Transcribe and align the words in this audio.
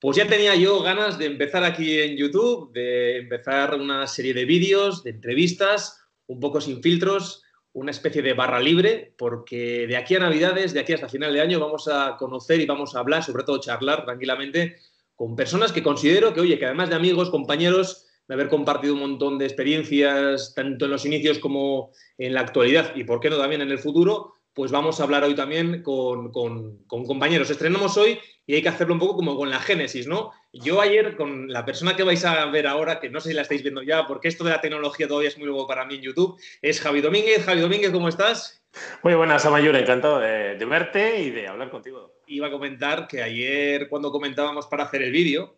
Pues 0.00 0.16
ya 0.16 0.28
tenía 0.28 0.54
yo 0.54 0.80
ganas 0.80 1.18
de 1.18 1.26
empezar 1.26 1.64
aquí 1.64 1.98
en 1.98 2.16
YouTube, 2.16 2.72
de 2.72 3.18
empezar 3.18 3.74
una 3.74 4.06
serie 4.06 4.32
de 4.32 4.44
vídeos, 4.44 5.02
de 5.02 5.10
entrevistas, 5.10 6.00
un 6.28 6.38
poco 6.38 6.60
sin 6.60 6.80
filtros, 6.80 7.42
una 7.72 7.90
especie 7.90 8.22
de 8.22 8.32
barra 8.32 8.60
libre, 8.60 9.12
porque 9.18 9.88
de 9.88 9.96
aquí 9.96 10.14
a 10.14 10.20
Navidades, 10.20 10.72
de 10.72 10.80
aquí 10.80 10.92
hasta 10.92 11.08
final 11.08 11.32
de 11.32 11.40
año, 11.40 11.58
vamos 11.58 11.88
a 11.88 12.16
conocer 12.16 12.60
y 12.60 12.66
vamos 12.66 12.94
a 12.94 13.00
hablar, 13.00 13.24
sobre 13.24 13.42
todo 13.42 13.58
charlar 13.58 14.04
tranquilamente, 14.04 14.76
con 15.16 15.34
personas 15.34 15.72
que 15.72 15.82
considero 15.82 16.32
que, 16.32 16.42
oye, 16.42 16.60
que 16.60 16.66
además 16.66 16.90
de 16.90 16.94
amigos, 16.94 17.30
compañeros, 17.30 18.06
de 18.28 18.34
haber 18.34 18.48
compartido 18.48 18.94
un 18.94 19.00
montón 19.00 19.36
de 19.36 19.46
experiencias, 19.46 20.54
tanto 20.54 20.84
en 20.84 20.92
los 20.92 21.06
inicios 21.06 21.40
como 21.40 21.90
en 22.18 22.34
la 22.34 22.42
actualidad, 22.42 22.94
y 22.94 23.02
por 23.02 23.18
qué 23.18 23.30
no 23.30 23.38
también 23.38 23.62
en 23.62 23.70
el 23.72 23.80
futuro, 23.80 24.34
pues 24.58 24.72
vamos 24.72 24.98
a 24.98 25.04
hablar 25.04 25.22
hoy 25.22 25.36
también 25.36 25.84
con, 25.84 26.32
compañeros. 26.32 27.48
Estrenamos 27.48 27.96
hoy 27.96 28.18
y 28.44 28.56
hay 28.56 28.62
que 28.62 28.68
hacerlo 28.68 28.94
un 28.94 28.98
poco 28.98 29.14
como 29.14 29.36
con 29.36 29.50
la 29.50 29.60
génesis, 29.60 30.08
¿no? 30.08 30.32
Yo 30.52 30.80
ayer, 30.80 31.16
con 31.16 31.46
la 31.46 31.64
persona 31.64 31.94
que 31.94 32.02
vais 32.02 32.24
a 32.24 32.44
ver 32.46 32.66
ahora, 32.66 32.98
que 32.98 33.08
no 33.08 33.20
sé 33.20 33.28
si 33.28 33.36
la 33.36 33.42
estáis 33.42 33.62
viendo 33.62 33.82
ya, 33.82 34.08
porque 34.08 34.26
esto 34.26 34.42
de 34.42 34.50
la 34.50 34.60
tecnología 34.60 35.06
todavía 35.06 35.28
es 35.28 35.38
muy 35.38 35.46
nuevo 35.46 35.68
para 35.68 35.84
mí 35.84 35.94
en 35.94 36.00
YouTube, 36.00 36.40
es 36.60 36.80
Javi 36.80 37.00
Domínguez. 37.00 37.44
Javi 37.44 37.60
Domínguez, 37.60 37.92
¿cómo 37.92 38.08
estás? 38.08 38.60
Muy 39.04 39.14
buenas, 39.14 39.46
Amayura, 39.46 39.78
encantado 39.78 40.18
de, 40.18 40.56
verte 40.64 41.22
y 41.22 41.30
de 41.30 41.46
hablar 41.46 41.70
contigo. 41.70 42.14
Iba 42.26 42.48
a 42.48 42.50
comentar 42.50 43.06
que 43.06 43.22
ayer, 43.22 43.88
cuando 43.88 44.10
comentábamos 44.10 44.66
para 44.66 44.82
hacer 44.82 45.02
el 45.02 45.12
vídeo, 45.12 45.56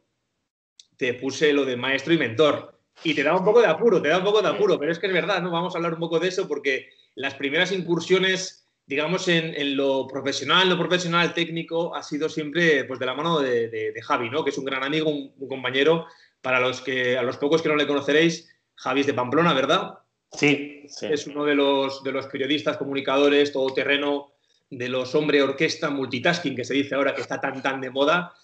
te 0.98 1.14
puse 1.14 1.54
lo 1.54 1.64
de 1.64 1.78
maestro 1.78 2.12
y 2.12 2.18
mentor. 2.18 2.78
Y 3.02 3.14
te 3.14 3.22
da 3.22 3.34
un 3.34 3.46
poco 3.46 3.62
de 3.62 3.66
apuro, 3.66 4.02
te 4.02 4.08
da 4.08 4.18
un 4.18 4.24
poco 4.24 4.42
de 4.42 4.48
apuro, 4.48 4.78
pero 4.78 4.92
es 4.92 4.98
que 4.98 5.06
es 5.06 5.12
verdad, 5.14 5.40
¿no? 5.40 5.50
Vamos 5.50 5.74
a 5.74 5.78
hablar 5.78 5.94
un 5.94 6.00
poco 6.00 6.20
de 6.20 6.28
eso 6.28 6.46
porque 6.46 6.90
las 7.14 7.34
primeras 7.34 7.72
incursiones 7.72 8.59
digamos, 8.90 9.28
en, 9.28 9.76
lo 9.76 10.08
profesional, 10.08 10.68
lo 10.68 10.76
profesional 10.76 11.32
técnico, 11.32 11.94
ha 11.94 12.02
sido 12.02 12.28
siempre 12.28 12.84
pues, 12.86 12.98
de 12.98 13.06
la 13.06 13.14
mano 13.14 13.38
de, 13.38 13.94
Javi, 14.02 14.28
¿no? 14.28 14.42
que 14.42 14.50
es 14.50 14.58
un 14.58 14.64
gran 14.64 14.82
amigo, 14.82 15.08
un, 15.08 15.48
compañero. 15.48 16.06
Para 16.40 16.58
los 16.58 16.80
que, 16.80 17.16
a 17.16 17.22
los 17.22 17.36
pocos 17.36 17.62
que 17.62 17.68
no 17.68 17.76
le 17.76 17.86
conoceréis, 17.86 18.50
Javi 18.74 19.02
es 19.02 19.06
de 19.06 19.14
Pamplona, 19.14 19.54
¿verdad? 19.54 20.00
Sí, 20.32 20.86
Es 21.02 21.28
uno 21.28 21.44
de 21.44 21.54
los, 21.54 22.02
de 22.02 22.10
los 22.10 22.26
periodistas, 22.26 22.78
comunicadores, 22.78 23.52
todoterreno, 23.52 24.32
de 24.70 24.88
los 24.88 25.14
hombre 25.14 25.40
orquesta, 25.40 25.88
multitasking, 25.90 26.56
que 26.56 26.64
se 26.64 26.74
dice 26.74 26.96
ahora 26.96 27.14
que 27.14 27.20
está 27.20 27.40
tan, 27.40 27.62
tan 27.62 27.80
de 27.80 27.90
moda. 27.90 28.34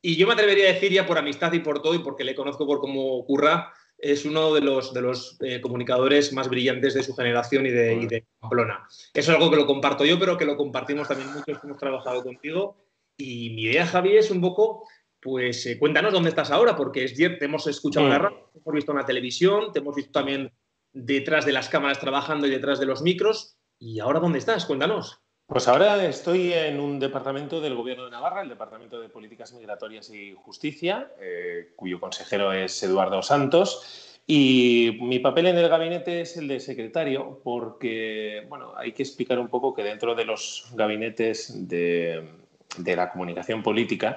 Y 0.00 0.16
yo 0.16 0.26
me 0.26 0.32
atrevería 0.32 0.70
a 0.70 0.72
decir 0.72 0.92
ya 0.92 1.06
por 1.06 1.18
amistad 1.18 1.52
y 1.52 1.58
por 1.58 1.82
todo, 1.82 1.94
y 1.94 1.98
porque 1.98 2.24
le 2.24 2.34
conozco 2.34 2.66
por 2.66 2.80
cómo 2.80 3.18
ocurra, 3.18 3.74
es 4.02 4.24
uno 4.24 4.54
de 4.54 4.60
los, 4.60 4.92
de 4.94 5.02
los 5.02 5.36
eh, 5.40 5.60
comunicadores 5.60 6.32
más 6.32 6.48
brillantes 6.48 6.94
de 6.94 7.02
su 7.02 7.14
generación 7.14 7.66
y 7.66 7.70
de, 7.70 7.94
y 7.94 8.22
Pamplona. 8.38 8.86
Eso 9.14 9.30
es 9.32 9.36
algo 9.36 9.50
que 9.50 9.56
lo 9.56 9.66
comparto 9.66 10.04
yo, 10.04 10.18
pero 10.18 10.36
que 10.36 10.44
lo 10.44 10.56
compartimos 10.56 11.08
también 11.08 11.28
muchos 11.28 11.58
que 11.58 11.66
hemos 11.66 11.78
trabajado 11.78 12.22
contigo. 12.22 12.76
Y 13.16 13.50
mi 13.50 13.64
idea, 13.64 13.86
Javi, 13.86 14.16
es 14.16 14.30
un 14.30 14.40
poco, 14.40 14.86
pues 15.20 15.66
eh, 15.66 15.78
cuéntanos 15.78 16.12
dónde 16.12 16.30
estás 16.30 16.50
ahora, 16.50 16.76
porque 16.76 17.04
es, 17.04 17.14
te 17.14 17.44
hemos 17.44 17.66
escuchado 17.66 18.06
en 18.06 18.12
la 18.12 18.18
radio, 18.18 18.50
te 18.52 18.58
hemos 18.58 18.74
visto 18.74 18.92
en 18.92 18.98
la 18.98 19.06
televisión, 19.06 19.72
te 19.72 19.80
hemos 19.80 19.94
visto 19.94 20.12
también 20.12 20.50
detrás 20.92 21.44
de 21.44 21.52
las 21.52 21.68
cámaras 21.68 22.00
trabajando 22.00 22.46
y 22.46 22.50
detrás 22.50 22.80
de 22.80 22.86
los 22.86 23.02
micros. 23.02 23.56
¿Y 23.78 24.00
ahora 24.00 24.20
dónde 24.20 24.38
estás? 24.38 24.66
Cuéntanos. 24.66 25.20
Pues 25.50 25.66
ahora 25.66 26.06
estoy 26.06 26.52
en 26.52 26.78
un 26.78 27.00
departamento 27.00 27.60
del 27.60 27.74
Gobierno 27.74 28.04
de 28.04 28.12
Navarra, 28.12 28.40
el 28.40 28.48
Departamento 28.48 29.00
de 29.00 29.08
Políticas 29.08 29.52
Migratorias 29.52 30.08
y 30.10 30.32
Justicia, 30.32 31.10
eh, 31.20 31.72
cuyo 31.74 31.98
consejero 31.98 32.52
es 32.52 32.80
Eduardo 32.84 33.20
Santos. 33.20 34.20
Y 34.28 34.96
mi 35.00 35.18
papel 35.18 35.48
en 35.48 35.58
el 35.58 35.68
gabinete 35.68 36.20
es 36.20 36.36
el 36.36 36.46
de 36.46 36.60
secretario, 36.60 37.40
porque 37.42 38.46
bueno, 38.48 38.74
hay 38.76 38.92
que 38.92 39.02
explicar 39.02 39.40
un 39.40 39.48
poco 39.48 39.74
que 39.74 39.82
dentro 39.82 40.14
de 40.14 40.24
los 40.24 40.68
gabinetes 40.74 41.66
de, 41.68 42.28
de 42.76 42.94
la 42.94 43.10
comunicación 43.10 43.64
política, 43.64 44.14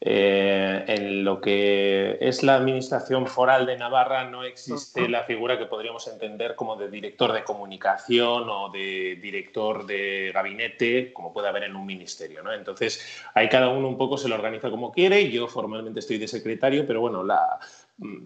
eh, 0.00 0.84
en 0.88 1.24
lo 1.24 1.40
que 1.40 2.18
es 2.20 2.42
la 2.42 2.56
administración 2.56 3.26
foral 3.26 3.64
de 3.64 3.78
Navarra 3.78 4.28
no 4.28 4.44
existe 4.44 5.08
la 5.08 5.24
figura 5.24 5.58
que 5.58 5.66
podríamos 5.66 6.06
entender 6.08 6.54
como 6.54 6.76
de 6.76 6.90
director 6.90 7.32
de 7.32 7.44
comunicación 7.44 8.48
o 8.48 8.68
de 8.70 9.18
director 9.20 9.86
de 9.86 10.32
gabinete, 10.34 11.12
como 11.12 11.32
puede 11.32 11.48
haber 11.48 11.64
en 11.64 11.76
un 11.76 11.86
ministerio. 11.86 12.42
¿no? 12.42 12.52
Entonces, 12.52 13.22
ahí 13.34 13.48
cada 13.48 13.70
uno 13.70 13.88
un 13.88 13.96
poco 13.96 14.18
se 14.18 14.28
lo 14.28 14.34
organiza 14.34 14.70
como 14.70 14.92
quiere. 14.92 15.30
Yo 15.30 15.48
formalmente 15.48 16.00
estoy 16.00 16.18
de 16.18 16.28
secretario, 16.28 16.86
pero 16.86 17.00
bueno, 17.00 17.22
la, 17.24 17.58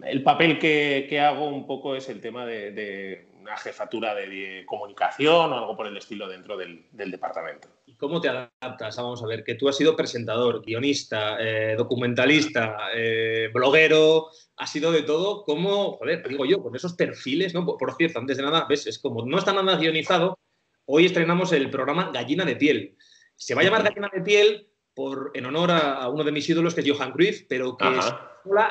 el 0.05 0.23
papel 0.23 0.59
que, 0.59 1.19
hago 1.19 1.47
un 1.47 1.65
poco 1.65 1.95
es 1.95 2.09
el 2.09 2.19
tema 2.19 2.45
de, 2.45 3.27
una 3.39 3.55
jefatura 3.57 4.13
de, 4.13 4.63
comunicación 4.65 5.53
o 5.53 5.57
algo 5.57 5.77
por 5.77 5.87
el 5.87 5.95
estilo 5.95 6.27
dentro 6.27 6.57
del 6.57 7.11
departamento. 7.11 7.69
¿Cómo 8.01 8.19
te 8.19 8.29
adaptas? 8.29 8.97
Vamos 8.97 9.21
a 9.21 9.27
ver, 9.27 9.43
que 9.43 9.53
tú 9.53 9.69
has 9.69 9.77
sido 9.77 9.95
presentador, 9.95 10.65
guionista, 10.65 11.37
eh, 11.39 11.75
documentalista, 11.77 12.89
eh, 12.95 13.51
bloguero, 13.53 14.29
has 14.57 14.71
sido 14.71 14.91
de 14.91 15.03
todo. 15.03 15.43
¿Cómo, 15.43 15.97
joder, 15.97 16.27
digo 16.27 16.43
yo, 16.45 16.63
con 16.63 16.75
esos 16.75 16.93
perfiles, 16.93 17.53
¿no? 17.53 17.63
Por, 17.63 17.95
cierto, 17.95 18.17
antes 18.17 18.37
de 18.37 18.43
nada, 18.43 18.65
ves, 18.67 18.87
es 18.87 18.97
como 18.97 19.23
no 19.23 19.37
está 19.37 19.53
nada 19.53 19.77
guionizado, 19.77 20.39
hoy 20.85 21.05
estrenamos 21.05 21.51
el 21.51 21.69
programa 21.69 22.09
Gallina 22.11 22.43
de 22.43 22.55
Piel. 22.55 22.97
Se 23.35 23.53
va 23.53 23.61
a 23.61 23.65
llamar 23.65 23.83
Gallina 23.83 24.09
de 24.11 24.21
Piel 24.21 24.67
por, 24.95 25.29
en 25.35 25.45
honor 25.45 25.69
a, 25.69 26.09
uno 26.09 26.23
de 26.23 26.31
mis 26.31 26.49
ídolos, 26.49 26.73
que 26.73 26.81
es 26.81 26.91
Johan 26.91 27.11
Cruyff, 27.11 27.45
pero 27.47 27.77
que 27.77 27.85
es 27.87 28.13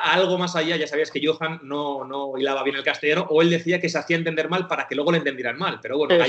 algo 0.03 0.37
más 0.37 0.57
allá. 0.57 0.75
Ya 0.75 0.87
sabías 0.87 1.09
que 1.09 1.25
Johan 1.25 1.61
no, 1.63 2.03
no 2.03 2.37
hilaba 2.37 2.63
bien 2.63 2.75
el 2.75 2.83
castellano, 2.83 3.27
o 3.29 3.41
él 3.41 3.49
decía 3.49 3.79
que 3.79 3.87
se 3.87 3.97
hacía 3.97 4.17
entender 4.17 4.49
mal 4.49 4.67
para 4.67 4.89
que 4.89 4.95
luego 4.95 5.13
le 5.13 5.19
entendieran 5.19 5.57
mal. 5.57 5.79
Pero 5.81 5.99
bueno, 5.99 6.21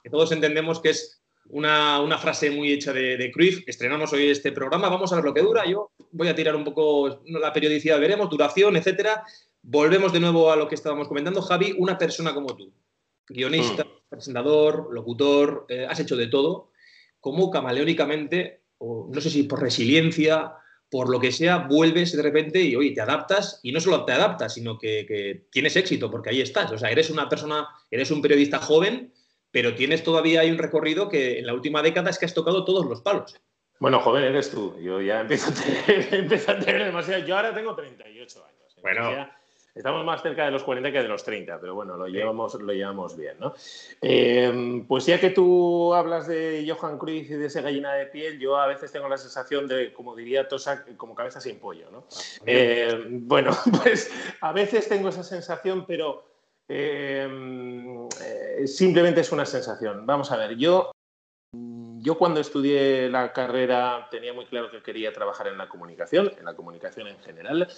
que 0.00 0.10
todos 0.10 0.30
entendemos 0.30 0.80
que 0.80 0.90
es 0.90 1.17
una, 1.50 2.18
frase 2.18 2.50
muy 2.50 2.72
hecha 2.72 2.92
de, 2.92 3.16
de 3.16 3.30
Cruyff. 3.30 3.62
Estrenamos 3.66 4.12
hoy 4.12 4.28
este 4.28 4.52
programa, 4.52 4.88
vamos 4.88 5.12
a 5.12 5.16
ver 5.16 5.24
lo 5.24 5.34
que 5.34 5.42
dura. 5.42 5.64
Yo 5.66 5.92
voy 6.12 6.28
a 6.28 6.34
tirar 6.34 6.54
un 6.56 6.64
poco 6.64 7.22
la 7.26 7.52
periodicidad, 7.52 8.00
veremos, 8.00 8.30
duración, 8.30 8.76
etcétera. 8.76 9.24
Volvemos 9.62 10.12
de 10.12 10.20
nuevo 10.20 10.50
a 10.50 10.56
lo 10.56 10.68
que 10.68 10.74
estábamos 10.74 11.08
comentando. 11.08 11.42
Javi, 11.42 11.74
una 11.78 11.98
persona 11.98 12.34
como 12.34 12.54
tú, 12.56 12.72
guionista, 13.28 13.84
mm. 13.84 13.88
presentador, 14.08 14.88
locutor, 14.92 15.66
eh, 15.68 15.86
has 15.88 16.00
hecho 16.00 16.16
de 16.16 16.28
todo. 16.28 16.70
¿Cómo 17.20 17.50
camaleónicamente, 17.50 18.62
o 18.78 19.08
no 19.12 19.20
sé 19.20 19.30
si 19.30 19.42
por 19.42 19.60
resiliencia, 19.60 20.52
por 20.90 21.10
lo 21.10 21.18
que 21.20 21.32
sea, 21.32 21.58
vuelves 21.58 22.16
de 22.16 22.22
repente 22.22 22.62
y 22.62 22.76
oye, 22.76 22.92
te 22.92 23.00
adaptas 23.00 23.60
y 23.62 23.72
no 23.72 23.80
solo 23.80 24.04
te 24.04 24.12
adaptas, 24.12 24.54
sino 24.54 24.78
que, 24.78 25.04
que, 25.06 25.48
tienes 25.50 25.76
éxito, 25.76 26.10
porque 26.10 26.30
ahí 26.30 26.40
estás. 26.40 26.70
O 26.72 26.78
sea, 26.78 26.90
eres 26.90 27.10
una 27.10 27.28
persona, 27.28 27.68
eres 27.90 28.10
un 28.10 28.22
periodista 28.22 28.58
joven 28.58 29.12
pero 29.50 29.74
tienes 29.74 30.02
todavía 30.02 30.40
hay 30.40 30.50
un 30.50 30.58
recorrido 30.58 31.08
que 31.08 31.38
en 31.38 31.46
la 31.46 31.54
última 31.54 31.82
década 31.82 32.10
es 32.10 32.18
que 32.18 32.26
has 32.26 32.34
tocado 32.34 32.64
todos 32.64 32.86
los 32.86 33.00
palos. 33.00 33.34
Bueno, 33.80 34.00
joven 34.00 34.24
eres 34.24 34.50
tú. 34.50 34.76
Yo 34.80 35.00
ya 35.00 35.20
empiezo 35.20 35.50
a 35.50 36.58
tener, 36.58 36.84
demasiado. 36.84 37.24
Yo 37.24 37.36
ahora 37.36 37.54
tengo 37.54 37.74
38 37.74 38.44
años. 38.44 38.76
Bueno. 38.82 39.28
estamos 39.74 40.04
más 40.04 40.22
cerca 40.22 40.44
de 40.44 40.50
los 40.50 40.64
40 40.64 40.90
que 40.90 41.02
de 41.02 41.08
los 41.08 41.22
30, 41.22 41.60
pero 41.60 41.74
bueno, 41.74 41.96
lo 41.96 42.08
llevamos, 42.08 42.54
lo 42.54 42.72
llevamos 42.72 43.16
bien, 43.16 43.36
¿no? 43.38 43.54
Eh, 44.02 44.84
pues 44.88 45.06
ya 45.06 45.20
que 45.20 45.30
tú 45.30 45.94
hablas 45.94 46.26
de 46.26 46.64
Johan 46.68 46.98
Cruyff 46.98 47.30
y 47.30 47.34
de 47.34 47.46
esa 47.46 47.60
gallina 47.60 47.94
de 47.94 48.06
piel, 48.06 48.40
yo 48.40 48.56
a 48.56 48.66
veces 48.66 48.90
tengo 48.90 49.08
la 49.08 49.18
sensación 49.18 49.68
de, 49.68 49.92
como 49.92 50.16
diría 50.16 50.48
Tosa, 50.48 50.84
como 50.96 51.14
cabeza 51.14 51.40
sin 51.40 51.60
pollo, 51.60 51.90
¿no? 51.90 52.04
Ah, 52.08 52.44
eh, 52.46 53.04
bueno, 53.08 53.52
pues 53.82 54.10
a 54.40 54.52
veces 54.52 54.88
tengo 54.88 55.10
esa 55.10 55.22
sensación, 55.22 55.86
pero 55.86 56.24
eh, 56.68 58.66
simplemente 58.66 59.22
es 59.22 59.32
una 59.32 59.46
sensación. 59.46 60.04
Vamos 60.06 60.30
a 60.30 60.36
ver, 60.36 60.56
yo, 60.56 60.92
yo 61.52 62.18
cuando 62.18 62.40
estudié 62.40 63.08
la 63.08 63.32
carrera 63.32 64.08
tenía 64.10 64.32
muy 64.32 64.44
claro 64.46 64.70
que 64.70 64.82
quería 64.82 65.12
trabajar 65.12 65.48
en 65.48 65.58
la 65.58 65.68
comunicación, 65.68 66.32
en 66.38 66.44
la 66.44 66.54
comunicación 66.54 67.08
en 67.08 67.18
general. 67.20 67.68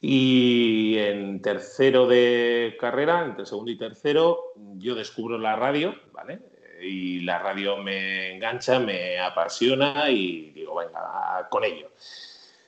Y 0.00 0.96
en 0.98 1.42
tercero 1.42 2.06
de 2.06 2.76
carrera, 2.78 3.24
entre 3.24 3.46
segundo 3.46 3.72
y 3.72 3.78
tercero, 3.78 4.52
yo 4.76 4.94
descubro 4.94 5.38
la 5.38 5.56
radio, 5.56 5.94
¿vale? 6.12 6.38
Y 6.80 7.20
la 7.20 7.40
radio 7.40 7.76
me 7.78 8.34
engancha, 8.34 8.78
me 8.78 9.18
apasiona 9.18 10.08
y 10.08 10.50
digo, 10.50 10.76
venga, 10.76 11.48
con 11.50 11.64
ello. 11.64 11.90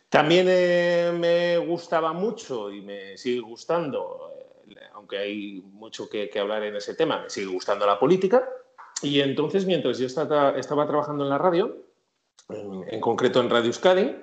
También 0.08 0.46
eh, 0.48 1.12
me 1.16 1.56
gustaba 1.58 2.12
mucho 2.12 2.68
y 2.72 2.80
me 2.80 3.16
sigue 3.16 3.38
gustando 3.38 4.39
aunque 5.10 5.18
hay 5.18 5.62
mucho 5.72 6.08
que, 6.08 6.30
hablar 6.38 6.62
en 6.62 6.76
ese 6.76 6.94
tema, 6.94 7.22
me 7.22 7.30
sigue 7.30 7.46
gustando 7.46 7.84
la 7.84 7.98
política. 7.98 8.48
Y 9.02 9.20
entonces, 9.20 9.66
mientras 9.66 9.98
yo 9.98 10.06
estaba, 10.06 10.54
trabajando 10.54 11.24
en 11.24 11.30
la 11.30 11.38
radio, 11.38 11.84
en, 12.48 13.00
concreto 13.00 13.40
en 13.40 13.50
Radio 13.50 13.66
Euskadi, 13.66 14.14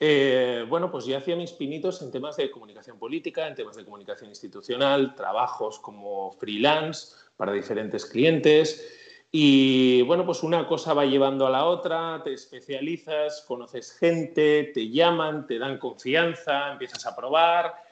eh, 0.00 0.64
bueno, 0.68 0.90
pues 0.90 1.04
yo 1.04 1.16
hacía 1.18 1.36
mis 1.36 1.52
pinitos 1.52 2.00
en 2.02 2.10
temas 2.10 2.36
de 2.36 2.50
comunicación 2.50 2.98
política, 2.98 3.46
en 3.46 3.54
temas 3.54 3.76
de 3.76 3.84
comunicación 3.84 4.30
institucional, 4.30 5.14
trabajos 5.14 5.78
como 5.78 6.32
freelance 6.32 7.14
para 7.36 7.52
diferentes 7.52 8.06
clientes. 8.06 9.26
Y 9.30 10.02
bueno, 10.02 10.24
pues 10.24 10.42
una 10.42 10.66
cosa 10.66 10.94
va 10.94 11.04
llevando 11.04 11.46
a 11.46 11.50
la 11.50 11.64
otra, 11.64 12.22
te 12.22 12.32
especializas, 12.32 13.44
conoces 13.46 13.92
gente, 13.92 14.70
te 14.72 14.88
llaman, 14.88 15.46
te 15.46 15.58
dan 15.58 15.78
confianza, 15.78 16.72
empiezas 16.72 17.04
a 17.06 17.16
probar 17.16 17.83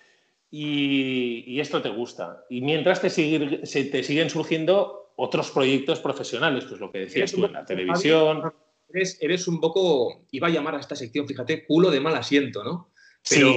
y, 0.55 1.59
esto 1.59 1.81
te 1.81 1.89
gusta. 1.89 2.45
Y 2.51 2.61
mientras 2.61 3.01
te, 3.01 3.09
te 3.09 4.03
siguen 4.03 4.29
surgiendo 4.29 5.13
otros 5.17 5.51
proyectos 5.51 6.01
profesionales, 6.01 6.67
pues 6.69 6.79
lo 6.79 6.93
que 6.93 6.99
decías 6.99 7.33
tú 7.33 7.47
en 7.47 7.55
la 7.55 7.65
televisión. 7.65 8.53
eres, 8.93 9.49
un 9.49 9.61
poco, 9.61 10.27
iba 10.31 10.49
a 10.49 10.51
llamar 10.51 10.75
a 10.75 10.81
esta 10.81 10.95
sección, 10.95 11.27
fíjate, 11.27 11.65
culo 11.65 11.91
de 11.91 12.01
mal 12.01 12.15
asiento, 12.15 12.63
¿no? 12.63 12.91
Pero 13.29 13.51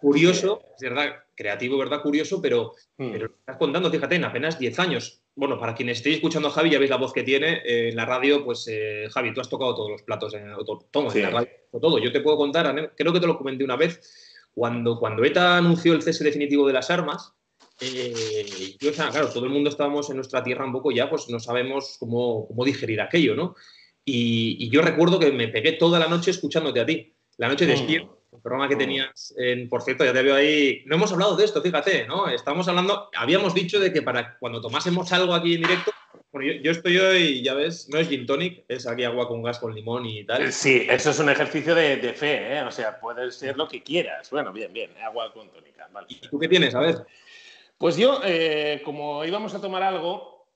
curioso, 0.00 0.62
es 0.74 0.82
verdad, 0.82 1.22
creativo, 1.36 1.78
¿verdad? 1.78 2.02
Curioso, 2.02 2.42
pero, 2.42 2.72
mm. 2.96 3.12
pero 3.12 3.26
estás 3.26 3.56
contando, 3.56 3.88
fíjate, 3.88 4.16
en 4.16 4.24
apenas 4.24 4.58
10 4.58 4.78
años. 4.80 5.22
Bueno, 5.36 5.58
para 5.60 5.74
quien 5.74 5.88
estéis 5.88 6.16
escuchando 6.16 6.48
a 6.48 6.50
Javi, 6.50 6.70
ya 6.70 6.80
veis 6.80 6.90
la 6.90 6.96
voz 6.96 7.12
que 7.12 7.22
tiene 7.22 7.62
eh, 7.64 7.90
en 7.90 7.96
la 7.96 8.06
radio, 8.06 8.44
pues 8.44 8.66
eh, 8.68 9.06
Javi, 9.10 9.32
tú 9.32 9.40
has 9.40 9.48
tocado 9.48 9.74
todos 9.76 9.90
los 9.90 10.02
platos 10.02 10.34
en, 10.34 10.52
todo, 10.90 11.14
en 11.14 11.22
la 11.22 11.30
radio, 11.30 11.50
todo. 11.80 11.98
Yo 11.98 12.10
te 12.10 12.20
puedo 12.20 12.36
contar, 12.36 12.92
creo 12.96 13.12
que 13.12 13.20
te 13.20 13.26
lo 13.28 13.38
comenté 13.38 13.62
una 13.62 13.76
vez, 13.76 14.29
cuando, 14.54 14.98
cuando 14.98 15.24
ETA 15.24 15.58
anunció 15.58 15.92
el 15.92 16.02
cese 16.02 16.24
definitivo 16.24 16.66
de 16.66 16.72
las 16.72 16.90
armas, 16.90 17.34
eh, 17.80 18.76
yo, 18.78 18.92
claro, 18.92 19.30
todo 19.30 19.44
el 19.44 19.50
mundo 19.50 19.70
estábamos 19.70 20.10
en 20.10 20.16
nuestra 20.16 20.42
tierra 20.42 20.66
un 20.66 20.72
poco 20.72 20.90
ya, 20.90 21.08
pues 21.08 21.28
no 21.30 21.40
sabemos 21.40 21.96
cómo, 21.98 22.46
cómo 22.46 22.64
digerir 22.64 23.00
aquello, 23.00 23.34
¿no? 23.34 23.54
Y, 24.04 24.68
yo 24.70 24.82
recuerdo 24.82 25.18
que 25.18 25.32
me 25.32 25.48
pegué 25.48 25.72
toda 25.72 25.98
la 25.98 26.08
noche 26.08 26.30
escuchándote 26.30 26.80
a 26.80 26.86
ti, 26.86 27.14
la 27.36 27.48
noche 27.48 27.66
de 27.66 27.72
despierto, 27.72 28.22
mm. 28.30 28.36
el 28.36 28.42
programa 28.42 28.68
que 28.68 28.76
mm. 28.76 28.78
tenías, 28.78 29.34
en, 29.38 29.68
por 29.68 29.82
cierto, 29.82 30.04
ya 30.04 30.12
te 30.12 30.22
veo 30.22 30.34
ahí, 30.34 30.82
no 30.86 30.96
hemos 30.96 31.12
hablado 31.12 31.36
de 31.36 31.44
esto, 31.44 31.62
fíjate, 31.62 32.06
¿no? 32.06 32.28
Estamos 32.28 32.68
hablando, 32.68 33.08
habíamos 33.14 33.54
dicho 33.54 33.78
de 33.80 33.92
que 33.92 34.02
para 34.02 34.38
cuando 34.38 34.60
tomásemos 34.60 35.10
algo 35.12 35.32
aquí 35.34 35.54
en 35.54 35.62
directo, 35.62 35.92
bueno, 36.32 36.52
yo, 36.62 36.70
estoy 36.70 36.96
hoy, 36.98 37.42
ya 37.42 37.54
ves, 37.54 37.88
no 37.88 37.98
es 37.98 38.08
gin 38.08 38.24
tonic, 38.24 38.64
es 38.68 38.86
aquí 38.86 39.02
agua 39.02 39.26
con 39.26 39.42
gas 39.42 39.58
con 39.58 39.74
limón 39.74 40.06
y 40.06 40.24
tal. 40.24 40.52
Sí, 40.52 40.86
eso 40.88 41.10
es 41.10 41.18
un 41.18 41.28
ejercicio 41.28 41.74
de, 41.74 42.12
fe, 42.14 42.56
¿eh? 42.56 42.62
O 42.62 42.70
sea, 42.70 43.00
puedes 43.00 43.34
ser 43.34 43.56
lo 43.56 43.66
que 43.66 43.82
quieras. 43.82 44.30
Bueno, 44.30 44.52
bien, 44.52 44.72
bien, 44.72 44.90
agua 45.02 45.32
con 45.32 45.50
tónica. 45.50 45.88
Vale. 45.92 46.06
¿Y 46.08 46.16
tú 46.16 46.38
qué 46.38 46.46
tienes? 46.46 46.74
A 46.74 46.80
ver. 46.80 47.04
Pues 47.78 47.96
yo, 47.96 48.20
eh, 48.24 48.80
como 48.84 49.24
íbamos 49.24 49.54
a 49.54 49.60
tomar 49.60 49.82
algo, 49.82 50.46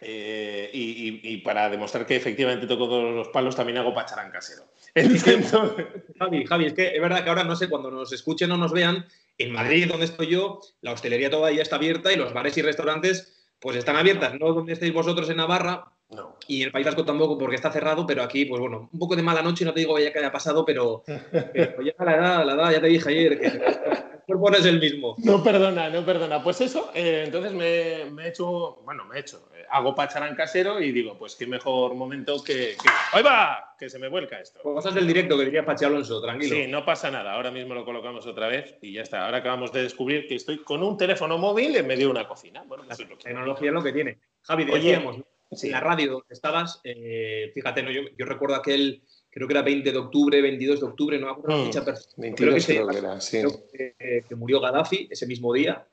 eh, 0.00 0.70
y, 0.72 1.36
para 1.38 1.68
demostrar 1.68 2.06
que 2.06 2.16
efectivamente 2.16 2.66
toco 2.66 2.88
todos 2.88 3.14
los 3.14 3.28
palos, 3.28 3.56
también 3.56 3.78
hago 3.78 3.94
pacharán 3.94 4.30
casero. 4.30 4.64
Javi, 6.18 6.46
Javi, 6.46 6.66
es 6.66 6.72
que 6.72 6.94
es 6.94 7.00
verdad 7.00 7.22
que 7.22 7.28
ahora 7.28 7.44
no 7.44 7.54
sé, 7.54 7.68
cuando 7.68 7.90
nos 7.90 8.12
escuchen 8.12 8.50
o 8.52 8.56
nos 8.56 8.72
vean, 8.72 9.06
en 9.36 9.52
Madrid, 9.52 9.88
donde 9.88 10.06
estoy 10.06 10.28
yo, 10.28 10.60
la 10.80 10.92
hostelería 10.92 11.30
todavía 11.30 11.62
está 11.62 11.76
abierta 11.76 12.12
y 12.12 12.16
los 12.16 12.32
bares 12.32 12.56
y 12.56 12.62
restaurantes 12.62 13.37
pues 13.60 13.76
están 13.76 13.96
abiertas, 13.96 14.34
no 14.38 14.52
donde 14.52 14.72
estéis 14.72 14.92
vosotros 14.92 15.28
en 15.30 15.38
Navarra, 15.38 15.92
no. 16.10 16.36
Y 16.46 16.62
el 16.62 16.72
País 16.72 16.86
Vasco 16.86 17.04
tampoco 17.04 17.36
porque 17.36 17.56
está 17.56 17.70
cerrado, 17.70 18.06
pero 18.06 18.22
aquí, 18.22 18.44
pues 18.46 18.60
bueno, 18.60 18.88
un 18.92 18.98
poco 18.98 19.14
de 19.14 19.22
mala 19.22 19.42
noche, 19.42 19.64
no 19.64 19.74
te 19.74 19.80
digo 19.80 19.98
ya 19.98 20.12
que 20.12 20.18
haya 20.18 20.32
pasado, 20.32 20.64
pero, 20.64 21.02
ya 21.06 21.94
la 21.98 22.16
edad, 22.16 22.46
la 22.46 22.54
edad, 22.54 22.72
ya 22.72 22.80
te 22.80 22.86
dije 22.86 23.10
ayer, 23.10 23.40
que 23.40 24.08
cuerpo 24.28 24.50
no 24.50 24.58
es 24.58 24.66
el 24.66 24.78
mismo. 24.78 25.16
No 25.18 25.42
perdona, 25.42 25.88
no 25.88 26.04
perdona. 26.04 26.42
Pues 26.42 26.60
eso, 26.60 26.90
eh, 26.94 27.24
entonces 27.24 27.52
me, 27.52 28.10
me, 28.10 28.26
he 28.26 28.28
hecho, 28.28 28.76
bueno, 28.84 29.04
me 29.06 29.16
he 29.16 29.20
hecho, 29.20 29.48
eh, 29.54 29.64
hago 29.70 29.94
pacharán 29.94 30.36
casero 30.36 30.80
y 30.80 30.92
digo, 30.92 31.16
pues 31.18 31.34
qué 31.34 31.46
mejor 31.46 31.94
momento 31.94 32.42
que. 32.44 32.76
que 32.80 32.88
¡Ahí 33.12 33.22
va! 33.22 33.74
Que 33.78 33.88
se 33.88 33.98
me 33.98 34.08
vuelca 34.08 34.38
esto. 34.38 34.60
Pues 34.62 34.74
cosas 34.74 34.94
del 34.94 35.06
directo 35.06 35.38
que 35.38 35.44
diría 35.46 35.64
Pachi 35.64 35.86
Alonso, 35.86 36.20
tranquilo. 36.20 36.54
Sí, 36.54 36.66
no 36.66 36.84
pasa 36.84 37.10
nada. 37.10 37.32
Ahora 37.32 37.50
mismo 37.50 37.74
lo 37.74 37.84
colocamos 37.84 38.26
otra 38.26 38.48
vez 38.48 38.76
y 38.82 38.92
ya 38.92 39.02
está. 39.02 39.24
Ahora 39.24 39.38
acabamos 39.38 39.72
de 39.72 39.82
descubrir 39.82 40.28
que 40.28 40.34
estoy 40.34 40.58
con 40.58 40.82
un 40.82 40.96
teléfono 40.98 41.38
móvil 41.38 41.76
en 41.76 41.86
medio 41.86 42.06
de 42.06 42.12
una 42.12 42.28
cocina. 42.28 42.62
Bueno, 42.66 42.84
pues 42.86 42.98
la 42.98 43.06
tecnología 43.16 43.68
es 43.68 43.74
lo 43.74 43.82
que 43.82 43.92
tiene. 43.92 44.18
Javi, 44.42 44.64
decíamos, 44.64 45.18
en 45.50 45.70
la 45.70 45.80
radio 45.80 46.12
donde 46.12 46.26
estabas, 46.30 46.80
eh, 46.84 47.50
fíjate, 47.54 47.82
¿no? 47.82 47.90
yo, 47.90 48.02
yo 48.16 48.26
recuerdo 48.26 48.56
aquel 48.56 49.02
creo 49.30 49.46
que 49.46 49.54
era 49.54 49.62
20 49.62 49.92
de 49.92 49.98
octubre, 49.98 50.42
22 50.42 50.80
de 50.80 50.86
octubre, 50.86 51.18
no 51.18 51.26
me 51.26 51.32
acuerdo 51.32 51.64
fecha 51.64 51.84
perfecta. 51.84 52.34
Creo 52.34 52.54
que, 52.54 52.98
era, 52.98 53.20
sí. 53.20 53.42
que, 53.72 54.34
murió 54.34 54.60
Gaddafi 54.60 55.08
ese 55.10 55.26
mismo 55.26 55.52
día. 55.52 55.86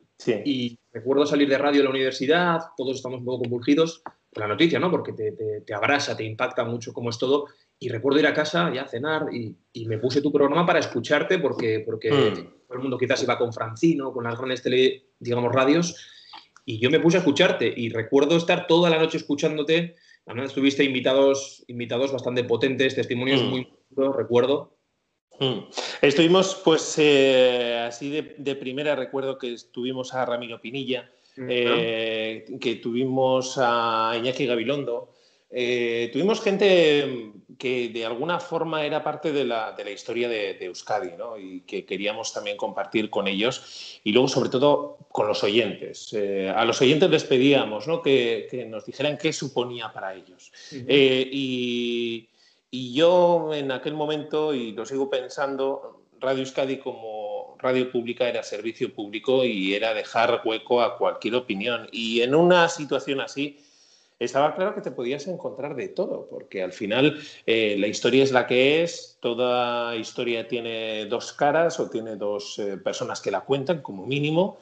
Y 0.45 0.79
recuerdo 0.93 1.25
salir 1.25 1.49
de 1.49 1.57
radio 1.57 1.81
a 1.81 1.83
la 1.83 1.89
universidad, 1.89 2.59
todos 2.77 2.95
estamos 2.95 3.19
un 3.19 3.25
poco 3.25 3.43
convulgidos 3.43 4.01
por 4.31 4.41
la 4.41 4.47
noticia, 4.47 4.79
¿no? 4.79 4.89
Porque 4.89 5.11
te, 5.11 5.33
te, 5.33 5.73
abrasa, 5.73 6.15
te 6.15 6.23
impacta 6.23 6.63
mucho 6.63 6.93
cómo 6.93 7.09
es 7.09 7.17
todo. 7.19 7.47
Y 7.77 7.89
recuerdo 7.89 8.19
ir 8.19 8.27
a 8.27 8.33
casa 8.33 8.73
ya 8.73 8.83
a 8.83 8.87
cenar 8.87 9.27
y, 9.31 9.55
y 9.73 9.85
me 9.85 9.97
puse 9.97 10.21
tu 10.21 10.31
programa 10.31 10.65
para 10.65 10.79
escucharte 10.79 11.37
porque, 11.37 11.83
porque 11.85 12.11
mm. 12.11 12.33
todo 12.65 12.73
el 12.73 12.79
mundo 12.79 12.97
quizás 12.97 13.21
iba 13.23 13.37
con 13.37 13.51
Francino, 13.51 14.13
con 14.13 14.23
las 14.23 14.37
grandes 14.37 14.63
tele, 14.63 15.09
digamos, 15.19 15.53
radios. 15.53 15.95
Y 16.65 16.79
yo 16.79 16.89
me 16.89 16.99
puse 16.99 17.17
a 17.17 17.19
escucharte 17.19 17.71
y 17.75 17.89
recuerdo 17.89 18.35
estar 18.37 18.67
toda 18.67 18.89
la 18.89 18.97
noche 18.97 19.17
escuchándote 19.17 19.95
Además, 20.27 20.53
tuviste 20.53 20.83
invitados, 20.83 21.63
invitados 21.67 22.11
bastante 22.11 22.43
potentes, 22.43 22.95
testimonios 22.95 23.43
mm. 23.43 23.45
muy 23.47 23.67
buenos, 23.89 24.15
recuerdo. 24.15 24.77
Mm. 25.39 25.59
Estuvimos, 26.01 26.61
pues, 26.63 26.95
eh, 26.97 27.83
así 27.87 28.09
de, 28.09 28.55
primera, 28.55 28.95
recuerdo 28.95 29.37
que 29.37 29.53
estuvimos 29.53 30.13
a 30.13 30.25
Ramiro 30.25 30.59
Pinilla, 30.59 31.11
mm, 31.37 31.47
eh, 31.49 32.45
que 32.59 32.75
tuvimos 32.75 33.55
a 33.59 34.13
Iñaki 34.17 34.47
Gabilondo, 34.47 35.13
eh, 35.51 36.09
tuvimos 36.11 36.41
gente 36.41 37.33
que 37.57 37.89
de 37.89 38.05
alguna 38.05 38.39
forma 38.39 38.85
era 38.85 39.03
parte 39.03 39.31
de 39.31 39.45
la, 39.45 39.75
historia 39.93 40.27
de, 40.29 40.57
Euskadi 40.65 41.11
¿no? 41.17 41.37
y 41.37 41.61
que 41.61 41.85
queríamos 41.85 42.33
también 42.33 42.57
compartir 42.57 43.09
con 43.09 43.27
ellos 43.27 43.99
y 44.03 44.11
luego 44.11 44.27
sobre 44.27 44.49
todo 44.49 44.97
con 45.11 45.27
los 45.27 45.43
oyentes. 45.43 46.13
Eh, 46.13 46.51
a 46.55 46.65
los 46.65 46.81
oyentes 46.81 47.09
les 47.09 47.23
pedíamos 47.23 47.87
¿no? 47.87 48.01
que, 48.01 48.67
nos 48.69 48.85
dijeran 48.85 49.17
qué 49.17 49.31
suponía 49.33 49.91
para 49.91 50.13
ellos. 50.13 50.51
Eh, 50.71 51.29
y, 51.31 52.29
y, 52.71 52.93
yo 52.93 53.53
en 53.53 53.71
aquel 53.71 53.93
momento, 53.93 54.53
y 54.53 54.71
lo 54.71 54.85
sigo 54.85 55.09
pensando, 55.09 56.03
Radio 56.19 56.39
Euskadi 56.39 56.77
como 56.77 57.55
radio 57.59 57.91
pública 57.91 58.27
era 58.27 58.43
servicio 58.43 58.93
público 58.93 59.43
y 59.43 59.73
era 59.73 59.93
dejar 59.93 60.41
hueco 60.43 60.81
a 60.81 60.97
cualquier 60.97 61.35
opinión. 61.35 61.87
Y 61.91 62.21
en 62.21 62.35
una 62.35 62.69
situación 62.69 63.21
así, 63.21 63.59
estaba 64.19 64.55
claro 64.55 64.73
que 64.73 64.81
te 64.81 64.91
podías 64.91 65.27
encontrar 65.27 65.75
de 65.75 65.89
todo, 65.89 66.27
porque 66.29 66.63
al 66.63 66.71
final 66.71 67.19
eh, 67.45 67.75
la 67.77 67.87
historia 67.87 68.23
es 68.23 68.31
la 68.31 68.47
que 68.47 68.83
es, 68.83 69.17
toda 69.19 69.95
historia 69.95 70.47
tiene 70.47 71.05
dos 71.05 71.33
caras 71.33 71.79
o 71.79 71.89
tiene 71.89 72.15
dos 72.15 72.57
eh, 72.59 72.77
personas 72.77 73.19
que 73.19 73.31
la 73.31 73.41
cuentan 73.41 73.81
como 73.81 74.05
mínimo. 74.05 74.57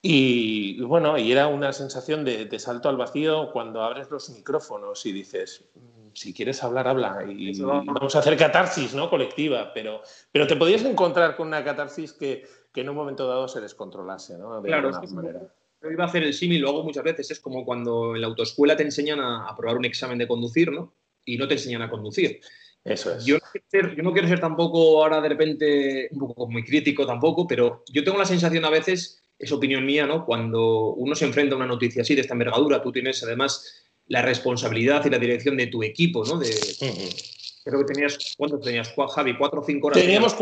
Y, 0.00 0.80
bueno, 0.82 1.18
y 1.18 1.32
era 1.32 1.48
una 1.48 1.72
sensación 1.72 2.24
de, 2.24 2.58
salto 2.58 2.88
al 2.88 2.96
vacío 2.96 3.50
cuando 3.52 3.82
abres 3.82 4.10
los 4.10 4.30
micrófonos 4.30 5.04
y 5.06 5.12
dices, 5.12 5.64
mm, 5.74 6.10
si 6.14 6.32
quieres 6.32 6.62
hablar, 6.62 6.86
habla. 6.86 7.24
Y, 7.28 7.60
vamos 7.60 8.14
a 8.14 8.20
hacer 8.20 8.36
catarsis 8.36 8.94
¿no? 8.94 9.10
colectiva, 9.10 9.72
pero, 9.74 10.02
pero 10.30 10.46
te 10.46 10.56
podías 10.56 10.84
encontrar 10.84 11.36
con 11.36 11.48
una 11.48 11.64
catarsis 11.64 12.12
que, 12.12 12.46
que 12.72 12.80
en 12.82 12.88
un 12.88 12.96
momento 12.96 13.26
dado 13.26 13.48
se 13.48 13.60
descontrolase, 13.60 14.38
¿no? 14.38 14.60
De 14.60 14.68
claro, 14.68 14.88
alguna 14.88 15.12
manera. 15.12 15.40
Yo 15.82 15.90
iba 15.90 16.04
a 16.04 16.08
hacer 16.08 16.24
el 16.24 16.34
símil, 16.34 16.62
lo 16.62 16.70
hago 16.70 16.84
muchas 16.84 17.04
veces, 17.04 17.30
es 17.30 17.40
como 17.40 17.64
cuando 17.64 18.14
en 18.14 18.20
la 18.20 18.26
autoescuela 18.26 18.76
te 18.76 18.82
enseñan 18.82 19.20
a, 19.20 19.48
a, 19.48 19.56
probar 19.56 19.76
un 19.76 19.84
examen 19.84 20.18
de 20.18 20.26
conducir, 20.26 20.72
¿no? 20.72 20.94
Y 21.24 21.36
no 21.36 21.46
te 21.46 21.54
enseñan 21.54 21.82
a 21.82 21.90
conducir. 21.90 22.40
Eso 22.84 23.14
es. 23.14 23.24
Yo 23.24 23.36
no, 23.36 23.40
quiero 23.52 23.66
ser, 23.68 23.96
yo 23.96 24.02
no 24.02 24.12
quiero 24.12 24.28
ser 24.28 24.40
tampoco 24.40 25.02
ahora 25.02 25.20
de 25.20 25.28
repente 25.28 26.08
un 26.12 26.18
poco 26.18 26.48
muy 26.48 26.64
crítico 26.64 27.06
tampoco, 27.06 27.46
pero 27.46 27.84
yo 27.92 28.02
tengo 28.02 28.18
la 28.18 28.24
sensación 28.24 28.64
a 28.64 28.70
veces, 28.70 29.22
es 29.38 29.52
opinión 29.52 29.84
mía, 29.84 30.06
¿no? 30.06 30.24
Cuando 30.24 30.94
uno 30.94 31.14
se 31.14 31.26
enfrenta 31.26 31.54
a 31.54 31.58
una 31.58 31.66
noticia 31.66 32.02
así, 32.02 32.14
de 32.14 32.22
esta 32.22 32.34
envergadura, 32.34 32.82
tú 32.82 32.90
tienes 32.90 33.22
además 33.22 33.84
la 34.06 34.22
responsabilidad 34.22 35.04
y 35.04 35.10
la 35.10 35.18
dirección 35.18 35.56
de 35.56 35.66
tu 35.66 35.82
equipo, 35.82 36.24
¿no? 36.24 36.38
De, 36.38 36.50
Creo 37.64 37.80
que 37.80 37.92
tenías, 37.92 38.34
¿cuánto 38.36 38.58
tenías, 38.58 38.94
Javi? 39.14 39.36
¿Cuatro 39.36 39.60
o 39.60 39.64
cinco 39.64 39.88
horas? 39.88 40.00
Teníamos 40.00 40.36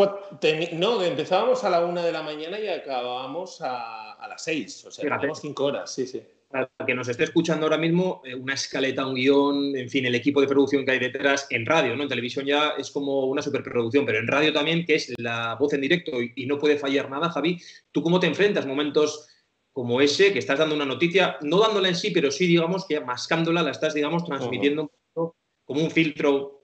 no, 0.72 1.02
empezábamos 1.02 1.64
a 1.64 1.70
la 1.70 1.84
una 1.84 2.04
de 2.04 2.12
la 2.12 2.22
mañana 2.22 2.58
y 2.58 2.68
acabábamos 2.68 3.60
a, 3.60 4.12
a 4.12 4.28
las 4.28 4.42
seis. 4.42 4.84
O 4.84 4.90
sea, 4.90 5.02
teníamos 5.02 5.40
cinco 5.40 5.64
horas, 5.64 5.92
sí, 5.92 6.06
sí. 6.06 6.22
Para 6.48 6.70
que 6.86 6.94
nos 6.94 7.08
esté 7.08 7.24
escuchando 7.24 7.66
ahora 7.66 7.76
mismo, 7.76 8.22
eh, 8.24 8.34
una 8.34 8.54
escaleta, 8.54 9.04
un 9.04 9.14
guion, 9.14 9.76
en 9.76 9.90
fin, 9.90 10.06
el 10.06 10.14
equipo 10.14 10.40
de 10.40 10.46
producción 10.46 10.84
que 10.84 10.92
hay 10.92 10.98
detrás 11.00 11.48
en 11.50 11.66
radio, 11.66 11.96
¿no? 11.96 12.04
En 12.04 12.08
televisión 12.08 12.46
ya 12.46 12.74
es 12.78 12.92
como 12.92 13.24
una 13.26 13.42
superproducción, 13.42 14.06
pero 14.06 14.18
en 14.18 14.28
radio 14.28 14.52
también, 14.52 14.86
que 14.86 14.94
es 14.94 15.12
la 15.18 15.56
voz 15.56 15.72
en 15.72 15.80
directo 15.80 16.12
y, 16.22 16.46
no 16.46 16.58
puede 16.58 16.78
fallar 16.78 17.10
nada, 17.10 17.30
Javi. 17.30 17.60
¿Tú 17.90 18.00
cómo 18.00 18.20
te 18.20 18.28
enfrentas 18.28 18.64
momentos 18.64 19.28
como 19.72 20.00
ese, 20.00 20.32
que 20.32 20.38
estás 20.38 20.60
dando 20.60 20.74
una 20.76 20.86
noticia, 20.86 21.36
no 21.42 21.58
dándola 21.58 21.88
en 21.88 21.96
sí, 21.96 22.10
pero 22.12 22.30
sí, 22.30 22.46
digamos, 22.46 22.86
que 22.86 23.00
mascándola, 23.00 23.62
la 23.62 23.72
estás, 23.72 23.92
digamos, 23.92 24.24
transmitiendo 24.24 24.90
como 25.12 25.82
un 25.82 25.90
filtro 25.90 26.55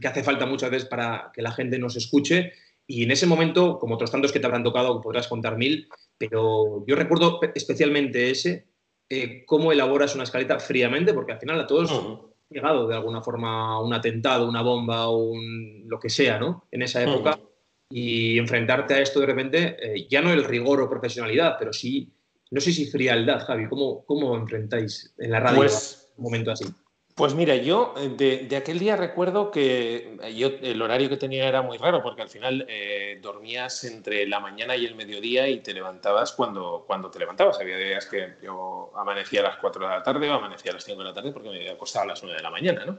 que 0.00 0.08
hace 0.08 0.22
falta 0.22 0.46
muchas 0.46 0.70
veces 0.70 0.88
para 0.88 1.30
que 1.32 1.42
la 1.42 1.52
gente 1.52 1.78
nos 1.78 1.96
escuche. 1.96 2.52
Y 2.86 3.04
en 3.04 3.10
ese 3.10 3.26
momento, 3.26 3.78
como 3.78 3.94
otros 3.94 4.10
tantos 4.10 4.32
que 4.32 4.40
te 4.40 4.46
habrán 4.46 4.64
tocado, 4.64 5.00
podrás 5.00 5.28
contar 5.28 5.56
mil, 5.56 5.88
pero 6.18 6.84
yo 6.86 6.96
recuerdo 6.96 7.40
especialmente 7.54 8.30
ese, 8.30 8.66
eh, 9.08 9.44
cómo 9.46 9.72
elaboras 9.72 10.14
una 10.14 10.24
escaleta 10.24 10.58
fríamente, 10.58 11.14
porque 11.14 11.32
al 11.32 11.38
final 11.38 11.60
a 11.60 11.66
todos 11.66 11.92
ha 11.92 12.20
llegado 12.48 12.86
de 12.86 12.94
alguna 12.94 13.22
forma 13.22 13.80
un 13.80 13.94
atentado, 13.94 14.48
una 14.48 14.62
bomba, 14.62 15.08
un, 15.10 15.84
lo 15.86 15.98
que 15.98 16.10
sea, 16.10 16.38
¿no? 16.38 16.66
En 16.70 16.82
esa 16.82 17.02
época. 17.02 17.38
Y 17.90 18.38
enfrentarte 18.38 18.94
a 18.94 19.00
esto 19.00 19.20
de 19.20 19.26
repente, 19.26 19.76
eh, 19.78 20.06
ya 20.08 20.22
no 20.22 20.32
el 20.32 20.44
rigor 20.44 20.80
o 20.80 20.88
profesionalidad, 20.88 21.56
pero 21.58 21.72
sí, 21.72 22.10
no 22.50 22.60
sé 22.60 22.72
si 22.72 22.86
frialdad, 22.86 23.44
Javi, 23.46 23.68
¿cómo, 23.68 24.04
cómo 24.04 24.36
enfrentáis 24.36 25.14
en 25.18 25.30
la 25.30 25.40
radio 25.40 25.58
pues, 25.58 26.10
un 26.16 26.24
momento 26.24 26.50
así? 26.50 26.64
Pues 27.14 27.34
mira, 27.34 27.56
yo 27.56 27.92
eh, 27.98 28.46
de, 28.48 28.56
aquel 28.56 28.78
día 28.78 28.96
recuerdo 28.96 29.50
que 29.50 30.16
eh, 30.22 30.34
yo 30.34 30.48
el 30.62 30.80
horario 30.80 31.10
que 31.10 31.18
tenía 31.18 31.46
era 31.46 31.60
muy 31.60 31.76
raro 31.76 32.02
porque 32.02 32.22
al 32.22 32.30
final 32.30 32.64
eh, 32.68 33.18
dormías 33.20 33.84
entre 33.84 34.26
la 34.26 34.40
mañana 34.40 34.76
y 34.76 34.86
el 34.86 34.94
mediodía 34.94 35.46
y 35.46 35.60
te 35.60 35.74
levantabas 35.74 36.32
cuando, 36.32 36.84
cuando 36.86 37.10
te 37.10 37.18
levantabas. 37.18 37.60
Había 37.60 37.76
días 37.76 38.06
que 38.06 38.36
yo 38.42 38.92
amanecía 38.96 39.40
a 39.40 39.44
las 39.44 39.56
4 39.58 39.86
de 39.86 39.90
la 39.90 40.02
tarde 40.02 40.30
o 40.30 40.32
amanecía 40.32 40.70
a 40.70 40.74
las 40.74 40.84
5 40.84 40.98
de 40.98 41.04
la 41.04 41.12
tarde 41.12 41.32
porque 41.32 41.50
me 41.50 41.56
había 41.56 41.72
a 41.72 42.06
las 42.06 42.22
9 42.22 42.36
de 42.36 42.42
la 42.42 42.50
mañana, 42.50 42.86
¿no? 42.86 42.98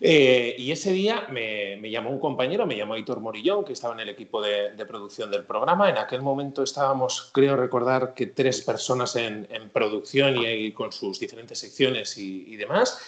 Eh, 0.00 0.54
y 0.58 0.72
ese 0.72 0.92
día 0.92 1.26
me, 1.30 1.80
llamó 1.90 2.10
un 2.10 2.20
compañero, 2.20 2.66
me 2.66 2.76
llamó 2.76 2.94
Aitor 2.94 3.20
Morillón, 3.20 3.64
que 3.64 3.72
estaba 3.72 3.94
en 3.94 4.00
el 4.00 4.08
equipo 4.10 4.42
de, 4.42 4.72
producción 4.86 5.30
del 5.30 5.44
programa. 5.44 5.88
En 5.88 5.98
aquel 5.98 6.22
momento 6.22 6.62
estábamos, 6.62 7.30
creo 7.32 7.56
recordar, 7.56 8.12
que 8.14 8.26
tres 8.26 8.60
personas 8.60 9.16
en, 9.16 9.46
producción 9.72 10.36
y, 10.36 10.72
con 10.72 10.92
sus 10.92 11.18
diferentes 11.18 11.58
secciones 11.58 12.16
y, 12.18 12.56
demás. 12.56 13.00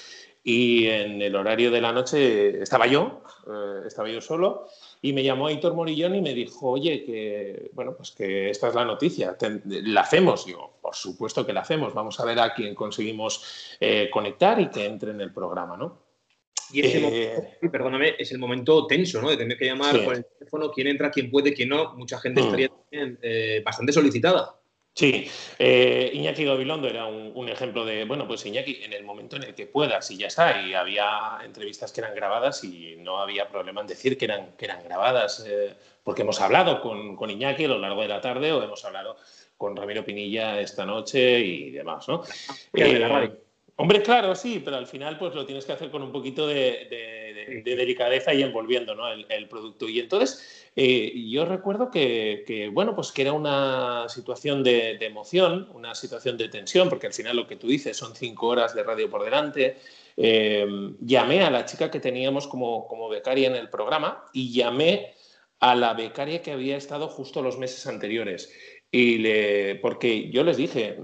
Y 0.45 0.87
en 0.87 1.21
el 1.21 1.37
horario 1.37 1.71
de 1.71 1.80
la 1.80 1.92
noche 1.92 2.62
estaba 2.62 2.87
yo, 2.87 3.23
eh, 3.47 3.87
estaba 3.87 4.09
yo 4.09 4.21
solo. 4.21 4.68
Y 5.02 5.12
me 5.12 5.23
llamó 5.23 5.47
Aitor 5.47 5.75
Morillón 5.75 6.14
y 6.14 6.23
me 6.23 6.35
dijo, 6.35 6.71
oye, 6.71 7.04
que, 7.04 7.71
bueno, 7.73 7.95
pues 7.97 8.12
que 8.12 8.50
esta 8.50 8.68
es 8.68 8.75
la 8.75 8.85
noticia, 8.85 9.37
la 9.64 10.00
hacemos. 10.00 10.47
Digo, 10.47 10.78
por 10.80 10.95
supuesto 10.95 11.45
que 11.45 11.52
la 11.52 11.61
hacemos, 11.61 11.92
vamos 11.92 12.18
a 12.21 12.25
ver 12.25 12.40
a 12.40 12.54
quién 12.54 12.75
conseguimos 12.75 13.76
eh, 13.80 14.09
conectar 14.12 14.61
y 14.61 14.71
que 14.71 14.87
entre 14.87 15.11
en 15.11 15.21
el 15.21 15.33
programa, 15.33 15.76
¿no? 15.76 16.09
Y 16.71 16.80
ese 16.80 17.00
momento, 17.00 17.42
eh, 17.62 17.68
perdóname, 17.71 18.14
es 18.18 18.30
el 18.33 18.38
momento 18.38 18.87
tenso, 18.87 19.23
¿no? 19.23 19.30
De 19.30 19.37
tener 19.37 19.57
que 19.57 19.64
llamar 19.64 20.04
por 20.04 20.16
el 20.16 20.25
teléfono, 20.25 20.71
quién 20.71 20.88
entra, 20.88 21.11
quién 21.11 21.30
puede, 21.30 21.54
quién 21.54 21.71
no. 21.71 21.95
Mucha 21.95 22.18
gente 22.18 22.42
mm. 22.42 22.45
estaría 22.45 22.71
eh, 22.90 23.62
bastante 23.64 23.92
solicitada. 23.92 24.58
Sí, 24.99 25.31
eh, 25.61 26.11
Iñaki 26.12 26.45
Gabilondo 26.45 26.88
era 26.88 27.07
un, 27.07 27.49
ejemplo 27.49 27.85
de, 27.85 28.05
bueno, 28.05 28.26
pues 28.26 28.45
Iñaki, 28.45 28.83
en 28.83 28.93
el 28.93 29.05
momento 29.05 29.37
en 29.37 29.45
el 29.45 29.55
que 29.55 29.69
puedas 29.69 30.11
y 30.11 30.17
ya 30.17 30.26
está, 30.26 30.61
y 30.61 30.75
había 30.75 31.38
entrevistas 31.45 31.93
que 31.93 32.00
eran 32.00 32.17
grabadas 32.17 32.64
y 32.64 32.97
no 32.99 33.19
había 33.19 33.49
problema 33.49 33.81
en 33.81 33.87
decir 33.87 34.19
que 34.19 34.25
eran, 34.25 34.57
que 34.57 34.64
eran 34.64 34.83
grabadas, 34.83 35.47
porque 36.02 36.23
hemos 36.23 36.40
hablado 36.40 36.81
con, 36.81 37.14
con, 37.14 37.31
Iñaki 37.31 37.67
a 37.67 37.69
lo 37.69 37.78
largo 37.78 38.02
de 38.02 38.09
la 38.09 38.21
tarde 38.21 38.50
o 38.52 38.61
hemos 38.61 38.85
hablado 38.85 39.17
con 39.57 39.76
Ramiro 39.76 40.05
Pinilla 40.05 40.61
esta 40.61 40.85
noche 40.85 41.38
y 41.38 41.71
demás, 41.71 42.09
¿no? 42.09 42.25
radio. 42.73 43.38
Hombre, 43.76 44.02
claro, 44.02 44.35
sí, 44.35 44.61
pero 44.64 44.78
al 44.78 44.88
final 44.88 45.17
pues 45.17 45.33
lo 45.33 45.47
tienes 45.47 45.64
que 45.64 45.75
hacer 45.75 45.93
con 45.93 46.02
un 46.02 46.11
poquito 46.11 46.49
de, 46.49 47.28
delicadeza 47.64 48.35
y 48.35 48.43
envolviendo 48.43 48.95
el, 49.28 49.49
producto. 49.49 49.88
Y 49.88 50.00
entonces 50.00 50.71
eh, 50.76 51.12
yo 51.28 51.45
recuerdo 51.45 51.90
que, 51.90 52.71
bueno, 52.73 52.95
pues 52.95 53.12
que 53.12 53.23
era 53.23 53.33
una 53.33 54.09
situación 54.09 54.62
de, 54.62 54.99
emoción, 55.00 55.69
una 55.75 55.95
situación 55.95 56.37
de 56.37 56.49
tensión, 56.49 56.88
porque 56.88 57.09
al 57.09 57.14
final 57.14 57.37
lo 57.37 57.47
que 57.47 57.57
tú 57.57 57.67
dices 57.67 57.97
son 57.97 58.14
cinco 58.14 58.49
horas 58.49 58.75
de 58.75 58.83
radio 58.83 59.11
por 59.11 59.25
delante. 59.25 59.76
Eh, 60.17 60.67
llamé 61.00 61.43
a 61.43 61.50
la 61.50 61.64
chica 61.64 61.90
que 61.90 62.00
teníamos 62.00 62.47
como, 62.49 62.88
como 62.88 63.09
becaria 63.09 63.49
en 63.49 63.55
el 63.55 63.69
programa 63.69 64.25
y 64.33 64.52
llamé 64.52 65.14
a 65.61 65.75
la 65.75 65.95
becaria 65.95 66.43
que 66.43 66.52
había 66.52 66.76
estado 66.76 67.09
justo 67.09 67.43
los 67.43 67.59
meses 67.59 67.87
anteriores. 67.87 68.52
Y 68.90 69.19
le, 69.19 69.75
porque 69.76 70.31
yo 70.31 70.45
les 70.45 70.57
dije, 70.57 70.97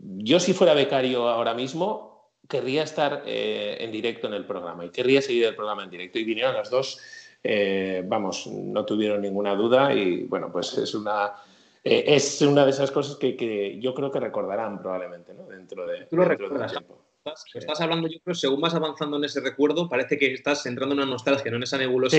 yo 0.00 0.40
si 0.40 0.52
fuera 0.52 0.74
becario 0.74 1.28
ahora 1.28 1.54
mismo, 1.54 2.11
querría 2.52 2.82
estar 2.82 3.22
eh, 3.24 3.78
en 3.80 3.90
directo 3.90 4.26
en 4.26 4.34
el 4.34 4.44
programa 4.44 4.84
y 4.84 4.90
querría 4.90 5.22
seguir 5.22 5.46
el 5.46 5.54
programa 5.54 5.84
en 5.84 5.90
directo. 5.90 6.18
Y 6.18 6.24
vinieron 6.24 6.54
las 6.54 6.68
dos, 6.68 7.00
eh, 7.42 8.04
vamos, 8.06 8.46
no 8.46 8.84
tuvieron 8.84 9.22
ninguna 9.22 9.54
duda 9.54 9.94
y 9.94 10.24
bueno, 10.24 10.52
pues 10.52 10.76
es 10.76 10.94
una, 10.94 11.32
eh, 11.82 12.04
es 12.08 12.42
una 12.42 12.66
de 12.66 12.70
esas 12.70 12.90
cosas 12.90 13.16
que, 13.16 13.78
yo 13.80 13.94
creo 13.94 14.10
que 14.10 14.20
recordarán 14.20 14.82
probablemente 14.82 15.32
¿no? 15.32 15.46
dentro 15.46 15.86
de, 15.86 16.04
¿Tú 16.04 16.16
lo 16.16 16.26
recuerdas, 16.26 16.72
tiempo. 16.72 16.98
Estás, 17.54 17.80
hablando, 17.80 18.08
yo 18.08 18.18
creo, 18.22 18.34
según 18.34 18.60
vas 18.60 18.74
avanzando 18.74 19.16
en 19.16 19.24
ese 19.24 19.40
recuerdo, 19.40 19.88
parece 19.88 20.18
que 20.18 20.34
estás 20.34 20.66
entrando 20.66 20.94
en 20.94 21.00
una 21.00 21.10
nostalgia, 21.10 21.50
no 21.50 21.56
en 21.56 21.62
esa 21.62 21.78
nebulosa. 21.78 22.18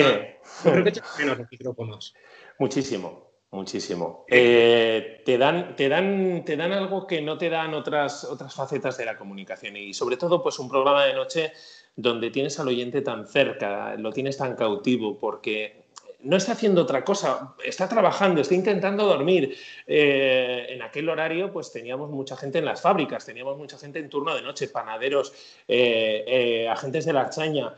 creo 0.62 0.82
que 0.82 0.88
echas 0.88 1.16
menos 1.16 1.38
los 1.38 1.46
micrófonos. 1.50 2.14
Muchísimo, 2.58 3.34
Muchísimo. 3.54 4.24
Eh, 4.28 5.13
te, 5.24 5.38
dan, 5.38 5.74
te, 5.76 5.88
dan, 5.88 6.44
te 6.44 6.56
dan 6.56 6.72
algo 6.72 7.06
que 7.06 7.20
no 7.22 7.38
te 7.38 7.48
dan 7.48 7.74
otras, 7.74 8.24
otras 8.24 8.54
facetas 8.54 8.96
de 8.96 9.04
la 9.04 9.16
comunicación 9.16 9.76
y 9.76 9.94
sobre 9.94 10.16
todo 10.16 10.42
pues 10.42 10.58
un 10.58 10.68
programa 10.68 11.04
de 11.04 11.14
noche 11.14 11.52
donde 11.96 12.30
tienes 12.30 12.58
al 12.58 12.68
oyente 12.68 13.02
tan 13.02 13.26
cerca, 13.26 13.94
lo 13.96 14.12
tienes 14.12 14.36
tan 14.36 14.56
cautivo 14.56 15.18
porque 15.18 15.84
no 16.20 16.36
está 16.36 16.52
haciendo 16.52 16.82
otra 16.82 17.04
cosa, 17.04 17.54
está 17.62 17.88
trabajando, 17.88 18.40
está 18.40 18.54
intentando 18.54 19.04
dormir. 19.04 19.56
Eh, 19.86 20.66
en 20.70 20.82
aquel 20.82 21.08
horario 21.08 21.52
pues 21.52 21.70
teníamos 21.70 22.10
mucha 22.10 22.36
gente 22.36 22.58
en 22.58 22.64
las 22.64 22.80
fábricas, 22.80 23.24
teníamos 23.26 23.56
mucha 23.56 23.78
gente 23.78 23.98
en 23.98 24.08
turno 24.08 24.34
de 24.34 24.42
noche, 24.42 24.68
panaderos, 24.68 25.32
eh, 25.68 26.66
agentes 26.70 27.04
de 27.04 27.12
la 27.12 27.20
archaña. 27.22 27.74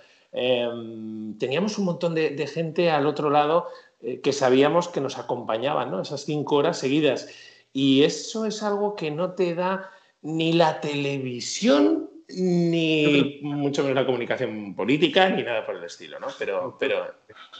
teníamos 1.38 1.78
un 1.78 1.84
montón 1.86 2.14
de 2.14 2.46
gente 2.46 2.90
al 2.90 3.06
otro 3.06 3.30
lado 3.30 3.68
eh, 4.00 4.20
que 4.20 4.32
sabíamos 4.32 4.88
que 4.88 5.00
nos 5.00 5.18
acompañaban, 5.18 5.90
¿no? 5.90 6.02
Esas 6.02 6.24
cinco 6.24 6.56
horas 6.56 6.78
seguidas. 6.78 7.28
Y 7.72 8.02
eso 8.02 8.46
es 8.46 8.62
algo 8.62 8.94
que 8.94 9.10
no 9.10 9.32
te 9.32 9.54
da 9.54 9.90
ni 10.22 10.52
la 10.52 10.80
televisión, 10.80 12.10
ni 12.28 13.38
mucho 13.42 13.82
menos 13.82 13.96
la 13.96 14.06
comunicación 14.06 14.74
política, 14.74 15.28
ni 15.28 15.42
nada 15.42 15.64
por 15.64 15.76
el 15.76 15.84
estilo, 15.84 16.18
¿no? 16.18 16.28
Pero, 16.38 16.76
pero... 16.78 17.14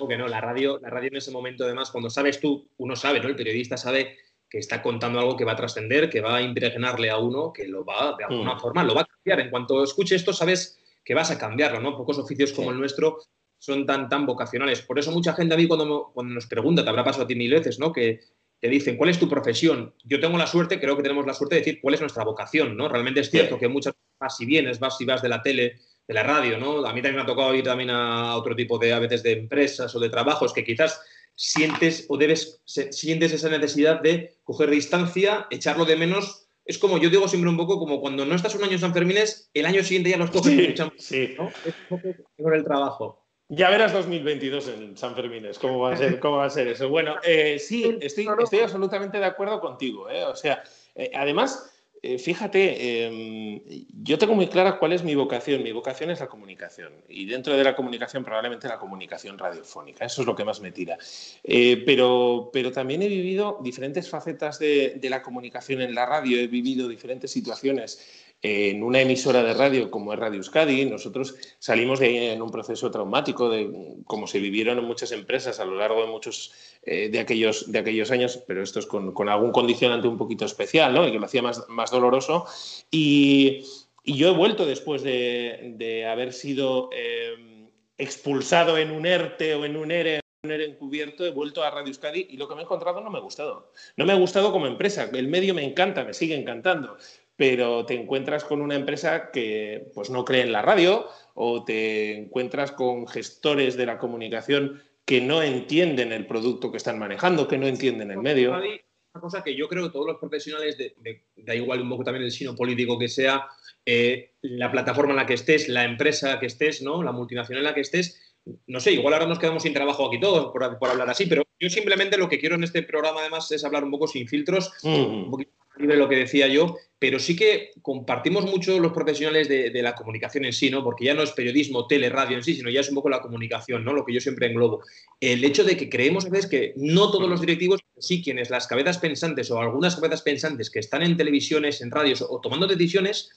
que 0.09 0.17
no, 0.17 0.27
la 0.27 0.41
radio, 0.41 0.79
la 0.81 0.91
radio 0.91 1.09
en 1.09 1.17
ese 1.17 1.31
momento, 1.31 1.65
además, 1.65 1.91
cuando 1.91 2.11
sabes 2.11 2.41
tú, 2.41 2.69
uno 2.79 2.97
sabe, 2.97 3.21
¿no? 3.21 3.29
El 3.29 3.37
periodista 3.37 3.77
sabe 3.77 4.17
que 4.49 4.59
está 4.59 4.83
contando 4.83 5.19
algo 5.19 5.37
que 5.37 5.45
va 5.45 5.53
a 5.53 5.57
trascender, 5.57 6.09
que 6.09 6.21
va 6.21 6.37
a 6.37 6.43
impregnarle 6.43 7.11
a 7.11 7.19
uno, 7.19 7.53
que 7.53 7.67
lo 7.67 7.85
va, 7.85 8.15
de 8.17 8.25
alguna 8.25 8.55
mm. 8.55 8.61
forma, 8.61 8.85
lo 8.85 8.95
va 8.95 9.03
a 9.03 9.07
cambiar. 9.07 9.41
En 9.41 9.51
cuanto 9.51 9.83
escuche 9.83 10.15
esto, 10.15 10.33
sabes 10.33 10.79
que 11.05 11.15
vas 11.15 11.31
a 11.31 11.39
cambiarlo, 11.39 11.81
¿no? 11.81 11.97
Pocos 11.97 12.19
oficios 12.19 12.53
como 12.53 12.71
el 12.71 12.79
nuestro 12.79 13.19
son 13.59 13.87
tan, 13.87 14.09
tan 14.09 14.27
vocacionales. 14.27 14.83
Por 14.83 14.99
eso 14.99 15.11
mucha 15.13 15.35
gente 15.35 15.55
a 15.55 15.57
mí 15.57 15.67
cuando, 15.67 16.11
cuando 16.13 16.35
nos 16.35 16.47
pregunta, 16.47 16.83
te 16.83 16.89
habrá 16.89 17.05
pasado 17.05 17.25
a 17.25 17.27
ti 17.27 17.35
mil 17.35 17.53
veces, 17.53 17.79
¿no? 17.79 17.93
Que 17.93 18.21
te 18.61 18.69
dicen, 18.69 18.97
¿cuál 18.97 19.11
es 19.11 19.19
tu 19.19 19.29
profesión? 19.29 19.95
Yo 20.05 20.21
tengo 20.21 20.39
la 20.39 20.47
suerte, 20.47 20.81
creo 20.81 20.97
que 20.97 21.03
tenemos 21.03 21.27
la 21.27 21.35
suerte 21.35 21.57
de 21.57 21.61
decir 21.61 21.81
cuál 21.81 21.95
es 21.95 22.01
nuestra 22.01 22.25
vocación, 22.25 22.77
¿no? 22.77 22.89
Realmente 22.89 23.21
es 23.21 23.31
cierto 23.31 23.59
que 23.59 23.69
muchas 23.69 23.95
vas 24.19 24.41
y 24.41 24.47
vienes, 24.47 24.81
vas 24.81 25.01
y 25.01 25.05
vas 25.05 25.23
de 25.23 25.29
la 25.29 25.43
tele, 25.43 25.79
de 26.07 26.15
la 26.15 26.23
radio, 26.23 26.59
¿no? 26.59 26.87
A 26.87 26.93
mí 26.93 27.03
también 27.03 27.17
me 27.17 27.23
ha 27.23 27.27
tocado 27.27 27.55
ir 27.55 27.65
también 27.65 27.91
a 27.91 28.37
otro 28.37 28.55
tipo 28.55 28.79
de, 28.79 28.93
a 28.93 28.99
veces, 28.99 29.23
de 29.23 29.33
empresas 29.33 29.95
o 29.95 30.01
de 30.01 30.09
trabajos 30.09 30.53
que 30.53 30.65
quizás 30.65 31.01
sientes 31.35 32.07
o 32.09 32.17
debes, 32.17 32.63
sientes 32.65 33.33
esa 33.33 33.51
necesidad 33.51 34.01
de 34.01 34.39
coger 34.43 34.71
distancia, 34.71 35.47
echarlo 35.51 35.85
de 35.85 35.97
menos. 35.97 36.49
Es 36.65 36.79
como, 36.79 36.99
yo 36.99 37.11
digo 37.11 37.29
siempre 37.29 37.51
un 37.51 37.57
poco 37.57 37.79
como 37.79 38.01
cuando 38.01 38.25
no 38.25 38.35
estás 38.35 38.55
un 38.55 38.65
año 38.65 38.73
en 38.73 38.79
San 38.81 38.95
Fermines, 38.95 39.51
el 39.53 39.67
año 39.67 39.83
siguiente 39.85 40.11
ya 40.11 40.17
los 40.17 40.31
coges 40.31 40.55
sí, 40.55 40.75
sí. 40.99 41.35
¿no? 41.37 41.49
Es 41.65 41.75
un 41.91 42.01
poco 42.01 42.09
con 42.43 42.55
el 42.55 42.65
trabajo. 42.65 43.26
Ya 43.49 43.71
verás 43.71 43.93
2022 43.93 44.69
en 44.69 44.97
San 44.97 45.15
Fermín, 45.15 45.47
¿cómo 45.61 45.79
va 45.79 45.93
a 45.93 45.97
ser, 45.97 46.19
cómo 46.19 46.39
va 46.39 46.47
a 46.47 46.51
ser 46.51 46.67
eso? 46.67 46.89
Bueno, 46.89 47.15
eh, 47.23 47.61
sí, 47.61 47.97
estoy, 48.01 48.27
estoy, 48.43 48.59
absolutamente 48.59 49.19
de 49.19 49.25
acuerdo 49.25 49.61
contigo. 49.61 50.11
¿eh? 50.11 50.25
O 50.25 50.35
sea, 50.35 50.65
eh, 50.97 51.13
además, 51.15 51.73
fíjate, 52.19 53.07
em, 53.07 53.61
yo 54.03 54.19
tengo 54.19 54.35
muy 54.35 54.49
clara 54.49 54.79
cuál 54.81 54.95
es 54.95 55.05
mi 55.05 55.15
vocación. 55.15 55.63
Mi 55.63 55.71
vocación 55.71 56.11
es 56.11 56.19
la 56.19 56.27
comunicación. 56.27 56.93
Y 57.09 57.27
dentro 57.27 57.57
de 57.57 57.63
la 57.63 57.77
comunicación, 57.77 58.25
probablemente 58.25 58.67
la 58.67 58.79
comunicación 58.79 59.39
radiofónica. 59.39 60.05
Eso 60.05 60.23
es 60.23 60.27
lo 60.27 60.35
que 60.35 60.45
más 60.45 60.61
me 60.61 60.73
tira. 60.73 60.99
pero, 61.45 62.51
pero 62.53 62.73
también 62.73 63.03
he 63.03 63.09
vivido 63.09 63.61
diferentes 63.63 64.11
facetas 64.11 64.59
de, 64.59 64.95
de 64.97 65.11
la 65.11 65.23
comunicación 65.23 65.83
en 65.83 65.95
la 65.95 66.05
radio. 66.05 66.37
He 66.37 66.49
vivido 66.49 66.89
diferentes 66.89 67.31
situaciones 67.31 68.26
en 68.43 68.83
una 68.83 69.01
emisora 69.01 69.43
de 69.43 69.55
radio 69.55 69.91
como 69.91 70.13
es 70.13 70.19
Radio 70.19 70.39
Euskadi, 70.39 70.85
nosotros 70.85 71.37
salimos 71.59 71.99
de 71.99 72.07
ahí 72.07 72.17
en 72.17 72.43
un 72.43 72.51
proceso 72.51 72.91
traumático, 72.91 73.49
de 73.49 73.71
como 74.05 74.27
se 74.27 74.39
vivieron 74.39 74.79
en 74.79 74.85
muchas 74.85 75.13
empresas 75.13 75.59
a 75.59 75.65
lo 75.65 75.77
largo 75.77 76.03
de 76.03 76.09
muchos 76.09 76.53
eh, 76.83 77.09
de, 77.09 77.19
aquellos, 77.19 77.71
de 77.73 77.79
aquellos 77.79 78.11
años, 78.11 78.43
pero 78.47 78.63
esto 78.63 78.79
es 78.79 78.87
con, 78.87 79.13
con, 79.13 79.29
algún 79.29 79.53
condicionante 79.53 80.07
un 80.07 80.19
poquito 80.19 80.45
especial, 80.45 80.95
¿no? 80.95 81.05
Que 81.05 81.19
lo 81.19 81.25
hacía 81.25 81.43
más, 81.43 81.67
más 81.69 81.91
doloroso. 81.91 82.47
Y, 82.91 83.65
y, 84.05 84.17
yo 84.17 84.29
he 84.29 84.35
vuelto 84.37 84.67
después 84.67 85.03
de, 85.03 85.75
de 85.77 86.07
haber 86.07 86.33
sido 86.33 86.91
eh, 86.93 87.69
expulsado 87.99 88.79
en 88.79 88.91
un 88.91 89.07
ERTE 89.07 89.55
o 89.55 89.65
en 89.65 89.77
un 89.77 89.91
ERE 89.91 90.21
encubierto, 90.49 91.25
he 91.25 91.31
vuelto 91.31 91.65
a 91.65 91.71
Radio 91.71 91.89
Euskadi 91.89 92.29
y 92.31 92.37
lo 92.37 92.49
que 92.49 92.55
me 92.55 92.61
he 92.61 92.65
encontrado 92.65 93.01
no 93.01 93.11
me 93.11 93.19
ha 93.19 93.23
gustado. 93.23 93.73
No 93.97 94.05
me 94.05 94.13
ha 94.13 94.17
gustado 94.17 94.53
como 94.53 94.67
empresa. 94.67 95.11
El 95.13 95.29
medio 95.29 95.55
me 95.55 95.65
encanta, 95.65 96.05
me 96.05 96.15
sigue 96.15 96.37
encantando, 96.37 96.97
pero 97.37 97.85
te 97.85 97.95
encuentras 97.95 98.45
con 98.45 98.63
una 98.63 98.75
empresa 98.75 99.31
que 99.31 99.91
pues, 99.95 100.11
no 100.11 100.25
cree 100.25 100.43
en 100.43 100.53
la 100.53 100.63
radio 100.63 101.07
o 101.35 101.65
te 101.65 102.17
encuentras 102.17 102.73
con 102.73 103.07
gestores 103.07 103.77
de 103.77 103.87
la 103.87 103.99
comunicación 103.99 104.83
que 105.05 105.21
no 105.21 105.43
entienden 105.43 106.13
el 106.13 106.27
producto 106.27 106.71
que 106.71 106.79
están 106.79 106.99
manejando, 106.99 107.47
que 107.47 107.59
no 107.59 107.67
entienden 107.67 108.11
el 108.11 108.19
medio. 108.19 108.55
Una 108.55 109.21
cosa 109.21 109.43
que 109.43 109.55
yo 109.55 109.69
creo 109.69 109.85
que 109.85 109.93
todos 109.93 110.07
los 110.07 110.19
profesionales, 110.19 110.77
de, 110.77 110.95
da 111.37 111.55
igual 111.55 111.81
un 111.81 111.91
poco 111.91 112.05
también 112.05 112.25
el 112.25 112.33
sino 112.33 112.57
político 112.57 112.99
que 112.99 113.09
sea, 113.09 113.47
eh, 113.85 114.33
la 114.43 114.73
plataforma 114.73 115.13
en 115.13 115.17
la 115.17 115.27
que 115.27 115.35
estés, 115.35 115.69
la 115.69 115.85
empresa 115.85 116.41
que 116.41 116.47
estés, 116.47 116.83
¿no? 116.83 117.03
la 117.03 117.13
multinacional 117.13 117.61
en 117.61 117.65
la 117.65 117.75
que 117.75 117.83
estés, 117.83 118.35
no 118.67 118.81
sé, 118.81 118.93
igual 118.93 119.15
ahora 119.15 119.27
nos 119.27 119.39
quedamos 119.39 119.63
sin 119.63 119.73
trabajo 119.73 120.07
aquí 120.07 120.21
todos 120.21 120.53
por, 120.53 120.79
por, 120.79 120.91
hablar 120.91 121.09
así, 121.11 121.27
pero 121.27 121.45
yo 121.59 121.69
simplemente 121.69 122.19
lo 122.19 122.29
que 122.29 122.39
quiero 122.39 122.55
en 122.57 122.65
este 122.65 122.83
programa 122.83 123.21
además 123.21 123.51
es 123.53 123.65
hablar 123.65 123.85
un 123.85 123.91
poco 123.91 124.07
sin 124.07 124.29
filtros, 124.29 124.73
mm. 124.83 124.95
un 124.95 125.31
poquito 125.31 125.56
libre 125.79 125.97
lo 125.97 126.09
que 126.09 126.17
decía 126.17 126.49
yo, 126.49 126.77
pero 126.99 127.19
sí 127.19 127.37
que 127.37 127.73
compartimos 127.83 128.45
mucho 128.45 128.79
los 128.79 128.93
profesionales 128.93 129.49
de, 129.49 129.83
la 129.83 129.95
comunicación 129.95 130.45
en 130.47 130.53
sí, 130.53 130.71
¿no? 130.71 130.83
Porque 130.83 131.05
ya 131.05 131.15
no 131.15 131.23
es 131.23 131.33
periodismo, 131.33 131.87
tele, 131.87 132.09
radio 132.09 132.37
en 132.37 132.43
sí, 132.43 132.55
sino 132.55 132.71
ya 132.71 132.81
es 132.81 132.89
un 132.89 132.95
poco 132.95 133.11
la 133.11 133.21
comunicación, 133.21 133.85
¿no? 133.85 133.93
Lo 133.93 134.05
que 134.05 134.15
yo 134.15 134.21
siempre 134.21 134.47
englobo. 134.47 134.83
El 135.21 135.45
hecho 135.45 135.63
de 135.65 135.77
que 135.77 135.91
creemos 135.91 136.25
a 136.25 136.31
veces 136.31 136.51
que 136.51 136.73
no 136.77 137.11
todos 137.11 137.29
los 137.29 137.41
directivos, 137.41 137.81
sí 137.99 138.23
quienes 138.23 138.49
las 138.49 138.67
cabezas 138.67 138.99
pensantes 138.99 139.51
o 139.51 139.61
algunas 139.61 139.97
cabezas 139.97 140.23
pensantes 140.23 140.71
que 140.71 140.79
están 140.79 141.03
en 141.03 141.17
televisiones, 141.17 141.83
en 141.83 141.91
radios 141.91 142.25
o 142.27 142.41
tomando 142.41 142.67
decisiones, 142.67 143.31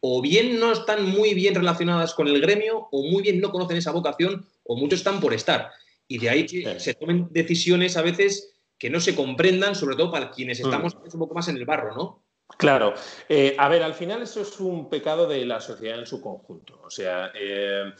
o 0.00 0.20
bien 0.20 0.60
no 0.60 0.72
están 0.72 1.08
muy 1.08 1.32
bien 1.32 1.54
relacionadas 1.54 2.12
con 2.12 2.28
el 2.28 2.40
gremio, 2.40 2.88
o 2.92 3.02
muy 3.02 3.22
bien 3.22 3.40
no 3.40 3.50
conocen 3.50 3.78
esa 3.78 3.92
vocación, 3.92 4.46
o 4.64 4.76
muchos 4.76 4.98
están 4.98 5.20
por 5.20 5.32
estar. 5.32 5.70
Y 6.06 6.18
de 6.18 6.30
ahí 6.30 6.46
se 6.78 6.94
tomen 6.94 7.28
decisiones 7.30 7.96
a 7.96 8.02
veces 8.02 8.55
que 8.78 8.90
no 8.90 9.00
se 9.00 9.14
comprendan, 9.14 9.74
sobre 9.74 9.96
todo 9.96 10.10
para 10.10 10.30
quienes 10.30 10.60
mm. 10.60 10.64
estamos 10.64 10.94
un 10.94 11.20
poco 11.20 11.34
más 11.34 11.48
en 11.48 11.56
el 11.56 11.64
barro, 11.64 11.94
¿no? 11.94 12.22
Claro. 12.58 12.94
Eh, 13.28 13.56
a 13.58 13.68
ver, 13.68 13.82
al 13.82 13.94
final 13.94 14.22
eso 14.22 14.40
es 14.40 14.60
un 14.60 14.88
pecado 14.88 15.26
de 15.26 15.44
la 15.44 15.60
sociedad 15.60 15.98
en 15.98 16.06
su 16.06 16.20
conjunto. 16.20 16.80
O 16.84 16.90
sea, 16.90 17.32
eh, 17.34 17.92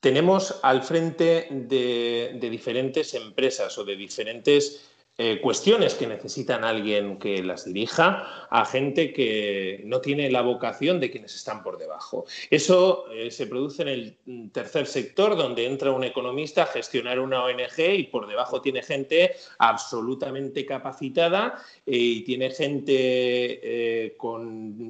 tenemos 0.00 0.60
al 0.62 0.82
frente 0.82 1.48
de, 1.50 2.38
diferentes 2.50 3.14
empresas 3.14 3.76
o 3.78 3.84
de 3.84 3.96
diferentes 3.96 4.88
eh, 5.18 5.40
cuestiones 5.40 5.94
que 5.94 6.06
necesitan 6.06 6.62
alguien 6.62 7.18
que 7.18 7.42
las 7.42 7.64
dirija 7.64 8.46
a 8.50 8.66
gente 8.66 9.14
que 9.14 9.80
no 9.86 10.02
tiene 10.02 10.30
la 10.30 10.42
vocación 10.42 11.00
de 11.00 11.10
quienes 11.10 11.34
están 11.34 11.62
por 11.62 11.78
debajo. 11.78 12.26
Eso 12.50 13.10
eh, 13.10 13.30
se 13.30 13.46
produce 13.46 13.80
en 13.80 13.88
el 13.88 14.50
tercer 14.52 14.86
sector, 14.86 15.34
donde 15.34 15.64
entra 15.64 15.90
un 15.90 16.04
economista 16.04 16.64
a 16.64 16.66
gestionar 16.66 17.18
una 17.18 17.42
ONG 17.44 17.78
y 17.78 18.02
por 18.04 18.26
debajo 18.26 18.60
tiene 18.60 18.82
gente 18.82 19.36
absolutamente 19.58 20.66
capacitada 20.66 21.62
eh, 21.86 21.96
y 21.96 22.20
tiene 22.22 22.50
gente 22.50 24.14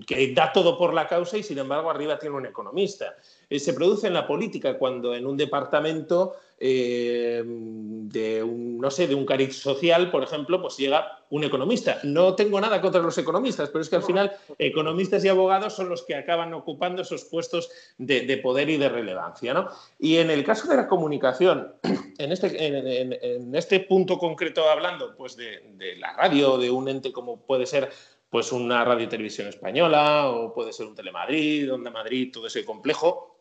que 0.06 0.32
da 0.34 0.52
todo 0.52 0.76
por 0.76 0.92
la 0.92 1.06
causa 1.06 1.38
y 1.38 1.44
sin 1.44 1.58
embargo 1.58 1.88
arriba 1.88 2.18
tiene 2.18 2.34
un 2.34 2.46
economista. 2.46 3.14
Se 3.50 3.72
produce 3.74 4.06
en 4.06 4.14
la 4.14 4.26
política 4.26 4.78
cuando 4.78 5.14
en 5.14 5.26
un 5.26 5.36
departamento 5.36 6.34
eh, 6.58 7.42
de 7.44 8.42
un, 8.42 8.78
no 8.78 8.90
sé, 8.90 9.06
de 9.06 9.14
un 9.14 9.26
cariz 9.26 9.56
social, 9.56 10.10
por 10.10 10.22
ejemplo, 10.22 10.60
pues 10.62 10.76
llega 10.78 11.18
un 11.28 11.44
economista. 11.44 11.98
No 12.02 12.34
tengo 12.34 12.60
nada 12.60 12.80
contra 12.80 13.02
los 13.02 13.18
economistas, 13.18 13.68
pero 13.68 13.82
es 13.82 13.90
que 13.90 13.96
al 13.96 14.02
final 14.02 14.32
economistas 14.58 15.24
y 15.24 15.28
abogados 15.28 15.74
son 15.74 15.88
los 15.88 16.02
que 16.04 16.14
acaban 16.14 16.54
ocupando 16.54 17.02
esos 17.02 17.24
puestos 17.24 17.70
de, 17.98 18.36
poder 18.38 18.70
y 18.70 18.78
de 18.78 18.88
relevancia. 18.88 19.52
¿no? 19.52 19.68
Y 19.98 20.16
en 20.16 20.30
el 20.30 20.44
caso 20.44 20.66
de 20.68 20.76
la 20.76 20.88
comunicación, 20.88 21.74
en 22.18 22.32
este, 22.32 22.66
en, 22.66 23.54
este 23.54 23.80
punto 23.80 24.18
concreto 24.18 24.68
hablando 24.68 25.14
pues 25.16 25.36
de, 25.36 25.72
de 25.76 25.96
la 25.96 26.14
radio, 26.14 26.56
de 26.56 26.70
un 26.70 26.88
ente 26.88 27.12
como 27.12 27.38
puede 27.42 27.66
ser 27.66 27.90
pues 28.30 28.50
una 28.50 28.84
radio 28.84 29.04
y 29.04 29.08
televisión 29.08 29.48
española 29.48 30.30
o 30.30 30.52
puede 30.52 30.72
ser 30.72 30.86
un 30.86 30.94
Telemadrid, 30.94 31.72
Onda 31.72 31.90
Madrid, 31.90 32.30
todo 32.32 32.46
ese 32.46 32.64
complejo. 32.64 33.35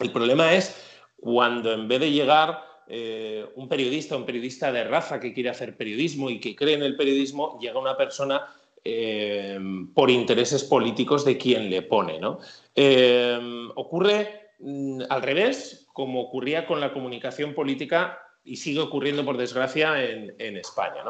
El 0.00 0.12
problema 0.12 0.54
es 0.54 0.74
cuando 1.20 1.72
en 1.72 1.86
vez 1.86 2.00
de 2.00 2.10
llegar 2.10 2.64
eh, 2.88 3.46
un 3.54 3.68
periodista, 3.68 4.16
un 4.16 4.24
periodista 4.24 4.72
de 4.72 4.84
raza 4.84 5.20
que 5.20 5.34
quiere 5.34 5.50
hacer 5.50 5.76
periodismo 5.76 6.30
y 6.30 6.40
que 6.40 6.56
cree 6.56 6.74
en 6.74 6.82
el 6.82 6.96
periodismo, 6.96 7.58
llega 7.60 7.78
una 7.78 7.96
persona 7.96 8.46
eh, 8.82 9.60
por 9.94 10.10
intereses 10.10 10.64
políticos 10.64 11.24
de 11.24 11.36
quien 11.36 11.68
le 11.68 11.82
pone. 11.82 12.18
Eh, 12.74 13.68
ocurre 13.76 14.52
mm, 14.58 15.02
al 15.10 15.22
revés, 15.22 15.86
como 15.92 16.22
ocurría 16.22 16.66
con 16.66 16.80
la 16.80 16.92
comunicación 16.94 17.54
política 17.54 18.18
y 18.42 18.56
sigue 18.56 18.80
ocurriendo, 18.80 19.22
por 19.22 19.36
desgracia, 19.36 20.02
en, 20.02 20.56
España. 20.56 21.04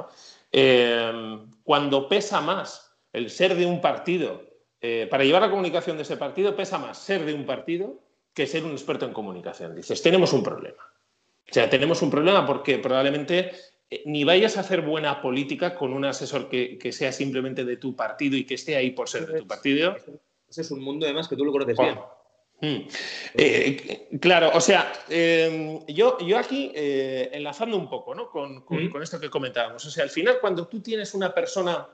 cuando 1.62 2.08
pesa 2.08 2.40
más 2.40 2.92
el 3.12 3.30
ser 3.30 3.54
de 3.54 3.66
un 3.66 3.80
partido, 3.80 4.42
para 5.08 5.22
llevar 5.22 5.42
la 5.42 5.50
comunicación 5.50 5.96
de 5.96 6.02
ese 6.02 6.16
partido, 6.16 6.56
pesa 6.56 6.78
más 6.78 6.98
ser 6.98 7.24
de 7.24 7.32
un 7.32 7.46
partido 7.46 8.00
que 8.34 8.46
ser 8.46 8.64
un 8.64 8.72
experto 8.72 9.06
en 9.06 9.12
comunicación. 9.12 9.74
Dices, 9.74 10.02
tenemos 10.02 10.32
un 10.32 10.42
problema. 10.42 10.82
O 11.48 11.52
sea, 11.52 11.68
tenemos 11.68 12.00
un 12.02 12.10
problema 12.10 12.46
porque 12.46 12.78
probablemente 12.78 13.52
eh, 13.90 14.02
ni 14.06 14.24
vayas 14.24 14.56
a 14.56 14.60
hacer 14.60 14.82
buena 14.82 15.20
política 15.20 15.74
con 15.74 15.92
un 15.92 16.04
asesor 16.04 16.48
que, 16.48 16.92
sea 16.92 17.12
simplemente 17.12 17.64
de 17.64 17.76
tu 17.76 17.96
partido 17.96 18.36
y 18.36 18.44
que 18.44 18.54
esté 18.54 18.76
ahí 18.76 18.92
por 18.92 19.08
ser 19.08 19.26
de 19.26 19.40
tu 19.40 19.46
partido. 19.46 19.96
Ese 20.48 20.60
es 20.60 20.70
un 20.70 20.80
mundo 20.80 21.06
además 21.06 21.28
que 21.28 21.36
tú 21.36 21.44
lo 21.44 21.52
conoces 21.52 21.76
bien. 21.76 21.98
Hmm. 22.62 22.86
Eh, 23.34 24.08
claro, 24.20 24.50
o 24.52 24.60
sea, 24.60 24.92
em, 25.08 25.84
yo, 25.86 26.18
yo 26.18 26.38
aquí 26.38 26.70
eh, 26.74 27.30
enlazando 27.32 27.76
un 27.76 27.88
poco 27.88 28.14
¿no? 28.14 28.28
con, 28.28 28.62
con, 28.62 29.02
esto 29.02 29.18
que 29.18 29.30
comentábamos. 29.30 29.84
O 29.86 29.90
sea, 29.90 30.04
al 30.04 30.10
final 30.10 30.38
cuando 30.40 30.68
tú 30.68 30.80
tienes 30.80 31.14
una 31.14 31.32
persona 31.32 31.88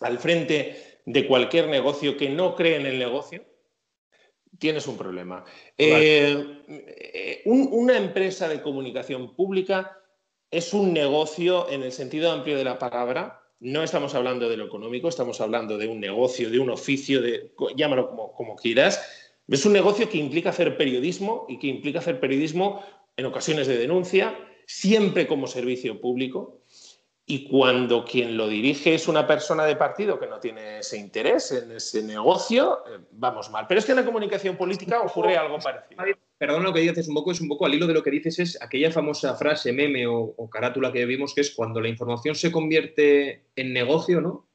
al 0.00 0.18
frente 0.18 1.00
de 1.04 1.26
cualquier 1.26 1.68
negocio 1.68 2.16
que 2.16 2.30
no 2.30 2.56
cree 2.56 2.76
en 2.76 2.86
el 2.86 2.98
negocio, 2.98 3.44
tienes 4.58 4.86
un 4.86 4.96
problema. 4.96 5.44
Eh, 5.78 7.42
una 7.44 7.96
empresa 7.96 8.48
de 8.48 8.60
comunicación 8.62 9.34
pública 9.34 9.98
es 10.50 10.74
un 10.74 10.92
negocio 10.92 11.68
en 11.70 11.82
el 11.82 11.92
sentido 11.92 12.30
amplio 12.30 12.56
de 12.56 12.64
la 12.64 12.78
palabra. 12.78 13.42
No 13.60 13.82
estamos 13.82 14.14
hablando 14.14 14.48
de 14.48 14.56
lo 14.56 14.66
económico, 14.66 15.08
estamos 15.08 15.40
hablando 15.40 15.78
de 15.78 15.88
un 15.88 16.00
negocio, 16.00 16.50
de 16.50 16.58
un 16.58 16.70
oficio, 16.70 17.20
de, 17.20 17.52
llámalo 17.76 18.08
como, 18.08 18.32
como 18.32 18.56
quieras. 18.56 19.02
Es 19.48 19.66
un 19.66 19.72
negocio 19.72 20.08
que 20.08 20.18
implica 20.18 20.50
hacer 20.50 20.76
periodismo 20.76 21.46
y 21.48 21.58
que 21.58 21.66
implica 21.66 21.98
hacer 21.98 22.20
periodismo 22.20 22.82
en 23.16 23.26
ocasiones 23.26 23.66
de 23.66 23.76
denuncia, 23.76 24.38
siempre 24.66 25.26
como 25.26 25.46
servicio 25.46 26.00
público 26.00 26.59
y 27.30 27.44
cuando 27.44 28.04
quien 28.04 28.36
lo 28.36 28.48
dirige 28.48 28.92
es 28.92 29.06
una 29.06 29.24
persona 29.24 29.64
de 29.64 29.76
partido 29.76 30.18
que 30.18 30.26
no 30.26 30.40
tiene 30.40 30.80
ese 30.80 30.98
interés 30.98 31.52
en 31.52 31.70
ese 31.70 32.02
negocio, 32.02 32.82
eh, 32.88 32.98
vamos 33.12 33.50
mal. 33.50 33.66
Pero 33.68 33.78
es 33.78 33.86
que 33.86 33.92
en 33.92 33.98
la 33.98 34.04
comunicación 34.04 34.56
política 34.56 35.00
ocurre 35.00 35.36
algo 35.36 35.60
parecido. 35.60 36.02
Perdón, 36.36 36.64
lo 36.64 36.72
que 36.72 36.80
dices 36.80 37.06
un 37.06 37.14
poco, 37.14 37.30
es 37.30 37.40
un 37.40 37.46
poco 37.46 37.66
al 37.66 37.74
hilo 37.74 37.86
de 37.86 37.94
lo 37.94 38.02
que 38.02 38.10
dices, 38.10 38.40
es 38.40 38.60
aquella 38.60 38.90
famosa 38.90 39.36
frase, 39.36 39.72
meme 39.72 40.08
o, 40.08 40.50
carátula 40.50 40.90
que 40.90 41.06
vimos, 41.06 41.32
que 41.32 41.42
es 41.42 41.52
cuando 41.52 41.80
la 41.80 41.86
información 41.86 42.34
se 42.34 42.50
convierte 42.50 43.44
en 43.54 43.72
negocio, 43.72 44.20
¿no? 44.20 44.48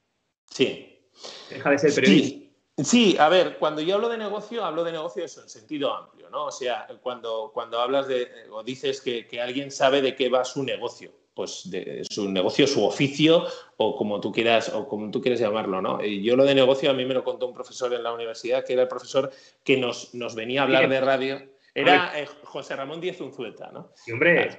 Sí. 0.50 1.10
Deja 1.50 1.70
de 1.70 1.78
ser 1.78 1.96
periodista. 1.96 2.46
Sí. 2.84 3.16
a 3.18 3.30
ver, 3.30 3.58
cuando 3.58 3.82
yo 3.82 3.96
hablo 3.96 4.10
de 4.10 4.18
negocio, 4.18 4.66
hablo 4.66 4.84
de 4.84 4.92
negocio 4.92 5.24
eso, 5.24 5.42
en 5.42 5.48
sentido 5.48 5.94
amplio, 5.94 6.30
¿no? 6.30 6.48
O 6.48 6.52
sea, 6.52 6.88
cuando, 7.02 7.52
cuando 7.54 7.80
hablas 7.80 8.10
de, 8.10 8.28
o 8.52 8.64
dices 8.64 9.00
que, 9.00 9.28
que 9.28 9.40
alguien 9.40 9.72
sabe 9.72 10.02
de 10.02 10.14
qué 10.14 10.28
va 10.28 10.44
su 10.44 10.62
negocio 10.62 11.14
pues 11.36 11.70
de 11.70 12.04
su 12.10 12.32
negocio, 12.32 12.66
su 12.66 12.84
oficio 12.84 13.46
o 13.78 13.96
como 13.96 14.22
tú 14.22 14.32
quieras 14.32 14.70
o 14.70 14.88
como 14.88 15.12
tú 15.12 15.22
quieres 15.22 15.40
llamarlo, 15.40 15.82
¿no? 15.82 16.04
Y 16.04 16.24
yo 16.24 16.38
lo 16.38 16.46
de 16.46 16.56
negocio 16.56 16.90
a 16.90 16.94
mí 16.94 17.06
me 17.06 17.14
lo 17.14 17.24
contó 17.24 17.48
un 17.48 17.54
profesor 17.54 17.94
en 17.94 18.04
la 18.04 18.14
universidad 18.14 18.64
que 18.64 18.74
era 18.74 18.84
el 18.84 18.88
profesor 18.88 19.30
que 19.64 19.78
nos, 19.78 20.16
nos 20.16 20.34
venía 20.34 20.62
a 20.62 20.64
hablar 20.64 20.88
de 20.88 21.02
radio. 21.02 21.42
Era 21.74 22.14
eh, 22.18 22.26
José 22.44 22.78
Ramón 22.78 23.02
Díez 23.02 23.20
Unzueta, 23.20 23.70
¿no? 23.72 23.92
Sí, 23.96 24.14
hombre. 24.14 24.56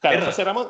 Claro, 0.00 0.26
José 0.26 0.44
Ramón, 0.44 0.68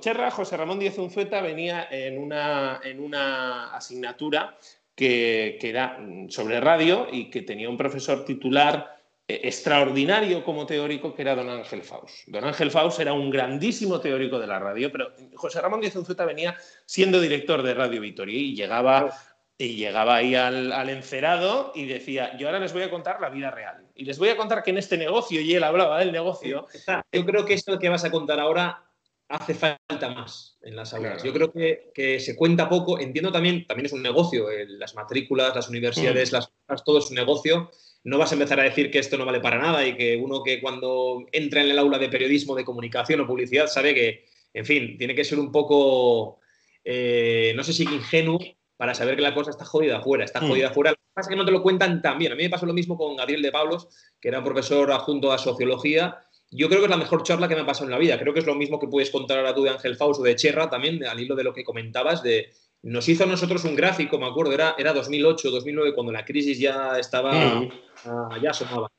Cherra, 0.00 0.30
José 0.30 0.56
Ramón 0.56 0.78
Díez 0.78 0.96
Unzueta 0.96 1.42
venía 1.42 1.86
en 1.90 2.18
una, 2.18 2.80
en 2.82 3.00
una 3.00 3.74
asignatura 3.74 4.56
que, 4.94 5.58
que 5.60 5.68
era 5.68 5.98
sobre 6.28 6.60
radio 6.60 7.08
y 7.10 7.30
que 7.30 7.42
tenía 7.42 7.68
un 7.68 7.76
profesor 7.76 8.24
titular 8.24 8.97
extraordinario 9.28 10.42
como 10.42 10.64
teórico 10.64 11.14
que 11.14 11.20
era 11.20 11.34
don 11.34 11.50
Ángel 11.50 11.82
Faust. 11.82 12.26
Don 12.28 12.44
Ángel 12.44 12.70
Faust 12.70 12.98
era 12.98 13.12
un 13.12 13.28
grandísimo 13.30 14.00
teórico 14.00 14.38
de 14.38 14.46
la 14.46 14.58
radio, 14.58 14.90
pero 14.90 15.12
José 15.34 15.60
Ramón 15.60 15.82
Díaz 15.82 15.96
Unzueta 15.96 16.24
venía 16.24 16.56
siendo 16.86 17.20
director 17.20 17.62
de 17.62 17.74
Radio 17.74 18.00
Vitoria 18.00 18.38
y 18.38 18.54
llegaba, 18.54 19.12
y 19.58 19.76
llegaba 19.76 20.16
ahí 20.16 20.34
al, 20.34 20.88
encerado 20.88 21.72
y 21.74 21.84
decía, 21.84 22.38
yo 22.38 22.46
ahora 22.46 22.58
les 22.58 22.72
voy 22.72 22.82
a 22.82 22.90
contar 22.90 23.20
la 23.20 23.28
vida 23.28 23.50
real. 23.50 23.86
Y 23.94 24.06
les 24.06 24.18
voy 24.18 24.30
a 24.30 24.36
contar 24.36 24.62
que 24.62 24.70
en 24.70 24.78
este 24.78 24.96
negocio, 24.96 25.42
y 25.42 25.54
él 25.54 25.62
hablaba 25.62 25.98
del 25.98 26.10
negocio... 26.10 26.66
Yo 27.12 27.26
creo 27.26 27.44
que 27.44 27.52
esto 27.52 27.78
que 27.78 27.90
vas 27.90 28.04
a 28.04 28.10
contar 28.10 28.40
ahora 28.40 28.82
hace 29.28 29.54
falta 29.54 30.08
más 30.08 30.56
en 30.62 30.74
las 30.74 30.94
aulas. 30.94 31.22
Yo 31.22 31.34
creo 31.34 31.52
que, 31.52 32.18
se 32.20 32.34
cuenta 32.34 32.68
poco. 32.68 32.98
Entiendo 32.98 33.30
también, 33.30 33.66
también 33.66 33.86
es 33.86 33.92
un 33.92 34.02
negocio, 34.02 34.50
eh, 34.50 34.66
las 34.66 34.94
matrículas, 34.94 35.54
las 35.54 35.68
universidades, 35.68 36.32
mm. 36.32 36.36
las, 36.36 36.84
todo 36.84 36.98
es 36.98 37.10
un 37.10 37.16
negocio 37.16 37.70
no 38.08 38.16
vas 38.16 38.32
a 38.32 38.34
empezar 38.34 38.58
a 38.58 38.64
decir 38.64 38.90
que 38.90 38.98
esto 38.98 39.18
no 39.18 39.26
vale 39.26 39.40
para 39.40 39.58
nada 39.58 39.86
y 39.86 39.94
que 39.94 40.16
uno 40.16 40.42
que 40.42 40.60
cuando 40.62 41.26
entra 41.30 41.62
en 41.62 41.70
el 41.70 41.78
aula 41.78 41.98
de 41.98 42.08
periodismo, 42.08 42.54
de 42.54 42.64
comunicación 42.64 43.20
o 43.20 43.26
publicidad 43.26 43.66
sabe 43.66 43.94
que, 43.94 44.24
en 44.54 44.64
fin, 44.64 44.96
tiene 44.96 45.14
que 45.14 45.24
ser 45.24 45.38
un 45.38 45.52
poco, 45.52 46.40
eh, 46.84 47.52
no 47.54 47.62
sé 47.62 47.74
si 47.74 47.82
ingenuo 47.82 48.38
para 48.78 48.94
saber 48.94 49.14
que 49.16 49.22
la 49.22 49.34
cosa 49.34 49.50
está 49.50 49.66
jodida 49.66 49.98
afuera, 49.98 50.24
está 50.24 50.40
mm. 50.40 50.48
jodida 50.48 50.68
afuera. 50.68 50.90
Lo 50.92 50.96
que 50.96 51.12
pasa 51.12 51.28
es 51.28 51.34
que 51.34 51.36
no 51.36 51.44
te 51.44 51.50
lo 51.50 51.62
cuentan 51.62 52.00
tan 52.00 52.16
bien. 52.16 52.32
A 52.32 52.34
mí 52.34 52.44
me 52.44 52.50
pasó 52.50 52.64
lo 52.64 52.72
mismo 52.72 52.96
con 52.96 53.14
Gabriel 53.16 53.42
de 53.42 53.52
Pablos, 53.52 53.88
que 54.18 54.28
era 54.28 54.42
profesor 54.42 54.90
adjunto 54.90 55.30
a 55.30 55.36
sociología. 55.36 56.24
Yo 56.50 56.68
creo 56.68 56.80
que 56.80 56.86
es 56.86 56.90
la 56.90 56.96
mejor 56.96 57.24
charla 57.24 57.46
que 57.46 57.56
me 57.56 57.60
ha 57.60 57.66
pasado 57.66 57.86
en 57.86 57.90
la 57.90 57.98
vida. 57.98 58.18
Creo 58.18 58.32
que 58.32 58.40
es 58.40 58.46
lo 58.46 58.54
mismo 58.54 58.78
que 58.78 58.86
puedes 58.86 59.10
contar 59.10 59.38
ahora 59.38 59.54
tú 59.54 59.64
de 59.64 59.70
Ángel 59.70 59.96
Faust 59.96 60.20
o 60.20 60.22
de 60.24 60.34
Cherra 60.34 60.70
también, 60.70 61.04
al 61.04 61.20
hilo 61.20 61.36
de 61.36 61.44
lo 61.44 61.52
que 61.52 61.62
comentabas, 61.62 62.22
de 62.22 62.52
nos 62.82 63.08
hizo 63.08 63.24
a 63.24 63.26
nosotros 63.26 63.64
un 63.64 63.74
gráfico, 63.74 64.18
me 64.18 64.26
acuerdo, 64.26 64.52
era, 64.52 64.74
era 64.78 64.92
2008, 64.92 65.50
2009, 65.50 65.94
cuando 65.94 66.12
la 66.12 66.24
crisis 66.24 66.58
ya 66.58 66.98
estaba, 66.98 67.32
mm. 67.32 67.70
ah, 68.04 68.38
ya 68.42 68.50
asomaba. 68.50 68.90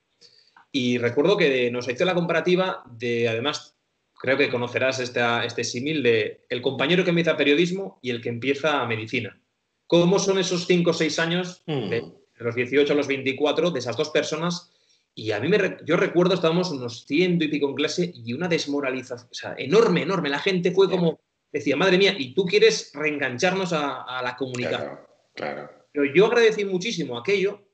Y 0.72 0.98
recuerdo 0.98 1.38
que 1.38 1.72
nos 1.72 1.88
hizo 1.88 2.06
la 2.06 2.14
comparativa 2.14 2.84
de, 2.92 3.28
además, 3.28 3.76
creo 4.14 4.38
que 4.38 4.50
conocerás 4.50 5.00
este 5.00 5.64
símil 5.64 6.04
de 6.04 6.46
el 6.50 6.62
compañero 6.62 7.04
que 7.04 7.10
empieza 7.10 7.38
periodismo 7.38 8.00
y 8.02 8.12
el 8.12 8.22
que 8.22 8.30
empieza 8.30 8.86
medicina. 8.86 9.40
¿Cómo 9.88 10.20
son 10.20 10.38
esos 10.38 10.68
5 10.68 10.90
o 10.90 10.94
6 10.94 11.20
años, 11.20 11.64
mm. 11.66 11.90
de, 11.90 12.04
los 12.38 12.56
18 12.56 12.94
a 12.94 12.96
los 12.96 13.08
24, 13.08 13.72
de 13.72 13.80
esas 13.80 13.98
dos 13.98 14.10
personas? 14.10 14.72
Y 15.16 15.32
a 15.32 15.40
mí, 15.40 15.48
me, 15.48 15.78
yo 15.86 15.98
recuerdo, 15.98 16.36
estábamos 16.36 16.70
unos 16.70 17.06
ciento 17.06 17.44
y 17.44 17.48
pico 17.48 17.68
en 17.68 17.76
clase 17.76 18.12
y 18.14 18.34
una 18.34 18.48
desmoralización, 18.48 19.30
o 19.32 19.34
sea, 19.34 19.56
enorme, 19.58 20.04
enorme. 20.04 20.30
La 20.30 20.40
gente 20.40 20.72
fue 20.72 20.90
como 20.90 21.20
decía, 21.52 21.76
madre 21.76 21.98
mía, 21.98 22.16
y 22.18 22.34
tú 22.34 22.46
quieres 22.46 22.92
reengancharnos 22.94 23.74
a, 23.74 24.22
la 24.24 24.36
comunicación. 24.38 25.00
Claro, 25.34 25.70
Pero 25.92 26.06
yo 26.14 26.26
agradecí 26.26 26.66
muchísimo 26.66 27.18
aquello 27.18 27.70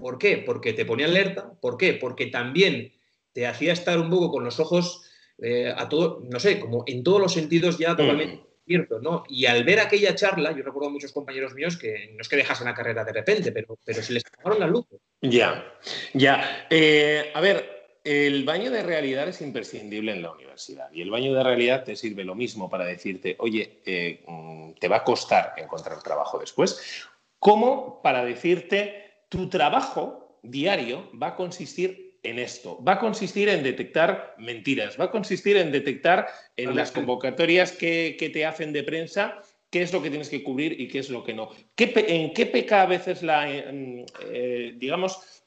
¿Por 0.00 0.18
qué? 0.18 0.38
Porque 0.38 0.72
te 0.72 0.84
ponía 0.84 1.06
alerta. 1.06 1.52
¿Por 1.60 1.76
qué? 1.76 1.94
Porque 1.94 2.26
también 2.26 2.92
te 3.32 3.46
hacía 3.46 3.72
estar 3.72 3.98
un 3.98 4.10
poco 4.10 4.30
con 4.30 4.44
los 4.44 4.58
ojos 4.58 5.04
eh, 5.38 5.72
a 5.74 5.88
todo, 5.88 6.22
no 6.28 6.40
sé, 6.40 6.58
como 6.58 6.84
en 6.86 7.04
todos 7.04 7.20
los 7.20 7.32
sentidos 7.32 7.78
ya 7.78 7.96
totalmente 7.96 8.42
cierto, 8.66 9.00
¿no? 9.00 9.24
Y 9.28 9.46
al 9.46 9.64
ver 9.64 9.80
aquella 9.80 10.14
charla, 10.14 10.52
yo 10.52 10.62
recuerdo 10.62 10.88
a 10.88 10.92
muchos 10.92 11.12
compañeros 11.12 11.54
míos 11.54 11.76
que 11.76 12.12
no 12.14 12.20
es 12.20 12.28
que 12.28 12.36
dejasen 12.36 12.66
la 12.66 12.74
carrera 12.74 13.04
de 13.04 13.12
repente, 13.12 13.50
pero, 13.50 13.76
pero 13.84 14.02
se 14.02 14.12
les 14.12 14.24
apagaron 14.26 14.60
las 14.60 14.70
luces. 14.70 15.00
Ya, 15.22 15.74
ya. 16.14 16.66
Eh, 16.70 17.32
a 17.34 17.40
ver, 17.40 17.79
el 18.04 18.44
baño 18.44 18.70
de 18.70 18.82
realidad 18.82 19.28
es 19.28 19.40
imprescindible 19.40 20.12
en 20.12 20.22
la 20.22 20.32
universidad 20.32 20.90
y 20.92 21.02
el 21.02 21.10
baño 21.10 21.34
de 21.34 21.42
realidad 21.42 21.84
te 21.84 21.96
sirve 21.96 22.24
lo 22.24 22.34
mismo 22.34 22.70
para 22.70 22.84
decirte, 22.84 23.36
oye, 23.38 23.80
eh, 23.84 24.22
mm, 24.26 24.72
te 24.80 24.88
va 24.88 24.96
a 24.96 25.04
costar 25.04 25.54
encontrar 25.58 26.02
trabajo 26.02 26.38
después, 26.38 27.04
como 27.38 28.00
para 28.02 28.24
decirte, 28.24 29.24
tu 29.28 29.48
trabajo 29.48 30.38
diario 30.42 31.10
va 31.20 31.28
a 31.28 31.36
consistir 31.36 32.18
en 32.22 32.38
esto, 32.38 32.82
va 32.82 32.94
a 32.94 32.98
consistir 32.98 33.48
en 33.48 33.62
detectar 33.62 34.34
mentiras, 34.38 34.98
va 35.00 35.06
a 35.06 35.10
consistir 35.10 35.56
en 35.56 35.72
detectar 35.72 36.28
en 36.56 36.76
las 36.76 36.92
convocatorias 36.92 37.72
que, 37.72 38.30
te 38.32 38.44
hacen 38.44 38.72
de 38.72 38.82
prensa 38.82 39.40
qué 39.70 39.82
es 39.82 39.92
lo 39.92 40.02
que 40.02 40.10
tienes 40.10 40.28
que 40.28 40.42
cubrir 40.42 40.78
y 40.78 40.88
qué 40.88 40.98
es 40.98 41.10
lo 41.10 41.24
que 41.24 41.32
no. 41.32 41.50
¿En 41.76 42.34
qué 42.34 42.46
peca 42.46 42.82
a 42.82 42.86
veces 42.86 43.22
la, 43.22 43.50
eh, 43.50 44.04
eh, 44.32 44.74
digamos, 44.76 45.39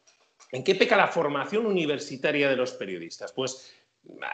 ¿En 0.53 0.63
qué 0.63 0.75
peca 0.75 0.95
la 0.95 1.07
formación 1.07 1.65
universitaria 1.65 2.47
de 2.47 2.55
los 2.55 2.73
periodistas? 2.73 3.33
Pues 3.33 3.73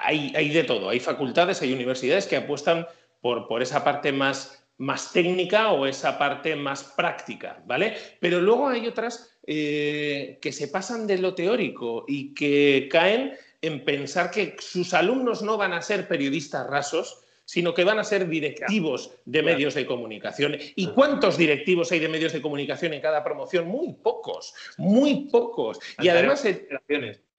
hay, 0.04 0.50
de 0.50 0.64
todo. 0.66 0.90
Hay 0.90 1.00
facultades, 1.00 1.62
hay 1.62 1.72
universidades 1.72 2.28
que 2.28 2.36
apuestan 2.36 2.86
por, 3.22 3.62
esa 3.62 3.86
parte 3.86 4.12
más, 4.12 4.66
más, 4.78 5.14
técnica 5.14 5.72
o 5.72 5.86
esa 5.86 6.20
parte 6.20 6.58
más 6.58 6.84
práctica, 6.84 7.64
¿vale? 7.66 7.96
Pero 8.20 8.42
luego 8.42 8.68
hay 8.68 8.86
otras 8.86 9.40
eh, 9.48 10.40
que 10.42 10.52
se 10.52 10.68
pasan 10.68 11.08
de 11.08 11.20
lo 11.20 11.36
teórico 11.36 12.04
y 12.06 12.34
que 12.34 12.90
caen 12.92 13.34
en 13.62 13.86
pensar 13.86 14.30
que 14.30 14.58
sus 14.60 14.94
alumnos 14.94 15.42
no 15.42 15.56
van 15.56 15.72
a 15.72 15.82
ser 15.82 16.10
periodistas 16.10 16.68
rasos, 16.68 17.22
sino 17.50 17.74
que 17.74 17.84
van 17.84 17.98
a 17.98 18.04
ser 18.04 18.30
directivos 18.30 19.12
de 19.26 19.42
medios 19.42 19.74
de 19.74 19.88
comunicación. 19.88 20.56
¿Y 20.76 20.86
cuántos 20.90 21.36
directivos 21.36 21.92
hay 21.92 21.98
de 21.98 22.08
medios 22.08 22.32
de 22.32 22.44
comunicación 22.44 22.94
en 22.94 23.02
cada 23.02 23.24
promoción? 23.24 23.68
Muy 23.68 23.94
pocos, 23.94 24.54
muy 24.78 25.28
pocos. 25.32 25.80
Y 25.98 26.10
además... 26.10 26.48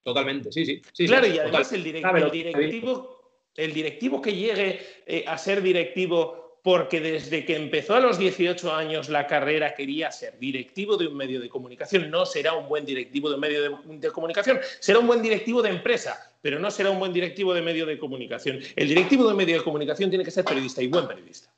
Totalmente, 0.02 0.50
sí, 0.50 0.82
sí. 0.92 1.06
claro, 1.06 1.28
y 1.28 1.38
además 1.38 1.72
el, 1.72 1.84
directivo, 1.84 3.20
el 3.54 3.72
directivo 3.72 4.20
que 4.20 4.34
llegue 4.34 4.80
eh, 5.06 5.22
a 5.28 5.38
ser 5.38 5.62
directivo 5.62 6.49
porque 6.62 7.00
desde 7.00 7.44
que 7.44 7.56
empezó 7.56 7.94
a 7.94 8.00
los 8.00 8.18
18 8.18 8.74
años 8.74 9.08
la 9.08 9.26
carrera 9.26 9.74
quería 9.74 10.12
ser 10.12 10.38
directivo 10.38 10.96
de 10.96 11.06
un 11.06 11.16
medio 11.16 11.40
de 11.40 11.48
comunicación. 11.48 12.10
No 12.10 12.26
será 12.26 12.52
un 12.54 12.68
buen 12.68 12.84
directivo 12.84 13.28
de 13.28 13.36
un 13.36 13.40
medio 13.40 13.62
de, 13.86 14.10
comunicación, 14.10 14.60
será 14.78 14.98
un 14.98 15.06
buen 15.06 15.22
directivo 15.22 15.62
de 15.62 15.70
empresa, 15.70 16.32
pero 16.42 16.58
no 16.58 16.70
será 16.70 16.90
un 16.90 16.98
buen 16.98 17.12
directivo 17.12 17.54
de 17.54 17.62
medio 17.62 17.86
de 17.86 17.98
comunicación. 17.98 18.60
El 18.76 18.88
directivo 18.88 19.28
de 19.28 19.34
medio 19.34 19.58
de 19.58 19.64
comunicación 19.64 20.10
tiene 20.10 20.24
que 20.24 20.30
ser 20.30 20.44
periodista 20.44 20.82
y 20.82 20.88
buen 20.88 21.06
periodista. 21.06 21.50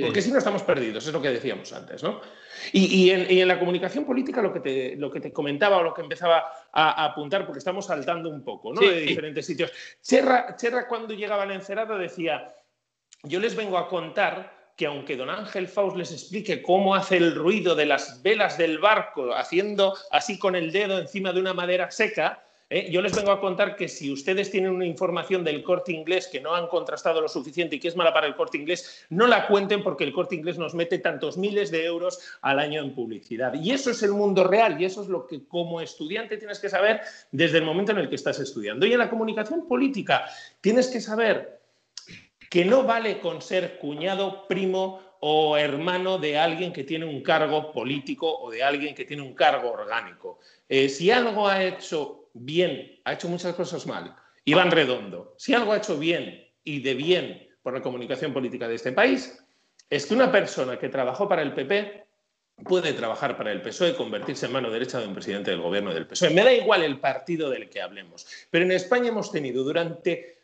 Porque 0.00 0.22
si 0.22 0.30
no 0.30 0.38
estamos 0.38 0.62
perdidos, 0.62 1.06
es 1.06 1.12
lo 1.12 1.20
que 1.20 1.28
decíamos 1.28 1.70
antes, 1.72 2.02
¿no? 2.02 2.22
Y, 2.72 3.10
en, 3.10 3.46
la 3.46 3.58
comunicación 3.58 4.06
política 4.06 4.40
lo 4.40 4.52
que, 4.52 4.60
te, 4.60 4.96
lo 4.96 5.10
que 5.10 5.20
te 5.20 5.32
comentaba 5.32 5.78
o 5.78 5.82
lo 5.82 5.92
que 5.92 6.00
empezaba 6.00 6.44
a, 6.72 7.04
apuntar, 7.04 7.44
porque 7.44 7.58
estamos 7.58 7.86
saltando 7.86 8.30
un 8.30 8.42
poco, 8.42 8.72
¿no? 8.72 8.80
de 8.80 9.00
diferentes 9.00 9.44
sitios. 9.44 9.70
Cherra, 10.00 10.56
Cherra 10.56 10.88
cuando 10.88 11.12
llegaba 11.12 11.42
a 11.42 11.46
la 11.46 11.54
encerada 11.54 11.98
decía, 11.98 12.54
yo 13.24 13.38
les 13.38 13.54
vengo 13.54 13.78
a 13.78 13.88
contar 13.88 14.62
que 14.76 14.86
aunque 14.86 15.16
don 15.16 15.30
Ángel 15.30 15.68
Faust 15.68 15.96
les 15.96 16.10
explique 16.10 16.62
cómo 16.62 16.94
hace 16.94 17.16
el 17.16 17.34
ruido 17.34 17.74
de 17.74 17.86
las 17.86 18.22
velas 18.22 18.58
del 18.58 18.78
barco 18.78 19.34
haciendo 19.34 19.96
así 20.10 20.38
con 20.38 20.56
el 20.56 20.72
dedo 20.72 20.98
encima 20.98 21.32
de 21.32 21.40
una 21.40 21.54
madera 21.54 21.90
seca, 21.90 22.42
¿eh? 22.68 22.90
yo 22.90 23.00
les 23.00 23.14
vengo 23.14 23.30
a 23.30 23.40
contar 23.40 23.76
que 23.76 23.86
si 23.86 24.10
ustedes 24.10 24.50
tienen 24.50 24.72
una 24.72 24.86
información 24.86 25.44
del 25.44 25.62
corte 25.62 25.92
inglés 25.92 26.26
que 26.26 26.40
no 26.40 26.54
han 26.54 26.66
contrastado 26.66 27.20
lo 27.20 27.28
suficiente 27.28 27.76
y 27.76 27.80
que 27.80 27.88
es 27.88 27.96
mala 27.96 28.12
para 28.12 28.26
el 28.26 28.34
corte 28.34 28.58
inglés, 28.58 29.06
no 29.10 29.28
la 29.28 29.46
cuenten 29.46 29.84
porque 29.84 30.02
el 30.02 30.12
corte 30.12 30.34
inglés 30.34 30.58
nos 30.58 30.74
mete 30.74 30.98
tantos 30.98 31.36
miles 31.36 31.70
de 31.70 31.84
euros 31.84 32.18
al 32.40 32.58
año 32.58 32.82
en 32.82 32.92
publicidad. 32.92 33.54
Y 33.54 33.70
eso 33.70 33.90
es 33.90 34.02
el 34.02 34.12
mundo 34.12 34.42
real 34.42 34.80
y 34.80 34.86
eso 34.86 35.00
es 35.02 35.08
lo 35.08 35.28
que 35.28 35.46
como 35.46 35.80
estudiante 35.80 36.38
tienes 36.38 36.58
que 36.58 36.70
saber 36.70 37.02
desde 37.30 37.58
el 37.58 37.64
momento 37.64 37.92
en 37.92 37.98
el 37.98 38.08
que 38.08 38.16
estás 38.16 38.40
estudiando. 38.40 38.84
Y 38.84 38.92
en 38.94 38.98
la 38.98 39.10
comunicación 39.10 39.68
política 39.68 40.24
tienes 40.60 40.88
que 40.88 41.00
saber 41.00 41.61
que 42.52 42.66
no 42.66 42.82
vale 42.82 43.18
con 43.18 43.40
ser 43.40 43.78
cuñado, 43.78 44.46
primo 44.46 45.00
o 45.20 45.56
hermano 45.56 46.18
de 46.18 46.36
alguien 46.36 46.70
que 46.70 46.84
tiene 46.84 47.06
un 47.06 47.22
cargo 47.22 47.72
político 47.72 48.30
o 48.30 48.50
de 48.50 48.62
alguien 48.62 48.94
que 48.94 49.06
tiene 49.06 49.22
un 49.22 49.32
cargo 49.32 49.72
orgánico. 49.72 50.38
Eh, 50.68 50.90
si 50.90 51.10
algo 51.10 51.48
ha 51.48 51.64
hecho 51.64 52.28
bien, 52.34 53.00
ha 53.04 53.14
hecho 53.14 53.28
muchas 53.28 53.54
cosas 53.54 53.86
mal, 53.86 54.14
Iván 54.44 54.70
Redondo, 54.70 55.34
si 55.38 55.54
algo 55.54 55.72
ha 55.72 55.78
hecho 55.78 55.98
bien 55.98 56.46
y 56.62 56.82
de 56.82 56.92
bien 56.92 57.48
por 57.62 57.72
la 57.72 57.80
comunicación 57.80 58.34
política 58.34 58.68
de 58.68 58.74
este 58.74 58.92
país, 58.92 59.42
es 59.88 60.04
que 60.04 60.12
una 60.12 60.30
persona 60.30 60.78
que 60.78 60.90
trabajó 60.90 61.26
para 61.26 61.40
el 61.40 61.54
PP 61.54 62.04
puede 62.66 62.92
trabajar 62.92 63.34
para 63.34 63.50
el 63.50 63.62
PSOE 63.62 63.92
y 63.92 63.94
convertirse 63.94 64.44
en 64.44 64.52
mano 64.52 64.70
derecha 64.70 65.00
de 65.00 65.06
un 65.06 65.14
presidente 65.14 65.52
del 65.52 65.62
gobierno 65.62 65.94
del 65.94 66.06
PSOE. 66.06 66.28
Me 66.28 66.44
da 66.44 66.52
igual 66.52 66.82
el 66.82 67.00
partido 67.00 67.48
del 67.48 67.70
que 67.70 67.80
hablemos, 67.80 68.26
pero 68.50 68.66
en 68.66 68.72
España 68.72 69.08
hemos 69.08 69.32
tenido 69.32 69.64
durante 69.64 70.41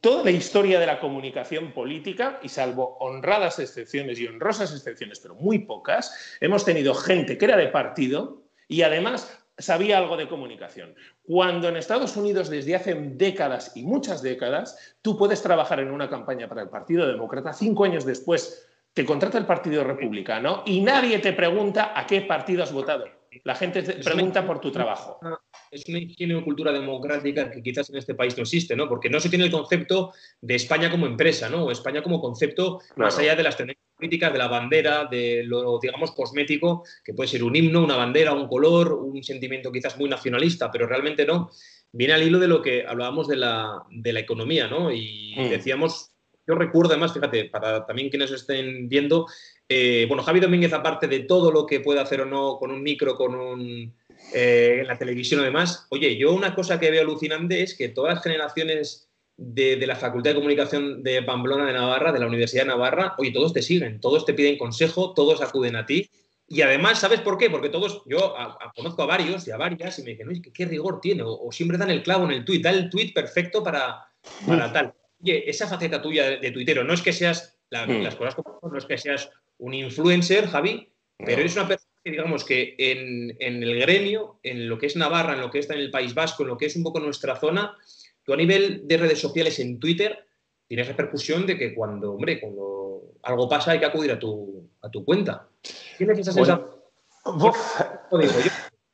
toda 0.00 0.24
la 0.24 0.30
historia 0.30 0.78
de 0.78 0.86
la 0.86 1.00
comunicación 1.00 1.72
política, 1.72 2.38
y 2.42 2.48
salvo 2.48 2.96
honradas 3.00 3.58
excepciones 3.58 4.20
y 4.20 4.26
honrosas 4.26 4.72
excepciones, 4.72 5.18
pero 5.18 5.34
muy 5.34 5.60
pocas, 5.60 6.36
hemos 6.40 6.64
tenido 6.64 6.94
gente 6.94 7.36
que 7.36 7.44
era 7.44 7.56
de 7.56 7.68
partido 7.68 8.42
y 8.68 8.82
además 8.82 9.44
sabía 9.58 9.98
algo 9.98 10.16
de 10.16 10.28
comunicación. 10.28 10.94
Cuando 11.24 11.68
en 11.68 11.76
Estados 11.76 12.16
Unidos 12.16 12.48
desde 12.48 12.76
hace 12.76 12.94
décadas 12.94 13.72
y 13.74 13.82
muchas 13.82 14.22
décadas, 14.22 14.96
tú 15.02 15.18
puedes 15.18 15.42
trabajar 15.42 15.80
en 15.80 15.90
una 15.90 16.08
campaña 16.08 16.48
para 16.48 16.62
el 16.62 16.68
Partido 16.68 17.06
Demócrata, 17.06 17.52
cinco 17.52 17.84
años 17.84 18.04
después 18.04 18.68
te 18.94 19.04
contrata 19.04 19.38
el 19.38 19.46
Partido 19.46 19.82
Republicano 19.82 20.62
y 20.64 20.80
nadie 20.80 21.18
te 21.18 21.32
pregunta 21.32 21.92
a 21.98 22.06
qué 22.06 22.20
partido 22.20 22.62
has 22.62 22.72
votado. 22.72 23.06
La 23.42 23.56
gente 23.56 23.82
te 23.82 23.94
pregunta 23.94 24.46
por 24.46 24.60
tu 24.60 24.70
trabajo 24.70 25.18
es 25.70 25.88
una 25.88 25.98
ingenio 25.98 26.44
cultura 26.44 26.72
democrática 26.72 27.50
que 27.50 27.62
quizás 27.62 27.90
en 27.90 27.96
este 27.96 28.14
país 28.14 28.36
no 28.36 28.42
existe, 28.42 28.76
¿no? 28.76 28.88
Porque 28.88 29.10
no 29.10 29.20
se 29.20 29.28
tiene 29.28 29.44
el 29.44 29.50
concepto 29.50 30.12
de 30.40 30.54
España 30.54 30.90
como 30.90 31.06
empresa, 31.06 31.48
¿no? 31.48 31.64
O 31.64 31.70
España 31.70 32.02
como 32.02 32.20
concepto 32.20 32.80
más 32.96 33.18
allá 33.18 33.36
de 33.36 33.42
las 33.42 33.56
tendencias 33.56 33.86
políticas, 33.96 34.32
de 34.32 34.38
la 34.38 34.48
bandera, 34.48 35.04
de 35.04 35.42
lo, 35.44 35.78
digamos, 35.78 36.12
cosmético, 36.12 36.84
que 37.04 37.14
puede 37.14 37.28
ser 37.28 37.42
un 37.42 37.56
himno, 37.56 37.82
una 37.82 37.96
bandera, 37.96 38.32
un 38.32 38.48
color, 38.48 38.92
un 38.92 39.22
sentimiento 39.22 39.72
quizás 39.72 39.98
muy 39.98 40.08
nacionalista, 40.08 40.70
pero 40.70 40.86
realmente 40.86 41.26
no. 41.26 41.50
Viene 41.92 42.14
al 42.14 42.22
hilo 42.22 42.38
de 42.38 42.48
lo 42.48 42.62
que 42.62 42.86
hablábamos 42.86 43.28
de 43.28 43.36
la, 43.36 43.82
de 43.90 44.12
la 44.12 44.20
economía, 44.20 44.68
¿no? 44.68 44.92
Y 44.92 45.34
mm. 45.36 45.48
decíamos, 45.48 46.12
yo 46.46 46.54
recuerdo 46.54 46.92
además, 46.92 47.12
fíjate, 47.12 47.46
para 47.46 47.84
también 47.86 48.08
quienes 48.08 48.30
estén 48.30 48.88
viendo, 48.88 49.26
eh, 49.68 50.06
bueno, 50.08 50.22
Javi 50.22 50.40
Domínguez, 50.40 50.72
aparte 50.72 51.06
de 51.06 51.20
todo 51.20 51.52
lo 51.52 51.66
que 51.66 51.80
puede 51.80 52.00
hacer 52.00 52.22
o 52.22 52.24
no 52.24 52.56
con 52.58 52.70
un 52.70 52.82
micro, 52.82 53.16
con 53.16 53.34
un 53.34 53.94
eh, 54.34 54.78
en 54.80 54.86
la 54.86 54.98
televisión 54.98 55.40
además. 55.40 55.86
Oye, 55.90 56.16
yo 56.16 56.32
una 56.32 56.54
cosa 56.54 56.78
que 56.78 56.90
veo 56.90 57.02
alucinante 57.02 57.62
es 57.62 57.76
que 57.76 57.88
todas 57.88 58.14
las 58.14 58.22
generaciones 58.22 59.08
de, 59.36 59.86
la 59.86 59.96
Facultad 59.96 60.30
de 60.30 60.36
Comunicación 60.36 61.02
de 61.02 61.22
Pamplona 61.22 61.64
de 61.66 61.72
Navarra, 61.72 62.12
de 62.12 62.18
la 62.18 62.26
Universidad 62.26 62.62
de 62.62 62.68
Navarra, 62.68 63.14
oye, 63.18 63.30
todos 63.30 63.52
te 63.52 63.62
siguen, 63.62 64.00
todos 64.00 64.26
te 64.26 64.34
piden 64.34 64.58
consejo, 64.58 65.14
todos 65.14 65.40
acuden 65.40 65.76
a 65.76 65.86
ti. 65.86 66.10
Y 66.48 66.62
además, 66.62 66.98
¿sabes 66.98 67.20
por 67.20 67.38
qué? 67.38 67.50
Porque 67.50 67.68
todos, 67.68 68.02
yo 68.06 68.34
conozco 68.74 69.02
a 69.02 69.06
varios 69.06 69.46
y 69.46 69.50
a 69.50 69.56
varias 69.56 69.98
y 69.98 70.02
me 70.02 70.10
dicen, 70.10 70.28
oye, 70.28 70.42
¿qué, 70.42 70.64
rigor 70.64 71.00
tiene? 71.00 71.22
O, 71.24 71.50
siempre 71.52 71.78
dan 71.78 71.90
el 71.90 72.02
clavo 72.02 72.24
en 72.24 72.32
el 72.32 72.44
tuit, 72.44 72.62
da 72.62 72.70
el 72.70 72.90
tuit 72.90 73.14
perfecto 73.14 73.62
para, 73.62 74.06
para 74.46 74.72
tal. 74.72 74.94
Oye, 75.22 75.48
esa 75.48 75.68
faceta 75.68 76.00
tuya 76.00 76.24
de, 76.24 76.36
de 76.38 76.50
tuitero, 76.50 76.84
no 76.84 76.94
es 76.94 77.02
que 77.02 77.12
seas, 77.12 77.58
mm. 77.70 78.02
las 78.02 78.16
cosas 78.16 78.34
como 78.34 78.58
no 78.62 78.78
es 78.78 78.86
que 78.86 78.98
seas 78.98 79.30
un 79.58 79.74
influencer, 79.74 80.46
Javi, 80.48 80.88
pero 81.18 81.40
eres 81.40 81.54
una 81.56 81.68
persona 81.68 81.87
digamos 82.04 82.44
que 82.44 82.74
en, 82.78 83.36
el 83.38 83.80
gremio, 83.80 84.38
en 84.42 84.68
lo 84.68 84.78
que 84.78 84.86
es 84.86 84.96
Navarra, 84.96 85.34
en 85.34 85.40
lo 85.40 85.50
que 85.50 85.58
está 85.58 85.74
en 85.74 85.80
el 85.80 85.90
País 85.90 86.14
Vasco, 86.14 86.42
en 86.42 86.48
lo 86.48 86.58
que 86.58 86.66
es 86.66 86.76
un 86.76 86.82
poco 86.82 87.00
nuestra 87.00 87.36
zona, 87.36 87.76
tú 88.22 88.32
a 88.32 88.36
nivel 88.36 88.86
de 88.86 88.96
redes 88.96 89.20
sociales 89.20 89.58
en 89.58 89.78
Twitter 89.78 90.26
tienes 90.66 90.86
repercusión 90.86 91.46
de 91.46 91.56
que 91.56 91.74
cuando, 91.74 92.12
hombre, 92.12 92.40
cuando 92.40 93.14
algo 93.22 93.48
pasa 93.48 93.72
hay 93.72 93.78
que 93.78 93.86
acudir 93.86 94.12
a 94.12 94.18
tu, 94.18 94.68
a 94.82 94.90
tu 94.90 95.04
cuenta. 95.04 95.48
¿Tienes 95.96 96.18
esa 96.18 96.32
sensación? 96.32 96.66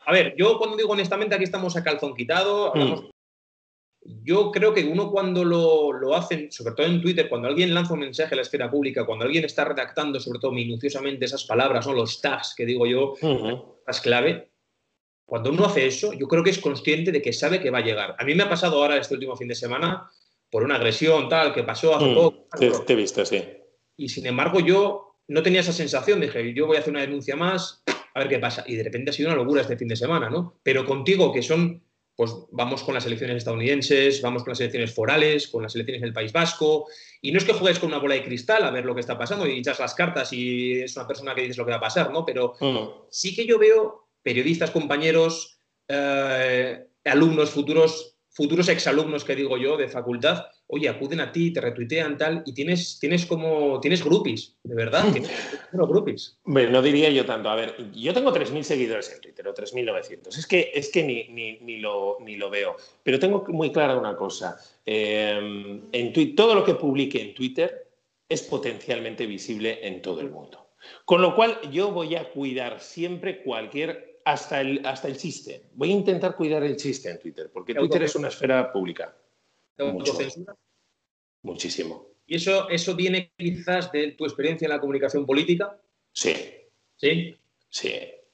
A 0.06 0.12
ver, 0.12 0.34
yo 0.36 0.58
cuando 0.58 0.76
digo 0.76 0.92
honestamente 0.92 1.34
aquí 1.34 1.44
estamos 1.44 1.76
a 1.76 1.82
calzón 1.82 2.14
quitado, 2.14 2.72
hablamos 2.72 3.02
mm 3.02 3.13
yo 4.22 4.50
creo 4.50 4.74
que 4.74 4.84
uno 4.84 5.10
cuando 5.10 5.44
lo, 5.44 5.92
lo, 5.92 6.14
hacen, 6.14 6.52
sobre 6.52 6.74
todo 6.74 6.86
en 6.86 7.00
Twitter, 7.00 7.28
cuando 7.28 7.48
alguien 7.48 7.72
lanza 7.72 7.94
un 7.94 8.00
mensaje 8.00 8.34
a 8.34 8.36
la 8.36 8.42
esfera 8.42 8.70
pública, 8.70 9.06
cuando 9.06 9.24
alguien 9.24 9.44
está 9.44 9.64
redactando 9.64 10.20
sobre 10.20 10.38
todo 10.38 10.52
minuciosamente 10.52 11.24
esas 11.24 11.44
palabras, 11.44 11.86
o 11.86 11.92
los 11.92 12.20
tags 12.20 12.54
que 12.56 12.66
digo 12.66 12.86
yo, 12.86 13.14
las 13.86 14.00
clave, 14.00 14.50
cuando 15.24 15.50
uno 15.50 15.64
hace 15.64 15.86
eso, 15.86 16.12
yo 16.12 16.28
creo 16.28 16.44
que 16.44 16.50
es 16.50 16.58
consciente 16.58 17.10
de 17.10 17.22
que 17.22 17.32
sabe 17.32 17.60
que 17.60 17.70
va 17.70 17.78
a 17.78 17.84
llegar. 17.84 18.14
A 18.18 18.24
mí 18.24 18.34
me 18.34 18.42
ha 18.42 18.48
pasado 18.48 18.76
ahora 18.76 18.98
este 18.98 19.14
último 19.14 19.36
fin 19.36 19.48
de 19.48 19.54
semana 19.54 20.10
por 20.50 20.62
una 20.62 20.76
agresión 20.76 21.28
tal 21.28 21.54
que 21.54 21.64
pasó 21.64 21.96
hace 21.96 22.06
mm, 22.06 22.14
poco. 22.14 22.46
Te, 22.58 22.92
he 22.92 22.96
visto, 22.96 23.24
sí. 23.24 23.42
Y 23.96 24.08
sin 24.08 24.26
embargo 24.26 24.60
yo 24.60 25.16
no 25.28 25.42
tenía 25.42 25.60
esa 25.60 25.72
sensación, 25.72 26.20
dije, 26.20 26.52
yo 26.52 26.66
voy 26.66 26.76
a 26.76 26.80
hacer 26.80 26.92
una 26.92 27.00
denuncia 27.00 27.36
más, 27.36 27.82
a 28.14 28.18
ver 28.18 28.28
qué 28.28 28.38
pasa. 28.38 28.64
Y 28.66 28.76
de 28.76 28.84
repente 28.84 29.10
ha 29.10 29.14
sido 29.14 29.30
una 29.30 29.36
locura 29.36 29.62
este 29.62 29.78
fin 29.78 29.88
de 29.88 29.96
semana, 29.96 30.28
¿no? 30.28 30.60
Pero 30.62 30.84
contigo, 30.84 31.32
que 31.32 31.42
son, 31.42 31.82
pues 32.16 32.32
vamos 32.52 32.82
con 32.84 32.94
las 32.94 33.06
elecciones 33.06 33.38
estadounidenses, 33.38 34.22
vamos 34.22 34.44
con 34.44 34.52
las 34.52 34.60
elecciones 34.60 34.94
forales, 34.94 35.48
con 35.48 35.62
las 35.62 35.74
elecciones 35.74 36.02
del 36.02 36.12
País 36.12 36.32
Vasco, 36.32 36.86
y 37.20 37.32
no 37.32 37.38
es 37.38 37.44
que 37.44 37.52
juegues 37.52 37.78
con 37.78 37.88
una 37.88 37.98
bola 37.98 38.14
de 38.14 38.24
cristal 38.24 38.62
a 38.64 38.70
ver 38.70 38.84
lo 38.84 38.94
que 38.94 39.00
está 39.00 39.18
pasando 39.18 39.46
y 39.46 39.58
echas 39.58 39.80
las 39.80 39.94
cartas 39.94 40.32
y 40.32 40.80
es 40.82 40.96
una 40.96 41.06
persona 41.06 41.34
que 41.34 41.42
dices 41.42 41.56
lo 41.56 41.64
que 41.64 41.72
va 41.72 41.78
a 41.78 41.80
pasar, 41.80 42.12
¿no? 42.12 42.24
Pero 42.24 42.54
sí 43.10 43.34
que 43.34 43.46
yo 43.46 43.58
veo 43.58 44.08
periodistas, 44.22 44.70
compañeros, 44.70 45.60
eh, 45.88 46.86
alumnos, 47.04 47.50
futuros, 47.50 48.13
futuros 48.34 48.68
exalumnos 48.68 49.24
que 49.24 49.36
digo 49.36 49.56
yo 49.56 49.76
de 49.76 49.88
facultad, 49.88 50.46
oye, 50.66 50.88
acuden 50.88 51.20
a 51.20 51.30
ti, 51.30 51.52
te 51.52 51.60
retuitean 51.60 52.18
tal, 52.18 52.42
y 52.44 52.52
tienes, 52.52 52.98
tienes 52.98 53.24
como, 53.26 53.80
tienes 53.80 54.04
groupies, 54.04 54.56
de 54.64 54.74
verdad, 54.74 55.04
tienes 55.12 55.30
groupies. 55.72 56.36
Bueno, 56.44 56.70
no 56.70 56.82
diría 56.82 57.10
yo 57.10 57.24
tanto. 57.24 57.48
A 57.48 57.54
ver, 57.54 57.76
yo 57.92 58.12
tengo 58.12 58.34
3.000 58.34 58.62
seguidores 58.62 59.12
en 59.12 59.20
Twitter, 59.20 59.46
o 59.46 59.54
3.900. 59.54 60.36
Es 60.36 60.46
que, 60.46 60.72
es 60.74 60.90
que 60.90 61.04
ni, 61.04 61.58
ni, 61.60 61.78
lo, 61.78 62.18
ni 62.20 62.36
lo 62.36 62.50
veo. 62.50 62.76
Pero 63.02 63.18
tengo 63.18 63.44
muy 63.48 63.70
clara 63.70 63.96
una 63.96 64.16
cosa. 64.16 64.58
Eh, 64.84 65.80
en 65.92 66.34
todo 66.34 66.54
lo 66.54 66.64
que 66.64 66.74
publique 66.74 67.22
en 67.22 67.34
Twitter 67.34 67.88
es 68.28 68.42
potencialmente 68.42 69.26
visible 69.26 69.86
en 69.86 70.02
todo 70.02 70.20
el 70.20 70.30
mundo. 70.30 70.66
Con 71.04 71.22
lo 71.22 71.34
cual, 71.34 71.58
yo 71.70 71.92
voy 71.92 72.16
a 72.16 72.30
cuidar 72.30 72.80
siempre 72.80 73.42
cualquier 73.42 74.13
hasta 74.24 74.60
el, 74.60 74.84
hasta 74.84 75.08
el 75.08 75.16
chiste. 75.16 75.66
Voy 75.74 75.90
a 75.90 75.94
intentar 75.94 76.34
cuidar 76.34 76.62
el 76.64 76.76
chiste 76.76 77.10
en 77.10 77.18
Twitter, 77.18 77.50
porque 77.52 77.74
Twitter 77.74 78.02
es 78.02 78.14
una 78.16 78.28
esfera 78.28 78.72
pública. 78.72 79.14
Mucho. 79.78 80.16
Muchísimo. 81.42 82.08
¿Y 82.26 82.36
eso, 82.36 82.68
eso 82.70 82.94
viene 82.94 83.32
quizás 83.36 83.92
de 83.92 84.12
tu 84.12 84.24
experiencia 84.24 84.66
en 84.66 84.70
la 84.70 84.80
comunicación 84.80 85.26
política? 85.26 85.78
Sí. 86.12 86.34
¿Sí? 86.96 87.36
Sí, 87.68 87.90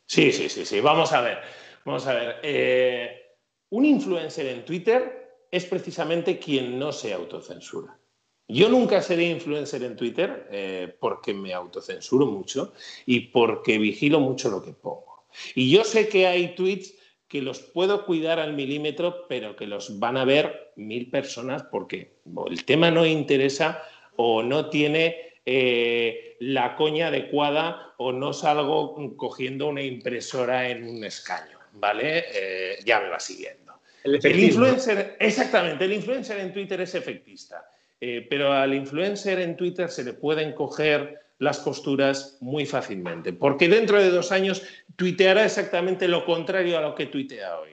sí, 0.06 0.32
sí, 0.32 0.48
sí. 0.48 0.64
sí. 0.64 0.80
Vamos 0.80 1.12
a 1.12 1.22
ver. 1.22 1.38
Vamos 1.84 2.06
a 2.06 2.14
ver. 2.14 2.36
Eh, 2.42 3.36
un 3.70 3.84
influencer 3.84 4.46
en 4.46 4.64
Twitter 4.64 5.46
es 5.50 5.64
precisamente 5.64 6.38
quien 6.38 6.78
no 6.78 6.92
se 6.92 7.12
autocensura. 7.12 7.98
Yo 8.46 8.68
nunca 8.68 9.00
seré 9.00 9.28
influencer 9.28 9.82
en 9.84 9.96
Twitter 9.96 10.48
eh, 10.50 10.96
porque 10.98 11.32
me 11.32 11.54
autocensuro 11.54 12.26
mucho 12.26 12.72
y 13.06 13.20
porque 13.20 13.78
vigilo 13.78 14.20
mucho 14.20 14.50
lo 14.50 14.62
que 14.62 14.72
pongo. 14.72 15.09
Y 15.54 15.70
yo 15.70 15.84
sé 15.84 16.08
que 16.08 16.26
hay 16.26 16.54
tweets 16.54 16.94
que 17.28 17.42
los 17.42 17.60
puedo 17.60 18.04
cuidar 18.06 18.40
al 18.40 18.54
milímetro, 18.54 19.26
pero 19.28 19.54
que 19.54 19.66
los 19.66 20.00
van 20.00 20.16
a 20.16 20.24
ver 20.24 20.72
mil 20.76 21.10
personas 21.10 21.62
porque 21.62 22.14
el 22.48 22.64
tema 22.64 22.90
no 22.90 23.06
interesa 23.06 23.82
o 24.16 24.42
no 24.42 24.68
tiene 24.68 25.30
eh, 25.46 26.36
la 26.40 26.74
coña 26.74 27.06
adecuada 27.06 27.94
o 27.98 28.12
no 28.12 28.32
salgo 28.32 29.16
cogiendo 29.16 29.68
una 29.68 29.82
impresora 29.82 30.68
en 30.68 30.88
un 30.88 31.04
escaño, 31.04 31.58
¿vale? 31.72 32.24
Eh, 32.34 32.78
ya 32.84 33.00
me 33.00 33.08
va 33.08 33.20
siguiendo. 33.20 33.74
El, 34.02 34.40
influencer, 34.40 35.16
exactamente, 35.20 35.84
el 35.84 35.92
influencer 35.92 36.40
en 36.40 36.52
Twitter 36.52 36.80
es 36.80 36.94
efectista, 36.94 37.70
eh, 38.00 38.26
pero 38.28 38.52
al 38.52 38.74
influencer 38.74 39.40
en 39.40 39.56
Twitter 39.56 39.88
se 39.88 40.04
le 40.04 40.14
pueden 40.14 40.52
coger 40.52 41.20
las 41.40 41.58
posturas 41.58 42.36
muy 42.40 42.66
fácilmente, 42.66 43.32
porque 43.32 43.68
dentro 43.68 43.98
de 43.98 44.10
dos 44.10 44.30
años 44.30 44.62
tuiteará 44.94 45.44
exactamente 45.44 46.06
lo 46.06 46.26
contrario 46.26 46.76
a 46.76 46.82
lo 46.82 46.94
que 46.94 47.06
tuitea 47.06 47.58
hoy. 47.58 47.70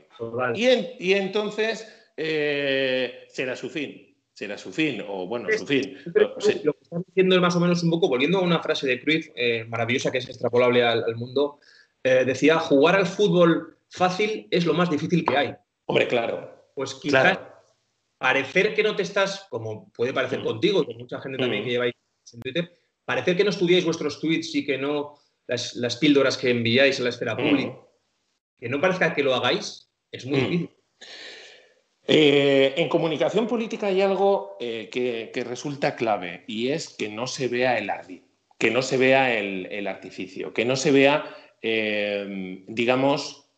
Y, 0.56 1.14
entonces 1.14 1.86
eh, 2.16 3.26
será 3.28 3.58
su 3.58 3.70
fin, 3.70 4.18
será 4.32 4.58
su 4.58 4.72
fin, 4.72 5.04
o 5.06 5.28
bueno, 5.28 5.50
su 5.56 5.68
fin. 5.68 5.98
Lo 6.06 6.38
que 6.38 6.80
están 6.82 7.04
diciendo 7.08 7.36
es 7.36 7.42
más 7.42 7.58
o 7.58 7.60
menos 7.60 7.84
un 7.84 7.90
poco, 7.90 8.08
volviendo 8.08 8.38
a 8.38 8.42
una 8.42 8.64
frase 8.64 8.88
de 8.88 9.02
Cruyff 9.02 9.28
eh, 9.36 9.66
maravillosa 9.66 10.12
que 10.12 10.20
es 10.20 10.30
extrapolable 10.30 10.84
al, 10.84 11.16
mundo, 11.18 11.60
eh, 12.04 12.24
decía, 12.26 12.60
jugar 12.60 12.96
al 12.96 13.06
fútbol 13.06 13.78
fácil 13.90 14.48
es 14.50 14.66
lo 14.66 14.74
más 14.74 14.90
difícil 14.90 15.26
que 15.26 15.38
hay. 15.38 15.56
Hombre, 15.88 16.08
claro. 16.08 16.70
Pues 16.74 16.96
quizás 16.96 17.38
parecer 18.18 18.74
que 18.74 18.84
no 18.84 18.96
te 18.96 19.04
estás, 19.04 19.46
como 19.50 19.92
puede 19.92 20.14
parecer 20.14 20.40
mm. 20.40 20.44
contigo, 20.46 20.86
con 20.86 20.98
mucha 20.98 21.20
gente 21.20 21.38
también 21.38 21.64
mm. 21.64 21.66
que 21.66 21.72
lleváis 21.72 21.94
en 22.34 22.40
Twitter, 22.40 22.78
parecer 23.08 23.38
que 23.38 23.46
no 23.46 23.52
estudiáis 23.52 23.86
vuestros 23.86 24.20
tweets 24.20 24.54
y 24.54 24.66
que 24.66 24.78
no 24.78 25.18
las, 25.48 25.96
píldoras 25.96 26.38
que 26.38 26.50
enviáis 26.50 27.00
a 27.00 27.04
la 27.04 27.10
esfera 27.10 27.38
pública, 27.38 27.80
que 28.60 28.68
no 28.68 28.82
parezca 28.82 29.16
que 29.16 29.24
lo 29.24 29.34
hagáis, 29.34 29.90
es 30.12 30.26
muy 30.26 30.42
difícil. 30.42 30.70
Eh, 32.06 32.74
en 32.76 32.90
comunicación 32.90 33.48
política 33.48 33.88
hay 33.88 34.02
algo 34.02 34.58
eh, 34.60 34.90
que, 34.92 35.44
resulta 35.46 35.96
clave 35.96 36.44
y 36.48 36.70
es 36.70 36.90
que 36.90 37.08
no 37.08 37.28
se 37.28 37.48
vea 37.48 37.78
el 37.78 37.90
ardi, 37.90 38.26
que 38.60 38.72
no 38.72 38.82
se 38.82 38.98
vea 38.98 39.34
el, 39.40 39.88
artificio, 39.88 40.54
que 40.54 40.66
no 40.66 40.76
se 40.76 40.92
vea, 40.92 41.34
eh, 41.62 42.66
digamos, 42.68 43.50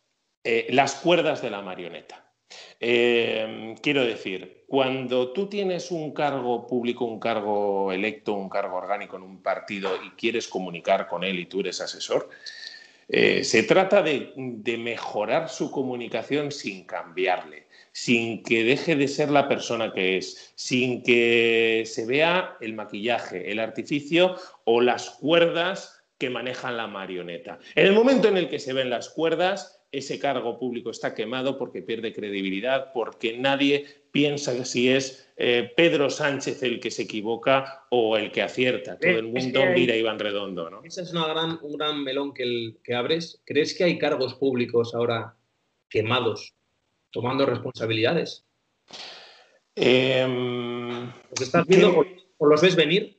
las 0.44 0.94
cuerdas 0.94 1.42
de 1.42 1.50
la 1.50 1.64
marioneta. 1.64 2.29
Quiero 2.80 4.06
decir, 4.06 4.64
cuando 4.68 5.34
tú 5.34 5.48
tienes 5.50 5.92
un 5.92 6.14
cargo 6.14 6.66
público, 6.66 7.06
un 7.06 7.20
cargo 7.20 7.92
electo, 7.92 8.34
un 8.34 8.50
cargo 8.50 8.78
orgánico 8.78 9.18
en 9.18 9.24
un 9.24 9.42
partido 9.42 9.92
y 10.06 10.12
quieres 10.12 10.48
comunicar 10.48 11.08
con 11.08 11.24
él 11.24 11.40
y 11.40 11.46
tú 11.46 11.60
eres 11.60 11.82
asesor, 11.82 12.30
eh, 13.12 13.44
se 13.44 13.64
trata 13.64 14.04
de, 14.04 14.34
mejorar 14.78 15.50
su 15.50 15.72
comunicación 15.72 16.52
sin 16.52 16.86
cambiarle, 16.86 17.66
sin 17.92 18.44
que 18.44 18.64
deje 18.64 18.96
de 18.96 19.08
ser 19.08 19.32
la 19.32 19.48
persona 19.48 19.92
que 19.92 20.18
es, 20.18 20.54
sin 20.54 21.02
que 21.02 21.84
se 21.88 22.06
vea 22.06 22.56
el 22.62 22.76
maquillaje, 22.76 23.52
el 23.52 23.60
artificio 23.60 24.36
o 24.64 24.80
las 24.80 25.10
cuerdas 25.10 26.04
que 26.20 26.30
manejan 26.30 26.78
la 26.78 26.86
marioneta. 26.86 27.58
En 27.74 27.88
el 27.88 27.94
momento 27.94 28.28
en 28.28 28.38
el 28.38 28.48
que 28.48 28.60
se 28.60 28.74
ven 28.74 28.92
las 28.92 29.10
cuerdas, 29.10 29.79
ese 29.92 30.20
cargo 30.20 30.60
público 30.60 30.92
está 30.92 31.16
quemado 31.16 31.58
porque 31.58 31.82
pierde 31.82 32.14
credibilidad, 32.14 32.92
porque 32.94 33.38
nadie 33.38 33.86
piensa 34.12 34.66
si 34.66 34.90
es 34.90 35.32
eh, 35.38 35.72
Pedro 35.76 36.10
Sánchez 36.10 36.62
el 36.64 36.80
que 36.80 36.92
se 36.92 37.04
equivoca 37.04 37.86
o 37.90 38.18
el 38.18 38.32
que 38.32 38.42
acierta. 38.42 38.98
Todo 38.98 39.20
el 39.20 39.28
mundo 39.28 39.62
mira 39.74 39.94
a 39.94 39.98
Iván 39.98 40.20
Redondo. 40.20 40.70
¿no? 40.70 40.84
Ese 40.84 41.02
es 41.02 41.12
una 41.12 41.28
gran, 41.28 41.60
un 41.62 41.78
gran 41.78 42.04
melón 42.04 42.34
que, 42.34 42.44
el, 42.44 42.78
que 42.84 42.94
abres. 42.94 43.42
¿Crees 43.46 43.76
que 43.76 43.84
hay 43.84 43.98
cargos 43.98 44.36
públicos 44.36 44.94
ahora 44.94 45.36
quemados, 45.90 46.54
tomando 47.12 47.46
responsabilidades? 47.46 48.46
Em, 49.76 51.06
¿Los 51.30 51.42
estás 51.42 51.66
viendo 51.66 52.06
o 52.38 52.46
los 52.46 52.62
ves 52.62 52.76
venir? 52.76 53.19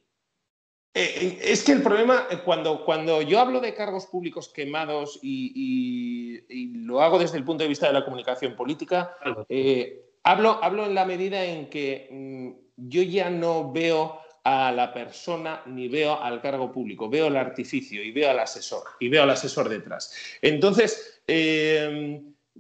Eh, 0.93 1.39
es 1.43 1.63
que 1.63 1.73
el 1.73 1.83
problema, 1.83 2.27
eh, 2.31 2.39
cuando, 2.45 2.85
cuando 2.85 3.23
yo 3.23 3.39
hablo 3.39 3.61
de 3.61 3.75
cargos 3.75 4.07
públicos 4.07 4.49
quemados 4.49 5.21
y, 5.23 6.41
lo 6.85 7.01
hago 7.01 7.19
desde 7.19 7.37
el 7.37 7.45
punto 7.45 7.63
de 7.63 7.69
vista 7.69 7.87
de 7.87 7.93
la 7.93 8.05
comunicación 8.05 8.57
política, 8.57 9.17
eh, 9.49 10.03
hablo, 10.25 10.59
hablo 10.63 10.87
en 10.87 10.95
la 10.95 11.05
medida 11.05 11.45
en 11.45 11.71
que 11.71 12.09
mm, 12.11 12.89
yo 12.89 13.03
ya 13.03 13.31
no 13.31 13.71
veo 13.71 14.19
a 14.43 14.73
la 14.73 14.93
persona 14.93 15.63
ni 15.67 15.87
veo 15.89 16.21
al 16.21 16.41
cargo 16.41 16.73
público, 16.73 17.09
veo 17.09 17.29
el 17.29 17.37
artificio 17.37 18.03
y 18.03 18.11
veo 18.11 18.31
al 18.31 18.41
asesor, 18.41 18.83
y 18.99 19.09
veo 19.09 19.23
al 19.23 19.31
asesor 19.31 19.69
detrás. 19.69 20.13
Entonces, 20.43 21.23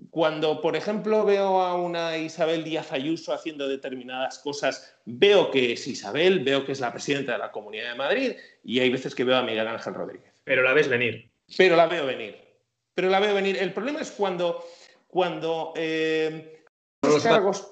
cuando, 0.08 0.60
por 0.60 0.76
ejemplo, 0.76 1.24
veo 1.24 1.60
a 1.60 1.74
una 1.74 2.16
Isabel 2.16 2.64
Díaz 2.64 2.92
Ayuso 2.92 3.34
haciendo 3.34 3.68
determinadas 3.68 4.38
cosas, 4.38 4.96
veo 5.04 5.50
que 5.50 5.72
es 5.72 5.86
Isabel, 5.86 6.40
veo 6.40 6.64
que 6.64 6.72
es 6.72 6.80
la 6.80 6.92
presidenta 6.92 7.32
de 7.32 7.38
la 7.38 7.52
Comunidad 7.52 7.90
de 7.90 7.98
Madrid 7.98 8.32
y 8.64 8.80
hay 8.80 8.90
veces 8.90 9.14
que 9.14 9.24
veo 9.24 9.36
a 9.36 9.42
Miguel 9.42 9.68
Ángel 9.68 9.94
Rodríguez. 9.94 10.32
Pero 10.44 10.62
la 10.62 10.72
ves 10.72 10.88
venir. 10.88 11.30
Pero 11.56 11.76
la 11.76 11.86
veo 11.86 12.06
venir. 12.06 12.38
Pero 12.94 13.10
la 13.10 13.20
veo 13.20 13.34
venir. 13.34 13.58
El 13.58 13.72
problema 13.72 14.00
es 14.00 14.10
cuando, 14.12 14.64
cuando 15.06 15.72
eh, 15.76 16.64
los 17.02 17.22
cargos... 17.22 17.70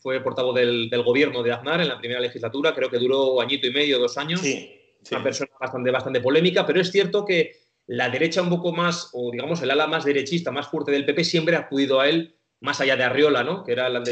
Fue 0.00 0.20
portavoz 0.20 0.56
del, 0.56 0.90
gobierno 1.04 1.40
de 1.44 1.52
Aznar 1.52 1.80
en 1.80 1.88
la 1.88 1.96
primera 1.96 2.18
legislatura, 2.18 2.74
creo 2.74 2.90
que 2.90 2.98
duró 2.98 3.40
añito 3.40 3.68
y 3.68 3.72
medio, 3.72 4.00
dos 4.00 4.18
años. 4.18 4.40
Sí, 4.40 4.76
Una 5.12 5.22
persona 5.22 5.52
bastante, 5.60 5.90
bastante 5.92 6.20
polémica, 6.20 6.66
pero 6.66 6.80
es 6.80 6.90
cierto 6.90 7.24
que 7.24 7.61
la 7.86 8.08
derecha 8.08 8.42
un 8.42 8.48
poco 8.48 8.72
más, 8.72 9.10
o 9.12 9.30
digamos 9.30 9.62
el 9.62 9.70
ala 9.70 9.86
más 9.86 10.04
derechista, 10.04 10.50
más 10.50 10.68
fuerte 10.68 10.92
del 10.92 11.04
PP, 11.04 11.24
siempre 11.24 11.56
ha 11.56 11.60
acudido 11.60 12.00
a 12.00 12.08
él, 12.08 12.34
más 12.60 12.80
allá 12.80 12.96
de 12.96 13.04
Arriola, 13.04 13.42
¿no? 13.42 13.64
que 13.64 13.72
era 13.72 13.88
el, 13.88 14.02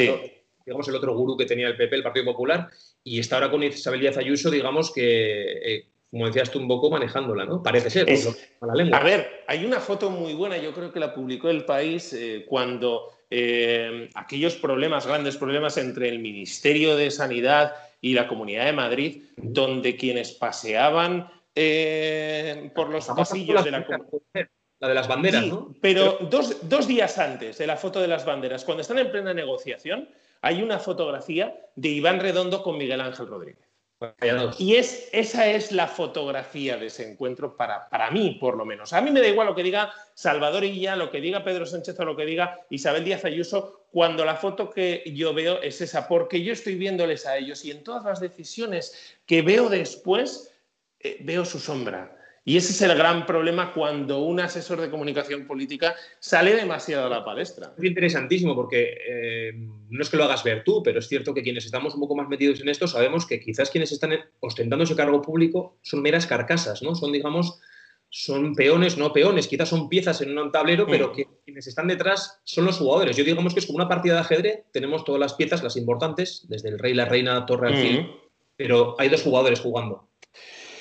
digamos, 0.66 0.88
el 0.88 0.94
otro 0.94 1.14
gurú 1.14 1.36
que 1.36 1.46
tenía 1.46 1.68
el 1.68 1.76
PP, 1.76 1.96
el 1.96 2.02
Partido 2.02 2.26
Popular, 2.26 2.68
y 3.04 3.18
está 3.18 3.36
ahora 3.36 3.50
con 3.50 3.62
Isabel 3.62 4.00
Díaz 4.00 4.16
Ayuso, 4.16 4.50
digamos 4.50 4.92
que, 4.92 5.74
eh, 5.74 5.86
como 6.10 6.26
decías 6.26 6.50
tú, 6.50 6.58
un 6.58 6.68
poco 6.68 6.90
manejándola, 6.90 7.44
¿no? 7.44 7.62
Parece 7.62 7.90
ser, 7.90 8.08
a, 8.60 9.02
ver, 9.02 9.44
hay 9.46 9.64
una 9.64 9.80
foto 9.80 10.10
muy 10.10 10.34
buena, 10.34 10.58
yo 10.58 10.74
creo 10.74 10.92
que 10.92 11.00
la 11.00 11.14
publicó 11.14 11.48
El 11.48 11.64
País 11.64 12.12
eh, 12.12 12.44
cuando 12.48 13.12
eh, 13.30 14.10
aquellos 14.14 14.56
problemas, 14.56 15.06
grandes 15.06 15.36
problemas 15.36 15.76
entre 15.76 16.08
el 16.08 16.18
Ministerio 16.18 16.96
de 16.96 17.10
Sanidad 17.10 17.74
y 18.00 18.14
la 18.14 18.26
Comunidad 18.26 18.64
de 18.64 18.72
Madrid, 18.72 19.22
donde 19.36 19.96
quienes 19.96 20.32
paseaban 20.32 21.30
eh, 21.54 22.70
por 22.74 22.88
los 22.88 23.06
pasillos 23.06 23.64
de 23.64 23.70
la 23.70 23.86
La 24.78 24.88
de 24.88 24.94
las 24.94 25.08
banderas, 25.08 25.46
¿no? 25.46 25.74
Pero 25.80 26.18
dos, 26.30 26.86
días 26.88 27.18
antes 27.18 27.58
de 27.58 27.66
la 27.66 27.76
foto 27.76 28.00
de 28.00 28.08
las 28.08 28.24
banderas, 28.24 28.64
cuando 28.64 28.80
están 28.82 28.98
en 28.98 29.10
plena 29.10 29.34
negociación, 29.34 30.08
hay 30.42 30.62
una 30.62 30.78
fotografía 30.78 31.54
de 31.76 31.88
Iván 31.88 32.20
Redondo 32.20 32.62
con 32.62 32.78
Miguel 32.78 33.00
Ángel 33.00 33.26
Rodríguez. 33.26 33.70
Y 34.56 34.76
es, 34.76 35.10
esa 35.12 35.46
es 35.48 35.72
la 35.72 35.86
fotografía 35.86 36.78
de 36.78 36.86
ese 36.86 37.10
encuentro 37.10 37.54
para, 37.54 37.86
para 37.90 38.10
mí, 38.10 38.38
por 38.40 38.56
lo 38.56 38.64
menos. 38.64 38.94
A 38.94 39.02
mí 39.02 39.10
me 39.10 39.20
da 39.20 39.28
igual 39.28 39.48
lo 39.48 39.54
que 39.54 39.62
diga 39.62 39.92
Salvador 40.14 40.64
Illa, 40.64 40.96
lo 40.96 41.10
que 41.10 41.20
diga 41.20 41.44
Pedro 41.44 41.66
Sánchez 41.66 42.00
o 42.00 42.04
lo 42.06 42.16
que 42.16 42.24
diga 42.24 42.60
Isabel 42.70 43.04
Díaz 43.04 43.26
Ayuso, 43.26 43.84
cuando 43.92 44.24
la 44.24 44.36
foto 44.36 44.70
que 44.70 45.02
yo 45.14 45.34
veo 45.34 45.60
es 45.60 45.82
esa, 45.82 46.08
porque 46.08 46.42
yo 46.42 46.54
estoy 46.54 46.76
viéndoles 46.76 47.26
a 47.26 47.36
ellos 47.36 47.62
y 47.66 47.72
en 47.72 47.84
todas 47.84 48.04
las 48.04 48.20
decisiones 48.20 49.18
que 49.26 49.42
veo 49.42 49.68
después, 49.68 50.49
eh, 51.00 51.18
veo 51.20 51.44
su 51.44 51.58
sombra 51.58 52.16
y 52.44 52.56
ese 52.56 52.72
es 52.72 52.82
el 52.82 52.96
gran 52.96 53.26
problema 53.26 53.72
cuando 53.72 54.20
un 54.20 54.40
asesor 54.40 54.80
de 54.80 54.90
comunicación 54.90 55.46
política 55.46 55.94
sale 56.18 56.54
demasiado 56.54 57.06
a 57.06 57.10
la 57.10 57.24
palestra. 57.24 57.74
Es 57.76 57.84
interesantísimo 57.84 58.54
porque 58.54 58.96
eh, 59.08 59.52
no 59.54 60.02
es 60.02 60.08
que 60.08 60.16
lo 60.16 60.24
hagas 60.24 60.42
ver 60.42 60.64
tú, 60.64 60.82
pero 60.82 61.00
es 61.00 61.08
cierto 61.08 61.34
que 61.34 61.42
quienes 61.42 61.66
estamos 61.66 61.94
un 61.94 62.00
poco 62.00 62.16
más 62.16 62.28
metidos 62.28 62.60
en 62.60 62.68
esto 62.68 62.88
sabemos 62.88 63.26
que 63.26 63.40
quizás 63.40 63.70
quienes 63.70 63.92
están 63.92 64.12
ostentando 64.40 64.84
ese 64.84 64.96
cargo 64.96 65.20
público 65.20 65.78
son 65.82 66.00
meras 66.00 66.26
carcasas, 66.26 66.82
¿no? 66.82 66.94
Son, 66.94 67.12
digamos, 67.12 67.60
son 68.08 68.54
peones, 68.54 68.96
no 68.96 69.12
peones, 69.12 69.46
quizás 69.46 69.68
son 69.68 69.88
piezas 69.88 70.20
en 70.22 70.36
un 70.36 70.50
tablero, 70.50 70.86
pero 70.86 71.10
mm. 71.10 71.12
que 71.12 71.28
quienes 71.44 71.66
están 71.66 71.88
detrás 71.88 72.40
son 72.44 72.64
los 72.64 72.78
jugadores. 72.78 73.16
Yo 73.16 73.22
digamos 73.22 73.52
que 73.52 73.60
es 73.60 73.66
como 73.66 73.76
una 73.76 73.88
partida 73.88 74.14
de 74.14 74.20
ajedrez, 74.20 74.64
tenemos 74.72 75.04
todas 75.04 75.20
las 75.20 75.34
piezas, 75.34 75.62
las 75.62 75.76
importantes, 75.76 76.46
desde 76.48 76.70
el 76.70 76.78
rey, 76.78 76.94
la 76.94 77.04
reina, 77.04 77.44
torre, 77.44 77.68
alfil, 77.68 78.02
mm. 78.02 78.10
pero 78.56 78.96
hay 78.98 79.10
dos 79.10 79.22
jugadores 79.22 79.60
jugando. 79.60 80.09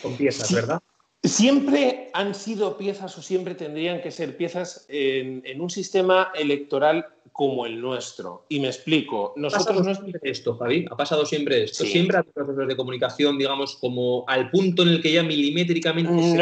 Son 0.02 0.16
piezas, 0.16 0.54
¿verdad? 0.54 0.82
Siempre 1.24 2.10
han 2.14 2.34
sido 2.34 2.78
piezas 2.78 3.18
o 3.18 3.22
siempre 3.22 3.54
tendrían 3.54 4.02
que 4.02 4.10
ser 4.10 4.38
piezas 4.38 4.86
en, 4.88 5.60
un 5.60 5.70
sistema 5.70 6.32
electoral 6.34 7.06
como 7.34 7.66
el 7.66 7.82
nuestro. 7.82 8.46
Y 8.48 8.62
me 8.62 8.68
explico. 8.68 9.34
Nosotros 9.36 9.84
no 9.84 9.92
es 9.92 10.00
esto, 10.22 10.56
Javi. 10.56 10.86
Ha 10.90 10.96
pasado 10.96 11.26
siempre 11.26 11.64
esto. 11.64 11.84
Siempre 11.84 12.18
a 12.18 12.24
procesos 12.24 12.68
de 12.68 12.76
comunicación, 12.78 13.38
digamos, 13.38 13.76
como 13.76 14.24
al 14.28 14.50
punto 14.50 14.84
en 14.84 14.90
el 14.90 15.02
que 15.02 15.12
ya 15.12 15.24
milimétricamente 15.24 16.38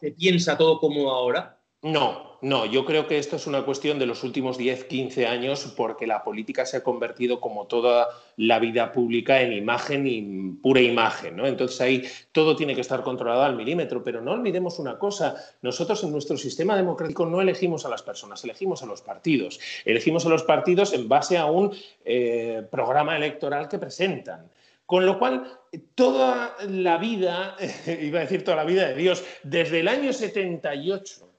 se 0.00 0.10
piensa 0.12 0.56
todo 0.56 0.78
como 0.78 1.10
ahora. 1.10 1.58
No, 1.84 2.38
no, 2.40 2.64
yo 2.64 2.86
creo 2.86 3.06
que 3.06 3.18
esto 3.18 3.36
es 3.36 3.46
una 3.46 3.62
cuestión 3.66 3.98
de 3.98 4.06
los 4.06 4.24
últimos 4.24 4.56
10, 4.56 4.84
15 4.84 5.26
años 5.26 5.70
porque 5.76 6.06
la 6.06 6.24
política 6.24 6.64
se 6.64 6.78
ha 6.78 6.82
convertido 6.82 7.40
como 7.40 7.66
toda 7.66 8.08
la 8.38 8.58
vida 8.58 8.90
pública 8.90 9.42
en 9.42 9.52
imagen 9.52 10.06
y 10.06 10.22
pura 10.62 10.80
imagen, 10.80 11.36
¿no? 11.36 11.46
Entonces 11.46 11.78
ahí 11.82 12.02
todo 12.32 12.56
tiene 12.56 12.74
que 12.74 12.80
estar 12.80 13.02
controlado 13.02 13.42
al 13.42 13.54
milímetro, 13.54 14.02
pero 14.02 14.22
no 14.22 14.32
olvidemos 14.32 14.78
una 14.78 14.98
cosa, 14.98 15.36
nosotros 15.60 16.02
en 16.04 16.12
nuestro 16.12 16.38
sistema 16.38 16.74
democrático 16.74 17.26
no 17.26 17.42
elegimos 17.42 17.84
a 17.84 17.90
las 17.90 18.02
personas, 18.02 18.42
elegimos 18.44 18.82
a 18.82 18.86
los 18.86 19.02
partidos, 19.02 19.60
elegimos 19.84 20.24
a 20.24 20.30
los 20.30 20.42
partidos 20.42 20.94
en 20.94 21.06
base 21.06 21.36
a 21.36 21.44
un 21.44 21.70
eh, 22.02 22.66
programa 22.70 23.14
electoral 23.14 23.68
que 23.68 23.78
presentan. 23.78 24.50
Con 24.86 25.04
lo 25.04 25.18
cual, 25.18 25.52
toda 25.94 26.56
la 26.66 26.96
vida, 26.96 27.56
iba 28.00 28.20
a 28.20 28.22
decir 28.22 28.42
toda 28.42 28.56
la 28.56 28.64
vida 28.64 28.88
de 28.88 28.94
Dios, 28.94 29.22
desde 29.42 29.80
el 29.80 29.88
año 29.88 30.14
78 30.14 31.33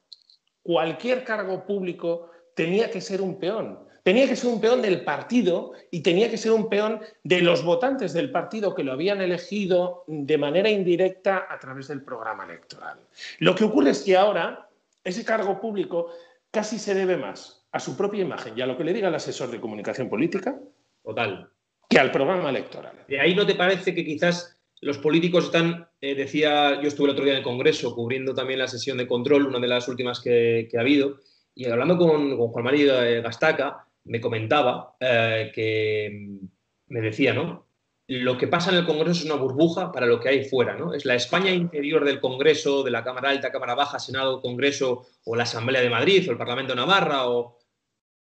cualquier 0.65 1.23
cargo 1.23 1.63
público 1.63 2.31
tenía 2.55 2.89
que 2.89 2.99
ser 2.99 3.21
un 3.21 3.37
peón. 3.37 3.77
Tenía 4.01 4.27
que 4.27 4.35
ser 4.35 4.49
un 4.49 4.59
peón 4.59 4.81
del 4.81 5.03
partido 5.03 5.73
y 5.91 6.01
tenía 6.01 6.29
que 6.29 6.37
ser 6.37 6.53
un 6.53 6.69
peón 6.69 7.01
de 7.23 7.41
los 7.41 7.63
votantes 7.63 8.13
del 8.13 8.31
partido 8.31 8.73
que 8.73 8.83
lo 8.83 8.91
habían 8.91 9.21
elegido 9.21 10.03
de 10.07 10.39
manera 10.39 10.69
indirecta 10.69 11.45
a 11.49 11.59
través 11.59 11.87
del 11.87 12.01
programa 12.01 12.45
electoral. 12.45 12.97
Lo 13.37 13.53
que 13.53 13.63
ocurre 13.63 13.91
es 13.91 14.01
que 14.01 14.17
ahora 14.17 14.67
ese 15.03 15.23
cargo 15.23 15.61
público 15.61 16.09
casi 16.49 16.79
se 16.79 16.95
debe 16.95 17.15
más 17.15 17.63
a 17.71 17.79
su 17.79 17.95
propia 17.95 18.23
imagen 18.23 18.57
y 18.57 18.61
a 18.61 18.65
lo 18.65 18.75
que 18.75 18.85
le 18.85 18.93
diga 18.93 19.09
el 19.09 19.15
asesor 19.15 19.51
de 19.51 19.61
comunicación 19.61 20.09
política 20.09 20.57
Total. 21.03 21.47
que 21.87 21.99
al 21.99 22.11
programa 22.11 22.49
electoral. 22.49 23.03
¿De 23.07 23.19
ahí 23.19 23.35
no 23.35 23.45
te 23.45 23.53
parece 23.53 23.93
que 23.93 24.03
quizás 24.03 24.54
los 24.85 24.99
políticos 24.99 25.45
están, 25.45 25.89
eh, 25.99 26.13
decía, 26.13 26.79
yo 26.79 26.87
estuve 26.87 27.07
el 27.07 27.13
otro 27.13 27.25
día 27.25 27.33
en 27.33 27.39
el 27.39 27.43
Congreso 27.43 27.95
cubriendo 27.95 28.35
también 28.35 28.59
la 28.59 28.67
sesión 28.67 28.99
de 28.99 29.07
control, 29.07 29.47
una 29.47 29.59
de 29.59 29.67
las 29.67 29.87
últimas 29.87 30.19
que, 30.19 30.69
ha 30.77 30.79
habido, 30.79 31.21
y 31.55 31.65
hablando 31.65 31.97
con, 31.97 32.37
Juan 32.37 32.63
María 32.63 32.93
Gastaca, 33.19 33.87
me 34.03 34.21
comentaba 34.21 34.95
eh, 34.99 35.51
que 35.55 36.37
me 36.85 37.01
decía, 37.01 37.33
¿no? 37.33 37.65
Lo 38.05 38.37
que 38.37 38.47
pasa 38.47 38.69
en 38.69 38.77
el 38.77 38.85
Congreso 38.85 39.21
es 39.21 39.25
una 39.25 39.41
burbuja 39.41 39.91
para 39.91 40.05
lo 40.05 40.19
que 40.19 40.29
hay 40.29 40.45
fuera, 40.45 40.77
¿no? 40.77 40.93
Es 40.93 41.03
la 41.03 41.15
España 41.15 41.49
interior 41.49 42.05
del 42.05 42.19
Congreso, 42.19 42.83
de 42.83 42.91
la 42.91 43.03
Cámara 43.03 43.31
Alta, 43.31 43.51
Cámara 43.51 43.73
Baja, 43.73 43.97
Senado, 43.97 44.39
Congreso, 44.39 45.07
o 45.23 45.35
la 45.35 45.43
Asamblea 45.43 45.81
de 45.81 45.89
Madrid, 45.89 46.29
o 46.29 46.31
el 46.31 46.37
Parlamento 46.37 46.73
de 46.73 46.81
Navarra, 46.81 47.27
o 47.27 47.57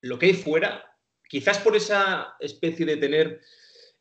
lo 0.01 0.17
que 0.17 0.25
hay 0.25 0.33
fuera, 0.33 0.83
quizás 1.29 1.59
por 1.59 1.75
esa 1.75 2.35
especie 2.39 2.87
de 2.87 2.97
tener 2.97 3.41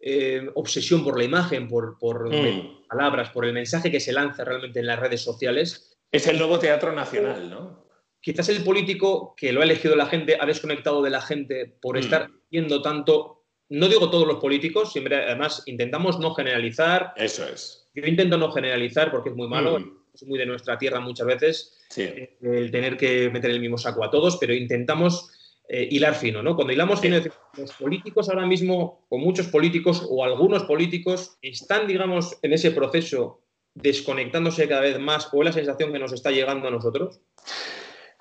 eh, 0.07 0.51
obsesión 0.55 1.03
por 1.03 1.17
la 1.17 1.25
imagen, 1.25 1.67
por, 1.67 1.97
mm. 1.97 2.88
palabras, 2.90 3.31
por 3.31 3.47
el 3.47 3.55
mensaje 3.55 3.90
que 3.90 4.01
se 4.01 4.12
lanza 4.12 4.45
realmente 4.45 4.81
en 4.81 4.87
las 4.87 5.01
redes 5.01 5.23
sociales. 5.23 5.97
Es 6.12 6.27
el 6.27 6.37
nuevo 6.37 6.59
teatro 6.59 6.93
nacional, 6.93 7.49
¿no? 7.49 7.87
Quizás 8.21 8.51
el 8.51 8.62
político 8.62 9.35
que 9.35 9.51
lo 9.51 9.62
ha 9.62 9.64
elegido 9.64 9.97
la 9.97 10.05
gente 10.05 10.37
ha 10.38 10.45
desconectado 10.45 11.01
de 11.01 11.09
la 11.09 11.23
gente 11.23 11.79
por 11.81 11.97
mm. 11.97 12.01
estar 12.01 12.31
viendo 12.51 12.83
tanto. 12.83 13.47
No 13.71 13.88
digo 13.88 14.11
todos 14.11 14.29
los 14.29 14.40
políticos, 14.40 14.93
siempre 14.93 15.17
además 15.17 15.62
intentamos 15.64 16.21
no 16.21 16.35
generalizar. 16.35 17.14
Eso 17.17 17.49
es. 17.49 17.88
Yo 17.95 18.05
intento 18.05 18.37
no 18.37 18.53
generalizar 18.53 19.11
porque 19.11 19.31
es 19.31 19.37
muy 19.37 19.49
malo, 19.49 19.79
mm. 19.79 19.99
es 20.12 20.23
muy 20.27 20.38
de 20.38 20.45
nuestra 20.45 20.77
tierra 20.77 21.01
muchas 21.01 21.27
veces 21.27 21.79
eh, 21.97 22.37
el 22.43 22.71
tener 22.71 22.99
que 22.99 23.31
meter 23.31 23.51
el 23.51 23.61
mismo 23.61 23.79
saco 23.79 24.05
a 24.05 24.11
todos, 24.11 24.37
pero 24.37 24.53
intentamos 24.53 25.31
eh, 25.68 25.88
hilar 25.90 26.14
fino, 26.14 26.42
¿no? 26.42 26.57
Cuando 26.57 26.72
hilamos 26.72 27.00
fino, 27.00 27.16
los 27.57 27.72
políticos 27.72 28.29
ahora 28.29 28.46
mismo, 28.46 29.07
o 29.09 29.18
muchos 29.18 29.46
políticos, 29.48 30.07
o 30.11 30.24
algunos 30.24 30.64
políticos, 30.64 31.38
están, 31.40 31.87
digamos, 31.87 32.38
en 32.42 32.53
ese 32.53 32.70
proceso 32.70 33.40
desconectándose 33.74 34.68
cada 34.68 34.83
vez 34.83 34.98
más, 34.98 35.29
o 35.33 35.42
es 35.42 35.46
la 35.46 35.53
sensación 35.53 35.92
que 35.92 35.98
nos 35.98 36.12
está 36.12 36.31
llegando 36.31 36.68
a 36.68 36.70
nosotros? 36.70 37.20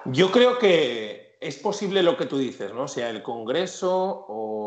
Yo 0.06 0.32
creo 0.32 0.58
que 0.58 1.38
es 1.40 1.58
posible 1.58 2.02
lo 2.04 2.18
que 2.18 2.26
tú 2.26 2.38
dices, 2.38 2.74
¿no? 2.74 2.88
sea, 2.88 3.10
el 3.10 3.22
Congreso 3.22 4.26
o 4.28 4.63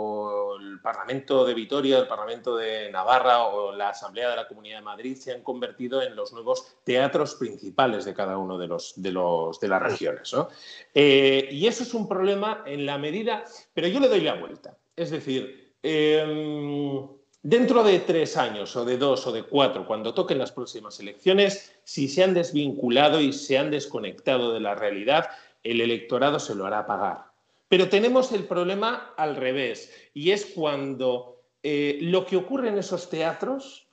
Parlamento 0.87 1.45
de 1.45 1.53
Vitoria, 1.53 1.99
el 1.99 2.07
Parlamento 2.07 2.57
de 2.57 2.89
Navarra 2.93 3.49
o 3.49 3.75
la 3.75 3.89
Asamblea 3.89 4.31
de 4.31 4.37
la 4.37 4.47
Comunidad 4.47 4.77
de 4.77 4.85
Madrid 4.85 5.17
se 5.17 5.33
han 5.33 5.43
convertido 5.43 6.01
en 6.01 6.15
los 6.15 6.33
nuevos 6.33 6.77
teatros 6.85 7.35
principales 7.35 8.05
de 8.05 8.15
cada 8.15 8.39
uno 8.39 8.57
de, 8.57 8.69
los, 8.69 8.93
de, 8.95 9.11
los, 9.11 9.59
de 9.59 9.67
las 9.67 9.83
regiones. 9.83 10.33
¿no? 10.33 10.49
Eh, 10.95 11.49
y 11.51 11.67
eso 11.67 11.83
es 11.83 11.93
un 11.93 12.07
problema 12.07 12.63
en 12.67 12.87
la 12.87 12.99
medida, 12.99 13.43
pero 13.75 13.89
yo 13.89 13.99
le 13.99 14.07
doy 14.07 14.21
la 14.21 14.35
vuelta. 14.35 14.79
Es 14.95 15.11
decir, 15.11 15.75
em, 15.83 17.05
dentro 17.43 17.83
de 17.83 17.99
tres 17.99 18.37
años 18.37 18.77
o 18.77 18.85
de 18.85 18.97
dos 18.97 19.27
o 19.27 19.33
de 19.33 19.43
cuatro, 19.43 19.89
cuando 19.89 20.15
toquen 20.15 20.39
las 20.39 20.53
próximas 20.53 21.01
elecciones, 21.01 21.75
si 21.83 22.07
se 22.07 22.23
han 22.23 22.33
desvinculado 22.33 23.21
y 23.21 23.33
se 23.33 23.59
han 23.59 23.73
desconectado 23.73 24.53
de 24.53 24.61
la 24.61 24.77
realidad, 24.77 25.31
el 25.65 25.81
electorado 25.81 26.39
se 26.39 26.55
lo 26.55 26.65
hará 26.65 26.87
pagar. 26.87 27.36
Pero 27.69 27.89
tenemos 27.89 28.33
el 28.33 28.45
problema 28.45 29.15
al 29.17 29.37
revés, 29.37 29.93
y 30.15 30.31
es 30.31 30.47
cuando 30.47 31.43
eh, 31.63 31.99
lo 32.03 32.25
que 32.25 32.37
ocurre 32.37 32.69
en 32.69 32.79
esos 32.79 33.11
teatros 33.11 33.87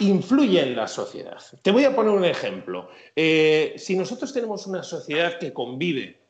influye 0.00 0.60
en 0.60 0.76
la 0.76 0.86
sociedad. 0.86 1.38
Te 1.62 1.70
voy 1.70 1.84
a 1.84 1.94
poner 1.94 2.12
un 2.12 2.24
ejemplo. 2.24 2.88
Eh, 3.14 3.74
si 3.76 3.96
nosotros 3.96 4.32
tenemos 4.32 4.66
una 4.66 4.82
sociedad 4.82 5.38
que 5.38 5.52
convive, 5.52 6.20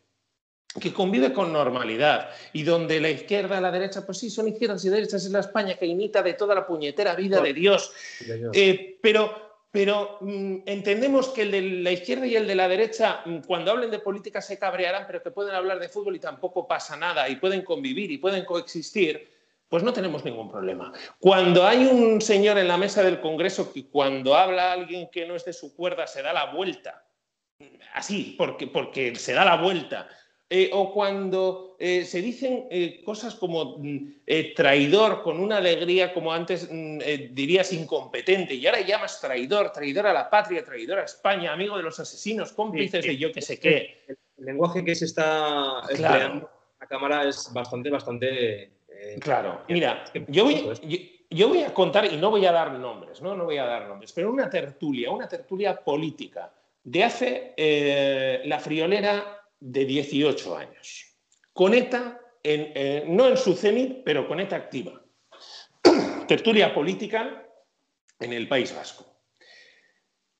que 0.81 0.93
convive 0.93 1.33
con 1.33 1.53
normalidad 1.53 2.31
y 2.53 2.63
donde 2.63 3.01
la 3.01 3.11
izquierda 3.11 3.59
y 3.59 3.63
la 3.63 3.71
derecha, 3.71 4.05
pues 4.05 4.19
sí, 4.19 4.31
son 4.31 4.49
izquierdas 4.49 4.85
y 4.85 4.89
derechas, 4.89 5.25
es 5.25 5.31
la 5.31 5.41
España 5.41 5.77
que 5.77 5.87
imita 5.87 6.23
de 6.23 6.35
toda 6.35 6.55
la 6.55 6.67
puñetera 6.67 7.15
vida 7.15 7.41
de 7.41 7.53
Dios. 7.53 7.93
Eh, 8.53 8.99
pero 9.01 9.44
pero 9.75 10.19
mm, 10.21 10.59
entendemos 10.67 11.31
que 11.31 11.43
el 11.43 11.51
de 11.51 11.61
la 11.61 11.91
izquierda 11.91 12.29
y 12.29 12.37
el 12.37 12.47
de 12.47 12.55
la 12.55 12.69
derecha, 12.69 13.23
mm, 13.25 13.39
cuando 13.39 13.73
hablen 13.73 13.91
de 13.91 13.99
política, 13.99 14.41
se 14.41 14.57
cabrearán, 14.57 15.03
pero 15.05 15.21
que 15.21 15.33
pueden 15.33 15.53
hablar 15.53 15.81
de 15.81 15.89
fútbol 15.89 16.15
y 16.15 16.21
tampoco 16.21 16.69
pasa 16.69 16.97
nada, 16.97 17.29
y 17.29 17.35
pueden 17.35 17.63
convivir 17.63 18.13
y 18.13 18.19
pueden 18.19 18.45
coexistir, 18.45 19.29
pues 19.69 19.83
no 19.83 19.93
tenemos 19.93 20.25
ningún 20.25 20.49
problema. 20.49 20.93
Cuando 21.19 21.67
hay 21.67 21.87
un 21.87 22.21
señor 22.21 22.57
en 22.59 22.69
la 22.69 22.77
mesa 22.77 23.03
del 23.03 23.21
Congreso 23.21 23.73
que 23.73 23.89
cuando 23.89 24.37
habla 24.37 24.71
alguien 24.71 25.09
que 25.11 25.27
no 25.27 25.35
es 25.35 25.45
de 25.45 25.53
su 25.53 25.75
cuerda 25.75 26.07
se 26.07 26.23
da 26.23 26.33
la 26.33 26.53
vuelta, 26.53 27.05
así, 27.95 28.37
porque, 28.39 28.69
porque 28.69 29.17
se 29.17 29.33
da 29.33 29.45
la 29.45 29.57
vuelta, 29.57 30.09
eh, 30.51 30.71
o 30.75 30.93
cuando 30.93 31.75
eh, 31.79 32.05
se 32.05 32.21
dicen 32.21 32.67
eh, 32.71 33.03
cosas 33.03 33.35
como 33.35 33.79
mm, 33.79 34.13
traidor 34.55 35.23
con 35.23 35.41
una 35.41 35.57
alegría, 35.57 36.13
como 36.13 36.33
antes 36.33 36.69
mm, 36.71 36.99
dirías 37.31 37.73
incompetente, 37.73 38.55
y 38.55 38.67
ahora 38.67 38.83
llamas 38.83 39.21
traidor, 39.21 39.73
traidor 39.73 40.07
a 40.07 40.13
la 40.13 40.29
patria, 40.29 40.63
traidor 40.63 40.99
a 40.99 41.05
España, 41.05 41.53
amigo 41.53 41.79
de 41.79 41.83
los 41.83 41.99
asesinos, 41.99 42.53
cómplices 42.53 43.05
de 43.05 43.17
yo 43.17 43.33
que 43.33 43.41
sé 43.41 43.59
qué. 43.59 44.05
El, 44.07 44.17
lenguaje 44.37 44.85
que 44.85 44.95
se 44.95 45.07
está 45.07 45.81
empleando 45.89 46.51
en 46.51 46.81
la 46.81 46.87
Cámara 46.87 47.27
es 47.27 47.51
bastante, 47.53 47.89
bastante... 47.89 48.71
claro, 49.21 49.63
mira, 49.69 50.05
yo 50.29 50.45
voy, 50.45 51.09
yo, 51.31 51.49
voy, 51.49 51.63
a 51.63 51.73
contar, 51.73 52.05
y 52.05 52.17
no 52.19 52.31
voy 52.31 52.45
a 52.45 52.53
dar 52.53 52.71
nombres, 52.73 53.23
¿no? 53.23 53.35
no 53.35 53.45
voy 53.45 53.57
a 53.57 53.65
dar 53.65 53.89
nombres, 53.89 54.13
pero 54.13 54.31
una 54.31 54.51
tertulia, 54.51 55.11
una 55.11 55.27
tertulia 55.27 55.75
política 55.75 56.53
de 56.83 57.03
hace 57.03 58.43
la 58.45 58.59
friolera 58.59 59.44
de 59.65 59.87
18 59.87 60.59
años. 60.59 61.17
Con 61.55 61.73
ETA, 61.73 62.21
eh, 62.43 63.05
no 63.09 63.29
en 63.29 63.37
su 63.39 63.55
cenit, 63.55 64.05
pero 64.05 64.29
con 64.29 64.39
ETA 64.39 64.57
activa. 64.57 65.03
Tertulia 66.29 66.75
política 66.75 67.49
en 68.21 68.35
el 68.35 68.47
País 68.47 68.75
Vasco. 68.77 69.23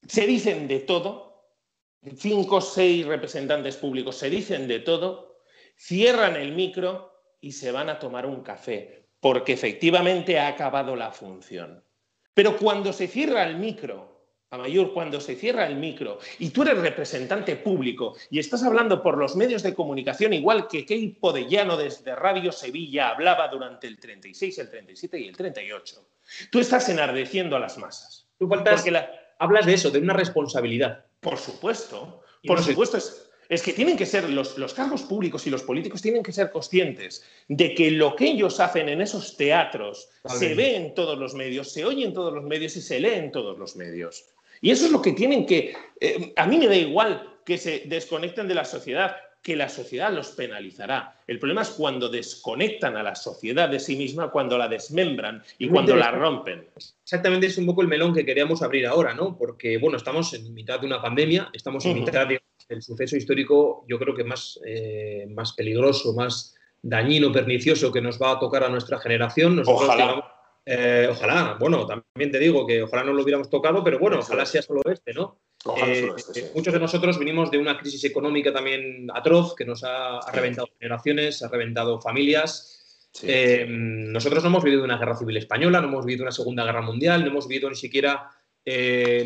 Se 0.07 0.27
dicen 0.27 0.69
de 0.69 0.81
todo, 0.81 1.47
cinco 2.19 2.57
o 2.57 2.61
seis 2.61 3.07
representantes 3.07 3.79
públicos 3.79 4.19
se 4.19 4.29
dicen 4.29 4.69
de 4.69 4.81
todo, 4.81 5.41
cierran 5.75 6.37
el 6.37 6.53
micro 6.53 7.11
y 7.41 7.53
se 7.53 7.73
van 7.73 7.89
a 7.89 7.99
tomar 7.99 8.27
un 8.27 8.43
café, 8.43 9.09
porque 9.21 9.55
efectivamente 9.55 10.39
ha 10.39 10.49
acabado 10.49 10.97
la 10.97 11.11
función. 11.11 11.83
Pero 12.35 12.59
cuando 12.59 12.93
se 12.93 13.09
cierra 13.09 13.45
el 13.45 13.57
micro 13.57 14.14
mayor 14.59 14.93
cuando 14.93 15.21
se 15.21 15.37
cierra 15.37 15.67
el 15.67 15.77
micro 15.77 16.19
y 16.39 16.51
tú 16.51 16.63
eres 16.63 16.79
representante 16.79 17.57
público 17.57 18.17
y 18.31 18.39
estás 18.39 18.63
hablando 18.63 19.03
por 19.03 19.19
los 19.19 19.37
medios 19.37 19.63
de 19.63 19.75
comunicación, 19.75 20.33
igual 20.33 20.69
que 20.69 20.87
Kei 20.87 21.09
Podellano 21.09 21.77
desde 21.77 22.15
Radio 22.15 22.53
Sevilla 22.53 23.11
hablaba 23.11 23.49
durante 23.49 23.87
el 23.87 23.99
36, 23.99 24.59
el 24.59 24.71
37 24.71 25.21
y 25.21 25.29
el 25.29 25.37
38, 25.37 26.09
tú 26.51 26.59
estás 26.59 26.89
enardeciendo 26.89 27.57
a 27.57 27.61
las 27.61 27.79
masas. 27.79 28.27
Tú 28.39 28.49
faltas, 28.49 28.85
hablas 29.39 29.67
de 29.67 29.75
eso, 29.75 29.91
de 29.91 29.99
una 29.99 30.15
responsabilidad. 30.15 31.05
Por 31.21 31.39
supuesto, 31.39 32.23
por 32.45 32.63
supuesto. 32.63 32.97
Es, 32.97 33.31
es 33.49 33.63
que 33.63 33.73
tienen 33.73 33.97
que 33.97 34.07
ser, 34.07 34.29
los, 34.29 34.57
los, 34.59 34.75
cargos 34.75 35.03
públicos 35.03 35.47
y 35.47 35.51
los 35.51 35.63
políticos 35.63 36.03
tienen 36.03 36.23
que 36.23 36.33
ser 36.33 36.51
conscientes 36.51 37.25
de 37.49 37.75
que 37.75 37.91
lo 37.91 38.17
que 38.17 38.29
ellos 38.29 38.61
hacen 38.61 38.89
en 38.89 39.01
esos 39.01 39.37
teatros 39.37 40.09
se 40.27 40.55
ve 40.55 40.77
en 40.77 40.95
todos 40.95 41.19
los 41.19 41.35
medios, 41.35 41.71
se 41.71 41.85
oye 41.85 42.05
en 42.05 42.15
todos 42.15 42.33
los 42.33 42.45
medios 42.45 42.77
y 42.77 42.83
se 42.83 43.01
lee 43.01 43.15
en 43.15 43.33
todos 43.33 43.59
los 43.59 43.77
medios. 43.77 44.25
Y 44.65 44.71
eso 44.71 44.87
es 44.87 44.93
lo 44.93 45.03
que 45.03 45.13
tienen 45.13 45.45
que... 45.45 45.77
Eh, 46.01 46.33
a 46.37 46.47
mí 46.47 46.57
me 46.57 46.69
da 46.69 46.75
igual 46.75 47.37
que 47.45 47.59
se 47.59 47.81
desconecten 47.85 48.49
de 48.49 48.55
la 48.55 48.65
sociedad, 48.65 49.15
que 49.43 49.57
la 49.57 49.69
sociedad 49.69 50.11
los 50.11 50.29
penalizará. 50.29 51.21
El 51.27 51.39
problema 51.39 51.61
es 51.61 51.69
cuando 51.69 52.09
desconectan 52.09 52.97
a 52.97 53.03
la 53.03 53.15
sociedad 53.15 53.69
de 53.69 53.79
sí 53.79 53.95
misma, 53.95 54.31
cuando 54.31 54.57
la 54.57 54.67
desmembran 54.67 55.43
y 55.59 55.69
cuando 55.69 55.95
la 55.95 56.11
rompen. 56.13 56.67
Exactamente, 57.03 57.49
es 57.49 57.59
un 57.59 57.67
poco 57.67 57.83
el 57.83 57.89
melón 57.89 58.15
que 58.15 58.25
queríamos 58.25 58.63
abrir 58.63 58.87
ahora, 58.87 59.13
¿no? 59.13 59.37
Porque, 59.37 59.77
bueno, 59.77 59.99
estamos 59.99 60.33
en 60.33 60.55
mitad 60.55 60.81
de 60.81 60.87
una 60.87 61.03
pandemia, 61.03 61.51
estamos 61.53 61.85
en 61.85 62.03
mitad 62.03 62.27
del 62.27 62.83
suceso 62.83 63.19
histórico, 63.19 63.85
yo 63.87 63.99
creo 63.99 64.15
que 64.15 64.25
más, 64.25 64.59
eh, 64.65 65.27
más 65.29 65.53
peligroso, 65.53 66.15
más 66.15 66.55
dañino, 66.81 67.31
pernicioso 67.31 67.93
que 67.93 68.01
nos 68.01 68.19
va 68.19 68.31
a 68.31 68.39
tocar 68.39 68.65
a 68.65 68.71
nuestra 68.71 68.99
generación. 68.99 69.63
Ojalá. 69.67 70.34
Eh, 70.67 71.09
ojalá, 71.11 71.57
bueno, 71.61 71.87
también 71.87 72.33
te 72.33 72.39
digo 72.39 72.67
que 72.67 72.83
ojalá 72.83 73.05
no 73.05 73.13
lo 73.13 73.23
hubiéramos 73.23 73.51
tocado, 73.51 73.85
pero 73.85 73.99
bueno, 73.99 74.19
ojalá 74.21 74.47
sea 74.47 74.63
solo 74.63 74.81
este, 74.91 75.13
¿no? 75.13 75.41
Eh, 75.77 76.11
este, 76.17 76.51
muchos 76.55 76.73
de 76.73 76.81
nosotros 76.81 77.19
venimos 77.19 77.51
de 77.51 77.59
una 77.59 77.79
crisis 77.79 78.05
económica 78.05 78.53
también 78.53 79.09
atroz 79.13 79.55
que 79.55 79.65
nos 79.65 79.85
ha, 79.85 80.21
reventado 80.33 80.69
generaciones, 80.79 81.43
ha 81.43 81.49
reventado 81.49 82.01
familias. 82.01 83.09
Eh, 83.23 83.67
nosotros 83.69 84.43
no 84.43 84.49
hemos 84.49 84.65
vivido 84.65 84.85
una 84.85 84.99
guerra 84.99 85.17
civil 85.17 85.37
española, 85.37 85.81
no 85.81 85.89
hemos 85.89 86.07
vivido 86.07 86.25
una 86.25 86.33
segunda 86.33 86.65
guerra 86.65 86.83
mundial, 86.83 87.23
no 87.23 87.31
hemos 87.31 87.47
vivido 87.47 87.69
ni 87.69 87.77
siquiera, 87.77 88.31
no 88.67 88.73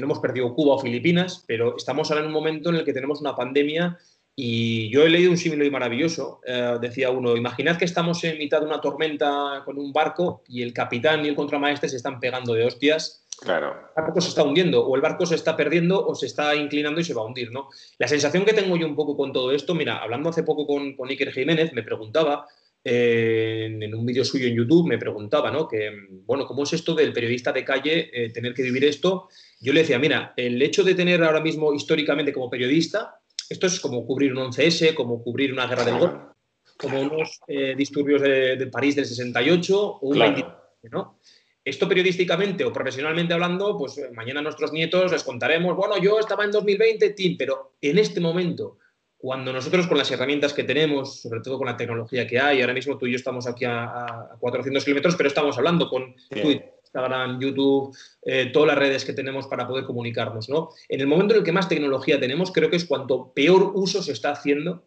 hemos 0.04 0.18
perdido 0.18 0.52
Cuba 0.54 0.74
o 0.74 0.78
Filipinas, 0.78 1.44
pero 1.46 1.76
estamos 1.76 2.10
ahora 2.10 2.22
en 2.22 2.26
un 2.26 2.34
momento 2.34 2.70
en 2.70 2.76
el 2.76 2.84
que 2.84 2.92
tenemos 2.92 3.20
una 3.20 3.36
pandemia 3.36 3.96
y 4.40 4.88
yo 4.90 5.02
he 5.02 5.10
leído 5.10 5.32
un 5.32 5.36
símil 5.36 5.68
maravilloso. 5.68 6.40
Eh, 6.46 6.76
decía 6.80 7.10
uno, 7.10 7.36
imaginad 7.36 7.76
que 7.76 7.84
estamos 7.84 8.22
en 8.22 8.38
mitad 8.38 8.60
de 8.60 8.66
una 8.66 8.80
tormenta 8.80 9.62
con 9.64 9.76
un 9.78 9.92
barco 9.92 10.44
y 10.46 10.62
el 10.62 10.72
capitán 10.72 11.24
y 11.24 11.28
el 11.28 11.34
contramaestre 11.34 11.88
se 11.88 11.96
están 11.96 12.20
pegando 12.20 12.54
de 12.54 12.64
hostias. 12.64 13.26
Claro. 13.40 13.74
El 13.96 14.04
barco 14.04 14.20
se 14.20 14.28
está 14.28 14.44
hundiendo, 14.44 14.86
o 14.86 14.94
el 14.94 15.02
barco 15.02 15.26
se 15.26 15.34
está 15.34 15.56
perdiendo, 15.56 16.06
o 16.06 16.14
se 16.14 16.26
está 16.26 16.54
inclinando 16.54 17.00
y 17.00 17.04
se 17.04 17.14
va 17.14 17.22
a 17.22 17.24
hundir, 17.24 17.50
¿no? 17.50 17.68
La 17.98 18.06
sensación 18.06 18.44
que 18.44 18.52
tengo 18.52 18.76
yo 18.76 18.86
un 18.86 18.94
poco 18.94 19.16
con 19.16 19.32
todo 19.32 19.50
esto, 19.50 19.74
mira, 19.74 19.98
hablando 19.98 20.28
hace 20.28 20.44
poco 20.44 20.68
con, 20.68 20.94
con 20.94 21.08
Iker 21.08 21.32
Jiménez, 21.32 21.72
me 21.72 21.82
preguntaba, 21.82 22.46
eh, 22.84 23.66
en, 23.68 23.92
un 23.92 24.06
vídeo 24.06 24.24
suyo 24.24 24.46
en 24.46 24.54
YouTube, 24.54 24.86
me 24.86 24.98
preguntaba, 24.98 25.50
¿no? 25.50 25.66
Que, 25.66 25.90
bueno, 26.26 26.46
¿cómo 26.46 26.62
es 26.62 26.72
esto 26.72 26.94
del 26.94 27.12
periodista 27.12 27.50
de 27.50 27.64
calle 27.64 28.08
eh, 28.12 28.30
tener 28.30 28.54
que 28.54 28.62
vivir 28.62 28.84
esto? 28.84 29.28
Yo 29.60 29.72
le 29.72 29.80
decía, 29.80 29.98
mira, 29.98 30.32
el 30.36 30.62
hecho 30.62 30.84
de 30.84 30.94
tener 30.94 31.24
ahora 31.24 31.40
mismo 31.40 31.74
históricamente 31.74 32.32
como 32.32 32.48
periodista, 32.48 33.17
esto 33.48 33.66
es 33.66 33.80
como 33.80 34.04
cubrir 34.06 34.32
un 34.32 34.50
11S, 34.50 34.94
como 34.94 35.22
cubrir 35.22 35.52
una 35.52 35.66
guerra 35.66 35.84
del 35.84 35.98
Golfo, 35.98 36.34
como 36.78 37.00
unos 37.00 37.40
eh, 37.48 37.74
disturbios 37.76 38.22
de, 38.22 38.68
París 38.70 38.96
del 38.96 39.06
68 39.06 39.80
o 39.80 40.00
un 40.02 40.44
¿no? 40.90 41.18
Esto 41.64 41.88
periodísticamente 41.88 42.64
o 42.64 42.72
profesionalmente 42.72 43.34
hablando, 43.34 43.76
pues 43.76 43.98
eh, 43.98 44.10
mañana 44.14 44.40
a 44.40 44.42
nuestros 44.42 44.72
nietos 44.72 45.12
les 45.12 45.22
contaremos, 45.22 45.76
bueno, 45.76 45.98
yo 45.98 46.18
estaba 46.18 46.44
en 46.44 46.50
2020, 46.50 47.10
Tim, 47.10 47.36
pero 47.36 47.74
en 47.80 47.98
este 47.98 48.20
momento, 48.20 48.78
cuando 49.18 49.52
nosotros 49.52 49.86
con 49.86 49.98
las 49.98 50.10
herramientas 50.10 50.54
que 50.54 50.64
tenemos, 50.64 51.20
sobre 51.20 51.40
todo 51.40 51.58
con 51.58 51.66
la 51.66 51.76
tecnología 51.76 52.26
que 52.26 52.38
hay, 52.38 52.60
ahora 52.60 52.72
mismo 52.72 52.96
tú 52.96 53.06
y 53.06 53.12
yo 53.12 53.16
estamos 53.16 53.46
aquí 53.46 53.64
a, 53.66 54.30
400 54.40 54.84
kilómetros, 54.84 55.16
pero 55.16 55.28
estamos 55.28 55.58
hablando 55.58 55.90
con 55.90 56.14
Twitter 56.30 56.77
Instagram, 56.88 57.38
YouTube, 57.40 57.96
eh, 58.22 58.50
todas 58.52 58.68
las 58.68 58.78
redes 58.78 59.04
que 59.04 59.12
tenemos 59.12 59.46
para 59.46 59.66
poder 59.66 59.84
comunicarnos. 59.84 60.48
¿no? 60.48 60.70
En 60.88 61.00
el 61.00 61.06
momento 61.06 61.34
en 61.34 61.40
el 61.40 61.44
que 61.44 61.52
más 61.52 61.68
tecnología 61.68 62.18
tenemos, 62.18 62.50
creo 62.52 62.70
que 62.70 62.76
es 62.76 62.84
cuanto 62.84 63.32
peor 63.32 63.72
uso 63.74 64.02
se 64.02 64.12
está 64.12 64.30
haciendo 64.30 64.84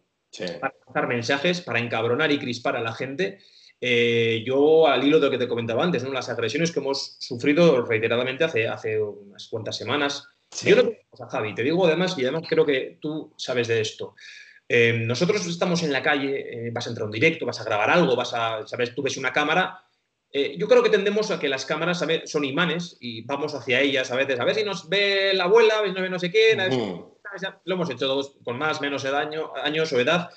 para 0.60 0.74
lanzar 0.86 1.08
mensajes, 1.08 1.60
para 1.60 1.78
encabronar 1.78 2.32
y 2.32 2.38
crispar 2.38 2.76
a 2.76 2.80
la 2.80 2.92
gente. 2.92 3.38
Eh, 3.80 4.42
yo, 4.46 4.86
al 4.86 5.04
hilo 5.04 5.18
de 5.18 5.26
lo 5.26 5.30
que 5.30 5.38
te 5.38 5.48
comentaba 5.48 5.82
antes, 5.84 6.04
¿no? 6.04 6.12
las 6.12 6.28
agresiones 6.28 6.72
que 6.72 6.80
hemos 6.80 7.16
sufrido 7.18 7.84
reiteradamente 7.84 8.44
hace, 8.44 8.68
hace 8.68 9.00
unas 9.00 9.48
cuantas 9.48 9.76
semanas. 9.76 10.24
Yo 10.64 10.76
no 10.76 10.82
tengo 10.82 11.28
Javi, 11.30 11.54
te 11.54 11.62
digo 11.62 11.86
además, 11.86 12.16
y 12.18 12.22
además 12.22 12.44
creo 12.48 12.64
que 12.64 12.98
tú 13.00 13.32
sabes 13.36 13.68
de 13.68 13.80
esto. 13.80 14.14
Eh, 14.68 14.92
nosotros 15.04 15.46
estamos 15.46 15.82
en 15.82 15.92
la 15.92 16.02
calle, 16.02 16.70
vas 16.72 16.86
a 16.86 16.90
entrar 16.90 17.02
a 17.02 17.06
un 17.06 17.12
directo, 17.12 17.44
vas 17.44 17.60
a 17.60 17.64
grabar 17.64 17.90
algo, 17.90 18.14
vas 18.16 18.32
a, 18.34 18.66
sabes, 18.66 18.94
tú 18.94 19.02
ves 19.02 19.16
una 19.16 19.32
cámara 19.32 19.82
eh, 20.34 20.56
yo 20.56 20.66
creo 20.66 20.82
que 20.82 20.88
tendemos 20.88 21.30
a 21.30 21.38
que 21.38 21.48
las 21.48 21.66
cámaras 21.66 22.02
son 22.24 22.44
imanes 22.44 22.96
y 23.00 23.20
vamos 23.22 23.54
hacia 23.54 23.80
ellas 23.80 24.10
a 24.10 24.16
veces, 24.16 24.40
a 24.40 24.44
ver 24.44 24.54
si 24.54 24.64
nos 24.64 24.88
ve 24.88 25.32
la 25.34 25.44
abuela, 25.44 25.74
a 25.74 25.80
ver 25.82 25.90
si 25.90 25.94
nos 25.94 26.02
ve 26.02 26.10
no 26.10 26.18
sé 26.18 26.30
quién. 26.30 26.58
Lo 27.64 27.74
hemos 27.74 27.90
hecho 27.90 28.06
todos 28.06 28.36
con 28.42 28.58
más, 28.58 28.80
menos 28.80 29.04
años 29.04 29.92
o 29.92 30.00
edad. 30.00 30.30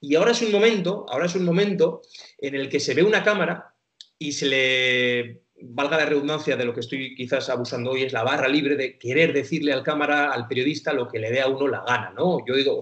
Y 0.00 0.14
ahora 0.14 0.32
es 0.32 0.42
un 0.42 0.52
momento, 0.52 1.06
ahora 1.08 1.26
es 1.26 1.34
un 1.34 1.44
momento 1.44 2.00
en 2.38 2.54
el 2.54 2.68
que 2.68 2.80
se 2.80 2.94
ve 2.94 3.02
una 3.02 3.22
cámara 3.22 3.74
y 4.18 4.32
se 4.32 4.46
le 4.46 5.42
valga 5.60 5.98
la 5.98 6.06
redundancia 6.06 6.56
de 6.56 6.64
lo 6.64 6.74
que 6.74 6.80
estoy 6.80 7.14
quizás 7.14 7.48
abusando 7.48 7.90
hoy, 7.90 8.02
es 8.02 8.12
la 8.12 8.24
barra 8.24 8.48
libre 8.48 8.76
de 8.76 8.98
querer 8.98 9.32
decirle 9.32 9.72
al 9.72 9.82
cámara, 9.82 10.32
al 10.32 10.48
periodista, 10.48 10.92
lo 10.92 11.08
que 11.08 11.18
le 11.18 11.30
dé 11.30 11.40
a 11.40 11.48
uno 11.48 11.68
la 11.68 11.84
gana, 11.86 12.10
¿no? 12.10 12.44
Yo 12.46 12.56
digo, 12.56 12.80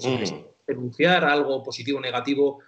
denunciar 0.67 1.25
algo 1.25 1.63
positivo 1.63 1.99
o 1.99 2.01
negativo, 2.01 2.61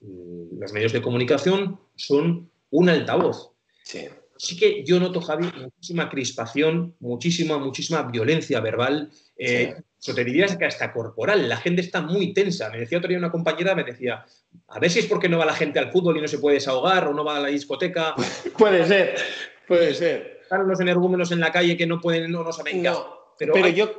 mm, 0.00 0.58
los 0.58 0.72
medios 0.72 0.92
de 0.92 1.02
comunicación 1.02 1.78
son 1.96 2.50
un 2.70 2.88
altavoz. 2.88 3.52
Sí. 3.82 4.08
Sí 4.36 4.56
que 4.56 4.84
yo 4.84 5.00
noto, 5.00 5.20
Javi, 5.20 5.50
muchísima 5.56 6.08
crispación, 6.08 6.94
muchísima, 7.00 7.58
muchísima 7.58 8.02
violencia 8.02 8.60
verbal. 8.60 9.10
Eh, 9.36 9.74
te 10.04 10.24
diría 10.24 10.46
que 10.56 10.64
hasta 10.64 10.92
corporal. 10.92 11.48
La 11.48 11.56
gente 11.56 11.80
está 11.80 12.00
muy 12.00 12.32
tensa. 12.32 12.70
Me 12.70 12.78
decía 12.78 12.98
otro 12.98 13.08
día 13.08 13.18
una 13.18 13.32
compañera, 13.32 13.74
me 13.74 13.82
decía, 13.82 14.24
a 14.68 14.78
ver 14.78 14.90
si 14.90 15.00
es 15.00 15.06
porque 15.06 15.28
no 15.28 15.38
va 15.38 15.44
la 15.44 15.54
gente 15.54 15.80
al 15.80 15.90
fútbol 15.90 16.16
y 16.16 16.20
no 16.20 16.28
se 16.28 16.38
puede 16.38 16.54
desahogar 16.54 17.08
o 17.08 17.14
no 17.14 17.24
va 17.24 17.36
a 17.36 17.40
la 17.40 17.48
discoteca. 17.48 18.14
puede 18.58 18.86
ser, 18.86 19.16
puede 19.66 19.92
ser. 19.94 20.38
Están 20.42 20.68
los 20.68 20.80
energúmenos 20.80 21.32
en 21.32 21.40
la 21.40 21.50
calle 21.50 21.76
que 21.76 21.86
no 21.86 22.00
pueden, 22.00 22.30
no, 22.30 22.44
no 22.44 22.52
saben 22.52 22.80
Pero, 22.80 23.52
pero 23.54 23.68
yo... 23.68 23.92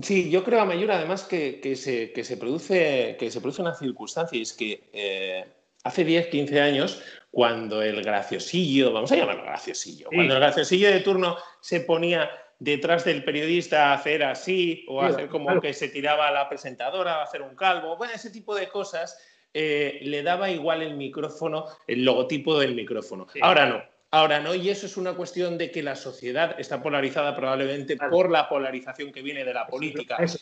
Sí, 0.00 0.30
yo 0.30 0.42
creo, 0.42 0.60
a 0.60 0.64
mayor 0.64 0.90
además 0.90 1.24
que, 1.24 1.60
que, 1.60 1.76
se, 1.76 2.12
que, 2.12 2.24
se 2.24 2.38
produce, 2.38 3.16
que 3.18 3.30
se 3.30 3.40
produce 3.40 3.60
una 3.60 3.74
circunstancia 3.74 4.38
y 4.38 4.42
es 4.42 4.54
que 4.54 4.88
eh, 4.92 5.44
hace 5.84 6.04
10, 6.04 6.28
15 6.28 6.60
años 6.60 7.02
cuando 7.30 7.82
el 7.82 8.02
graciosillo, 8.02 8.92
vamos 8.92 9.10
a 9.12 9.16
llamarlo 9.16 9.42
graciosillo, 9.42 10.08
cuando 10.12 10.34
el 10.34 10.40
graciosillo 10.40 10.90
de 10.90 11.00
turno 11.00 11.38
se 11.60 11.80
ponía 11.80 12.30
detrás 12.58 13.04
del 13.04 13.24
periodista 13.24 13.90
a 13.90 13.94
hacer 13.94 14.22
así 14.22 14.84
o 14.86 15.02
a 15.02 15.08
hacer 15.08 15.28
como 15.28 15.60
que 15.60 15.72
se 15.72 15.88
tiraba 15.88 16.28
a 16.28 16.30
la 16.30 16.48
presentadora, 16.48 17.16
a 17.16 17.22
hacer 17.24 17.42
un 17.42 17.56
calvo, 17.56 17.96
bueno, 17.96 18.12
ese 18.14 18.30
tipo 18.30 18.54
de 18.54 18.68
cosas, 18.68 19.18
eh, 19.54 19.98
le 20.02 20.22
daba 20.22 20.50
igual 20.50 20.82
el 20.82 20.94
micrófono, 20.94 21.66
el 21.86 22.04
logotipo 22.04 22.58
del 22.60 22.74
micrófono. 22.74 23.26
Ahora 23.40 23.66
no, 23.66 23.82
ahora 24.10 24.38
no, 24.38 24.54
y 24.54 24.68
eso 24.68 24.86
es 24.86 24.96
una 24.96 25.14
cuestión 25.14 25.56
de 25.56 25.70
que 25.70 25.82
la 25.82 25.96
sociedad 25.96 26.54
está 26.60 26.82
polarizada 26.82 27.34
probablemente 27.34 27.96
por 27.96 28.30
la 28.30 28.48
polarización 28.48 29.10
que 29.10 29.22
viene 29.22 29.44
de 29.44 29.54
la 29.54 29.66
política. 29.66 30.16
Eso 30.16 30.38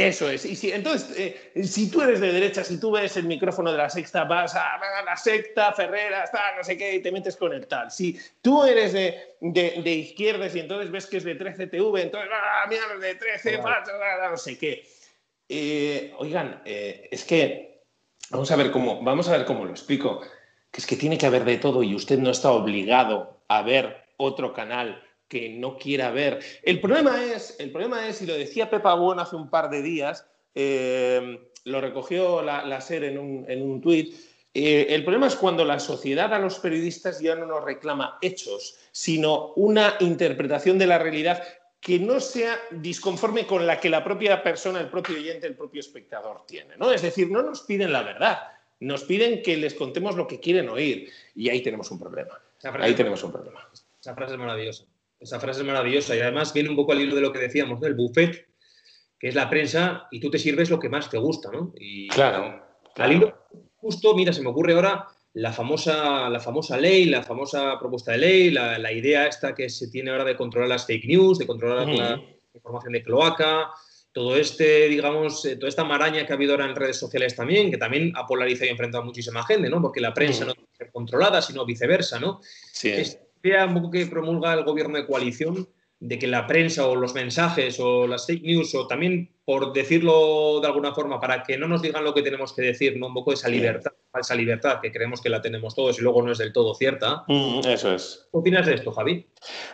es. 0.00 0.44
Y 0.44 0.56
si, 0.56 0.72
entonces, 0.72 1.16
eh, 1.18 1.62
si 1.64 1.90
tú 1.90 2.02
eres 2.02 2.20
de 2.20 2.32
derecha, 2.32 2.64
si 2.64 2.78
tú 2.78 2.92
ves 2.92 3.16
el 3.16 3.24
micrófono 3.24 3.72
de 3.72 3.78
la 3.78 3.90
sexta, 3.90 4.24
vas 4.24 4.54
a, 4.54 4.78
la 5.04 5.16
secta, 5.16 5.72
Ferreras, 5.72 6.30
no 6.56 6.64
sé 6.64 6.76
qué, 6.76 6.96
y 6.96 7.02
te 7.02 7.12
metes 7.12 7.36
con 7.36 7.52
el 7.52 7.66
tal. 7.66 7.90
Si 7.90 8.18
tú 8.42 8.64
eres 8.64 8.92
de, 8.92 9.36
de, 9.40 9.92
izquierdas 9.92 10.54
y 10.54 10.60
entonces 10.60 10.90
ves 10.90 11.06
que 11.06 11.18
es 11.18 11.24
de 11.24 11.38
13TV, 11.38 12.00
entonces, 12.00 12.30
ah, 12.32 12.66
mira, 12.68 12.82
de 13.00 13.14
13, 13.14 13.58
no 13.58 14.36
sé 14.36 14.58
qué. 14.58 14.84
Eh, 15.48 16.12
oigan, 16.18 16.62
eh, 16.64 17.08
es 17.10 17.24
que 17.24 17.84
vamos 18.30 18.50
a 18.50 18.56
ver 18.56 18.70
cómo, 18.70 19.02
vamos 19.02 19.28
a 19.28 19.36
ver 19.36 19.46
cómo 19.46 19.64
lo 19.64 19.70
explico. 19.70 20.20
Que 20.70 20.80
es 20.80 20.86
que 20.86 20.96
tiene 20.96 21.16
que 21.16 21.26
haber 21.26 21.44
de 21.44 21.58
todo 21.58 21.82
y 21.82 21.94
usted 21.94 22.18
no 22.18 22.30
está 22.30 22.50
obligado 22.50 23.40
a 23.48 23.62
ver 23.62 24.04
otro 24.16 24.52
canal 24.52 25.02
que 25.28 25.48
no 25.48 25.76
quiera 25.76 26.10
ver. 26.10 26.40
El 26.62 26.80
problema 26.80 27.24
es, 27.24 27.56
el 27.58 27.70
problema 27.70 28.08
es 28.08 28.22
y 28.22 28.26
lo 28.26 28.34
decía 28.34 28.70
Pepa 28.70 28.94
Bueno 28.94 29.22
hace 29.22 29.36
un 29.36 29.50
par 29.50 29.70
de 29.70 29.82
días, 29.82 30.26
eh, 30.54 31.38
lo 31.64 31.80
recogió 31.80 32.42
la, 32.42 32.80
SER 32.80 33.04
en 33.04 33.18
un, 33.18 33.44
en 33.48 33.62
un 33.62 33.80
tuit, 33.80 34.14
Eh, 34.58 34.94
el 34.94 35.04
problema 35.04 35.26
es 35.26 35.36
cuando 35.36 35.66
la 35.66 35.78
sociedad 35.78 36.32
a 36.32 36.38
los 36.38 36.58
periodistas 36.60 37.20
ya 37.20 37.34
no 37.34 37.44
nos 37.44 37.62
reclama 37.62 38.16
hechos, 38.22 38.78
sino 38.90 39.52
una 39.52 39.96
interpretación 40.00 40.78
de 40.78 40.86
la 40.86 40.98
realidad 40.98 41.42
que 41.78 41.98
no 41.98 42.20
sea 42.20 42.58
disconforme 42.70 43.46
con 43.46 43.66
la 43.66 43.78
que 43.78 43.90
la 43.90 44.02
propia 44.02 44.42
persona, 44.42 44.80
el 44.80 44.88
propio 44.88 45.16
oyente, 45.18 45.46
el 45.46 45.56
propio 45.56 45.80
espectador 45.80 46.46
tiene. 46.46 46.74
¿no? 46.78 46.90
Es 46.90 47.02
decir, 47.02 47.30
no 47.30 47.42
nos 47.42 47.60
piden 47.60 47.92
la 47.92 48.02
verdad, 48.02 48.38
nos 48.80 49.04
piden 49.04 49.42
que 49.42 49.58
les 49.58 49.74
contemos 49.74 50.16
lo 50.16 50.26
que 50.26 50.40
quieren 50.40 50.70
oír 50.70 51.12
y 51.34 51.50
ahí 51.50 51.62
tenemos 51.62 51.90
un 51.90 51.98
problema. 51.98 52.40
Ahí 52.80 52.94
tenemos 52.94 53.22
un 53.24 53.32
problema. 53.32 53.68
Esa 54.00 54.14
frase 54.14 54.32
es 54.32 54.38
maravillosa. 54.38 54.84
Esa 55.18 55.40
frase 55.40 55.60
es 55.60 55.66
maravillosa 55.66 56.14
y 56.14 56.20
además 56.20 56.52
viene 56.52 56.68
un 56.68 56.76
poco 56.76 56.92
al 56.92 57.00
hilo 57.00 57.14
de 57.14 57.22
lo 57.22 57.32
que 57.32 57.38
decíamos, 57.38 57.80
del 57.80 57.94
buffet, 57.94 58.48
que 59.18 59.28
es 59.28 59.34
la 59.34 59.48
prensa 59.48 60.08
y 60.10 60.20
tú 60.20 60.30
te 60.30 60.38
sirves 60.38 60.70
lo 60.70 60.78
que 60.78 60.88
más 60.88 61.08
te 61.08 61.18
gusta, 61.18 61.50
¿no? 61.50 61.72
Y 61.78 62.08
claro. 62.08 62.62
Al 62.96 63.12
hilo, 63.12 63.46
justo, 63.76 64.14
mira, 64.14 64.32
se 64.32 64.42
me 64.42 64.48
ocurre 64.48 64.74
ahora 64.74 65.06
la 65.34 65.52
famosa, 65.52 66.28
la 66.30 66.40
famosa 66.40 66.78
ley, 66.78 67.06
la 67.06 67.22
famosa 67.22 67.78
propuesta 67.78 68.12
de 68.12 68.18
ley, 68.18 68.50
la, 68.50 68.92
idea 68.92 69.26
esta 69.26 69.54
que 69.54 69.68
se 69.68 69.88
tiene 69.88 70.10
ahora 70.10 70.24
de 70.24 70.36
controlar 70.36 70.68
las 70.68 70.86
fake 70.86 71.04
news, 71.06 71.38
de 71.38 71.46
controlar 71.46 71.86
la 71.88 72.22
información 72.54 72.92
de 72.94 73.02
cloaca, 73.02 73.70
todo 74.12 74.34
este, 74.34 74.88
digamos, 74.88 75.44
eh, 75.44 75.56
toda 75.56 75.68
esta 75.68 75.84
maraña 75.84 76.24
que 76.24 76.32
ha 76.32 76.36
habido 76.36 76.52
ahora 76.52 76.64
en 76.64 76.74
redes 76.74 76.96
sociales 76.98 77.36
también, 77.36 77.70
que 77.70 77.76
también 77.76 78.14
ha 78.16 78.26
polarizado 78.26 78.64
y 78.64 78.70
enfrentado 78.70 79.02
a 79.02 79.04
muchísima 79.04 79.44
gente, 79.44 79.68
¿no? 79.68 79.82
Porque 79.82 80.00
la 80.00 80.14
prensa 80.14 80.46
no 80.46 80.54
tiene 80.54 80.68
que 80.70 80.84
ser 80.84 80.90
controlada, 80.90 81.42
sino 81.42 81.66
viceversa, 81.66 82.18
¿no? 82.18 82.40
Sí. 82.72 82.88
Es 82.92 83.20
un 83.66 83.74
poco 83.74 83.90
que 83.90 84.06
promulga 84.06 84.54
el 84.54 84.64
gobierno 84.64 84.96
de 84.96 85.06
coalición 85.06 85.68
de 85.98 86.18
que 86.18 86.26
la 86.26 86.46
prensa 86.46 86.86
o 86.86 86.94
los 86.94 87.14
mensajes 87.14 87.80
o 87.80 88.06
las 88.06 88.26
fake 88.26 88.42
news 88.42 88.74
o 88.74 88.86
también, 88.86 89.34
por 89.44 89.72
decirlo 89.72 90.60
de 90.60 90.66
alguna 90.66 90.94
forma, 90.94 91.18
para 91.20 91.42
que 91.42 91.56
no 91.56 91.68
nos 91.68 91.80
digan 91.80 92.04
lo 92.04 92.12
que 92.12 92.22
tenemos 92.22 92.52
que 92.52 92.62
decir, 92.62 92.98
¿no? 92.98 93.06
un 93.06 93.14
poco 93.14 93.32
esa 93.32 93.48
libertad, 93.48 93.92
falsa 94.10 94.34
libertad, 94.34 94.80
que 94.82 94.92
creemos 94.92 95.22
que 95.22 95.30
la 95.30 95.40
tenemos 95.40 95.74
todos 95.74 95.98
y 95.98 96.02
luego 96.02 96.20
no 96.22 96.32
es 96.32 96.38
del 96.38 96.52
todo 96.52 96.74
cierta. 96.74 97.24
Mm, 97.28 97.60
eso 97.66 97.94
es. 97.94 98.28
¿Qué 98.30 98.38
opinas 98.38 98.66
de 98.66 98.74
esto, 98.74 98.92
Javi? 98.92 99.26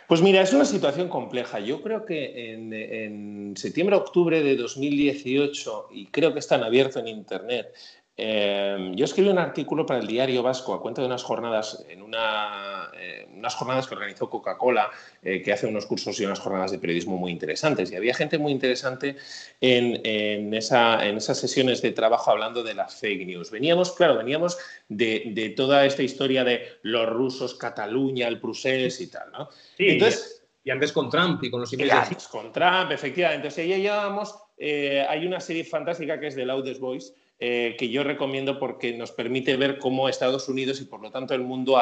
Pues 0.06 0.22
mira, 0.22 0.42
es 0.42 0.52
una 0.52 0.64
situación 0.64 1.08
compleja. 1.08 1.58
Yo 1.58 1.82
creo 1.82 2.04
que 2.04 2.52
en, 2.52 2.72
en 2.72 3.56
septiembre-octubre 3.56 4.42
de 4.42 4.56
2018, 4.56 5.88
y 5.90 6.06
creo 6.06 6.32
que 6.32 6.38
están 6.38 6.62
abiertos 6.62 7.02
en 7.02 7.08
Internet, 7.08 7.74
Em, 8.14 8.94
yo 8.94 9.06
escribí 9.06 9.30
un 9.30 9.38
artículo 9.38 9.86
para 9.86 9.98
el 9.98 10.06
diario 10.06 10.42
Vasco 10.42 10.74
a 10.74 10.82
cuenta 10.82 11.00
de 11.00 11.06
unas 11.06 11.22
jornadas, 11.22 11.84
en 11.88 12.02
una, 12.02 12.90
eh, 12.94 13.26
unas 13.32 13.54
jornadas 13.54 13.86
que 13.86 13.94
organizó 13.94 14.28
Coca-Cola, 14.28 14.90
eh, 15.22 15.40
que 15.40 15.52
hace 15.52 15.66
unos 15.66 15.86
cursos 15.86 16.20
y 16.20 16.24
unas 16.26 16.38
jornadas 16.38 16.70
de 16.72 16.78
periodismo 16.78 17.16
muy 17.16 17.32
interesantes. 17.32 17.90
Y 17.90 17.96
había 17.96 18.12
gente 18.12 18.38
muy 18.38 18.52
interesante 18.52 19.16
en, 19.60 20.52
esa, 20.52 21.06
en 21.06 21.16
esas 21.16 21.38
sesiones 21.38 21.80
de 21.80 21.92
trabajo 21.92 22.30
hablando 22.30 22.62
de 22.62 22.74
las 22.74 22.94
fake 22.96 23.26
news. 23.26 23.50
Veníamos, 23.50 23.92
claro, 23.92 24.18
veníamos 24.18 24.58
de, 24.88 25.54
toda 25.56 25.86
esta 25.86 26.02
historia 26.02 26.44
de 26.44 26.66
los 26.82 27.08
rusos, 27.08 27.54
Cataluña, 27.54 28.28
el 28.28 28.40
Prusés 28.40 29.00
y 29.00 29.06
tal, 29.06 29.32
¿no? 29.32 29.48
Sí, 29.76 29.88
Entonces, 29.88 30.42
y 30.64 30.70
antes 30.70 30.92
con 30.92 31.10
Trump 31.10 31.42
y 31.42 31.50
con 31.50 31.60
los 31.60 31.72
emails. 31.72 32.28
con 32.28 32.52
Trump, 32.52 32.92
efectivamente. 32.92 33.48
Entonces, 33.48 33.68
ya 33.68 33.78
llevábamos, 33.78 34.34
eh, 34.56 35.04
hay 35.08 35.26
una 35.26 35.40
serie 35.40 35.64
fantástica 35.64 36.18
que 36.20 36.28
es 36.28 36.34
The 36.34 36.44
Loudest 36.44 36.80
Voice, 36.80 37.12
eh, 37.44 37.74
que 37.76 37.88
yo 37.88 38.04
recomiendo 38.04 38.56
porque 38.56 38.92
nos 38.92 39.10
permite 39.10 39.56
ver 39.56 39.78
cómo 39.78 40.08
Estados 40.08 40.48
Unidos 40.48 40.80
y 40.80 40.84
por 40.84 41.02
lo 41.02 41.10
tanto 41.10 41.34
el 41.34 41.40
mundo 41.40 41.76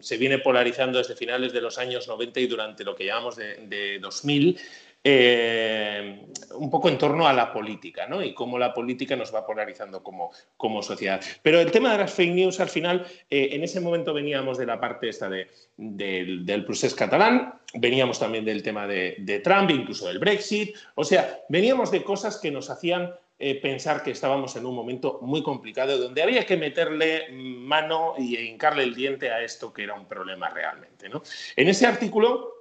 se 0.00 0.18
viene 0.18 0.38
polarizando 0.38 0.98
desde 0.98 1.16
finales 1.16 1.54
de 1.54 1.62
los 1.62 1.78
años 1.78 2.06
90 2.06 2.40
y 2.40 2.46
durante 2.46 2.84
lo 2.84 2.94
que 2.94 3.06
llamamos 3.06 3.36
de, 3.36 3.98
2000. 4.02 4.58
Eh, 5.02 6.26
un 6.56 6.68
poco 6.68 6.90
en 6.90 6.98
torno 6.98 7.26
a 7.26 7.32
la 7.32 7.50
política 7.52 8.06
¿no? 8.06 8.22
y 8.22 8.34
cómo 8.34 8.58
la 8.58 8.74
política 8.74 9.16
nos 9.16 9.34
va 9.34 9.46
polarizando 9.46 10.02
como, 10.02 10.30
como 10.58 10.82
sociedad. 10.82 11.22
Pero 11.42 11.58
el 11.58 11.70
tema 11.70 11.92
de 11.92 11.98
las 11.98 12.12
fake 12.12 12.34
news, 12.34 12.60
al 12.60 12.68
final, 12.68 13.06
eh, 13.30 13.48
en 13.52 13.64
ese 13.64 13.80
momento 13.80 14.12
veníamos 14.12 14.58
de 14.58 14.66
la 14.66 14.78
parte 14.78 15.08
esta 15.08 15.30
de, 15.30 15.48
del 15.76 16.64
proceso 16.66 16.94
catalán, 16.94 17.54
veníamos 17.74 18.18
también 18.18 18.44
del 18.44 18.62
tema 18.62 18.86
de, 18.86 19.16
de 19.20 19.40
Trump, 19.40 19.70
incluso 19.70 20.06
del 20.06 20.18
Brexit, 20.18 20.76
o 20.96 21.04
sea, 21.04 21.40
veníamos 21.48 21.90
de 21.90 22.02
cosas 22.02 22.36
que 22.36 22.50
nos 22.50 22.68
hacían 22.68 23.14
eh, 23.42 23.54
pensar 23.54 24.02
que 24.02 24.10
estábamos 24.10 24.54
en 24.56 24.66
un 24.66 24.74
momento 24.74 25.18
muy 25.22 25.42
complicado 25.42 25.96
donde 25.96 26.22
había 26.22 26.44
que 26.44 26.58
meterle 26.58 27.30
mano 27.32 28.12
y 28.18 28.36
hincarle 28.36 28.82
el 28.82 28.94
diente 28.94 29.30
a 29.30 29.42
esto 29.42 29.72
que 29.72 29.84
era 29.84 29.94
un 29.94 30.04
problema 30.04 30.50
realmente. 30.50 31.08
¿no? 31.08 31.22
En 31.56 31.68
ese 31.68 31.86
artículo, 31.86 32.59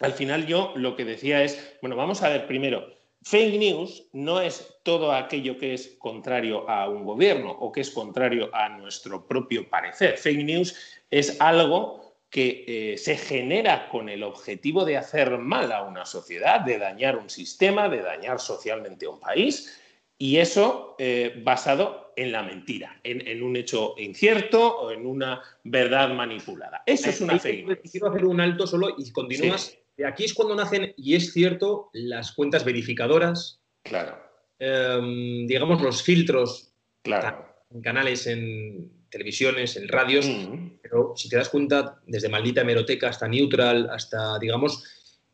al 0.00 0.12
final 0.12 0.46
yo 0.46 0.72
lo 0.76 0.96
que 0.96 1.04
decía 1.04 1.42
es, 1.42 1.76
bueno, 1.80 1.96
vamos 1.96 2.22
a 2.22 2.28
ver 2.28 2.46
primero, 2.46 2.88
fake 3.22 3.58
news 3.58 4.04
no 4.12 4.40
es 4.40 4.76
todo 4.82 5.12
aquello 5.12 5.58
que 5.58 5.74
es 5.74 5.96
contrario 5.98 6.68
a 6.68 6.88
un 6.88 7.04
gobierno 7.04 7.50
o 7.50 7.72
que 7.72 7.80
es 7.80 7.90
contrario 7.90 8.50
a 8.54 8.68
nuestro 8.68 9.26
propio 9.26 9.68
parecer. 9.68 10.16
Fake 10.16 10.44
news 10.44 10.76
es 11.10 11.40
algo 11.40 12.08
que 12.30 12.64
eh, 12.66 12.98
se 12.98 13.16
genera 13.16 13.88
con 13.88 14.08
el 14.08 14.22
objetivo 14.22 14.84
de 14.84 14.98
hacer 14.98 15.38
mal 15.38 15.72
a 15.72 15.82
una 15.82 16.04
sociedad, 16.04 16.60
de 16.60 16.78
dañar 16.78 17.16
un 17.16 17.30
sistema, 17.30 17.88
de 17.88 18.02
dañar 18.02 18.38
socialmente 18.38 19.06
a 19.06 19.10
un 19.10 19.20
país 19.20 19.80
y 20.18 20.38
eso 20.38 20.96
eh, 20.98 21.40
basado 21.42 22.12
en 22.16 22.32
la 22.32 22.42
mentira, 22.42 23.00
en, 23.04 23.42
un 23.42 23.56
hecho 23.56 23.94
incierto 23.96 24.76
o 24.78 24.90
en 24.90 25.06
una 25.06 25.40
verdad 25.62 26.10
manipulada. 26.10 26.82
Eso 26.84 27.08
es 27.08 27.20
una 27.20 27.38
fake 27.38 27.80
Quiero 27.88 28.08
hacer 28.08 28.24
un 28.24 28.40
alto 28.40 28.66
solo 28.66 28.94
y 28.98 29.10
continúas. 29.12 29.78
Aquí 30.04 30.24
es 30.24 30.34
cuando 30.34 30.54
nacen, 30.54 30.94
y 30.96 31.14
es 31.14 31.32
cierto, 31.32 31.90
las 31.92 32.32
cuentas 32.32 32.64
verificadoras. 32.64 33.60
Claro. 33.82 34.18
Em, 34.58 35.46
digamos, 35.46 35.80
los 35.82 36.02
filtros. 36.02 36.72
Claro. 37.02 37.46
En 37.70 37.80
canales, 37.80 38.26
en 38.26 38.90
televisiones, 39.10 39.76
en 39.76 39.88
radios. 39.88 40.26
Mm. 40.26 40.78
Pero 40.82 41.14
si 41.16 41.28
te 41.28 41.36
das 41.36 41.48
cuenta, 41.48 42.00
desde 42.06 42.28
maldita 42.28 42.60
hemeroteca 42.60 43.08
hasta 43.08 43.28
neutral, 43.28 43.88
hasta, 43.90 44.38
digamos, 44.38 44.84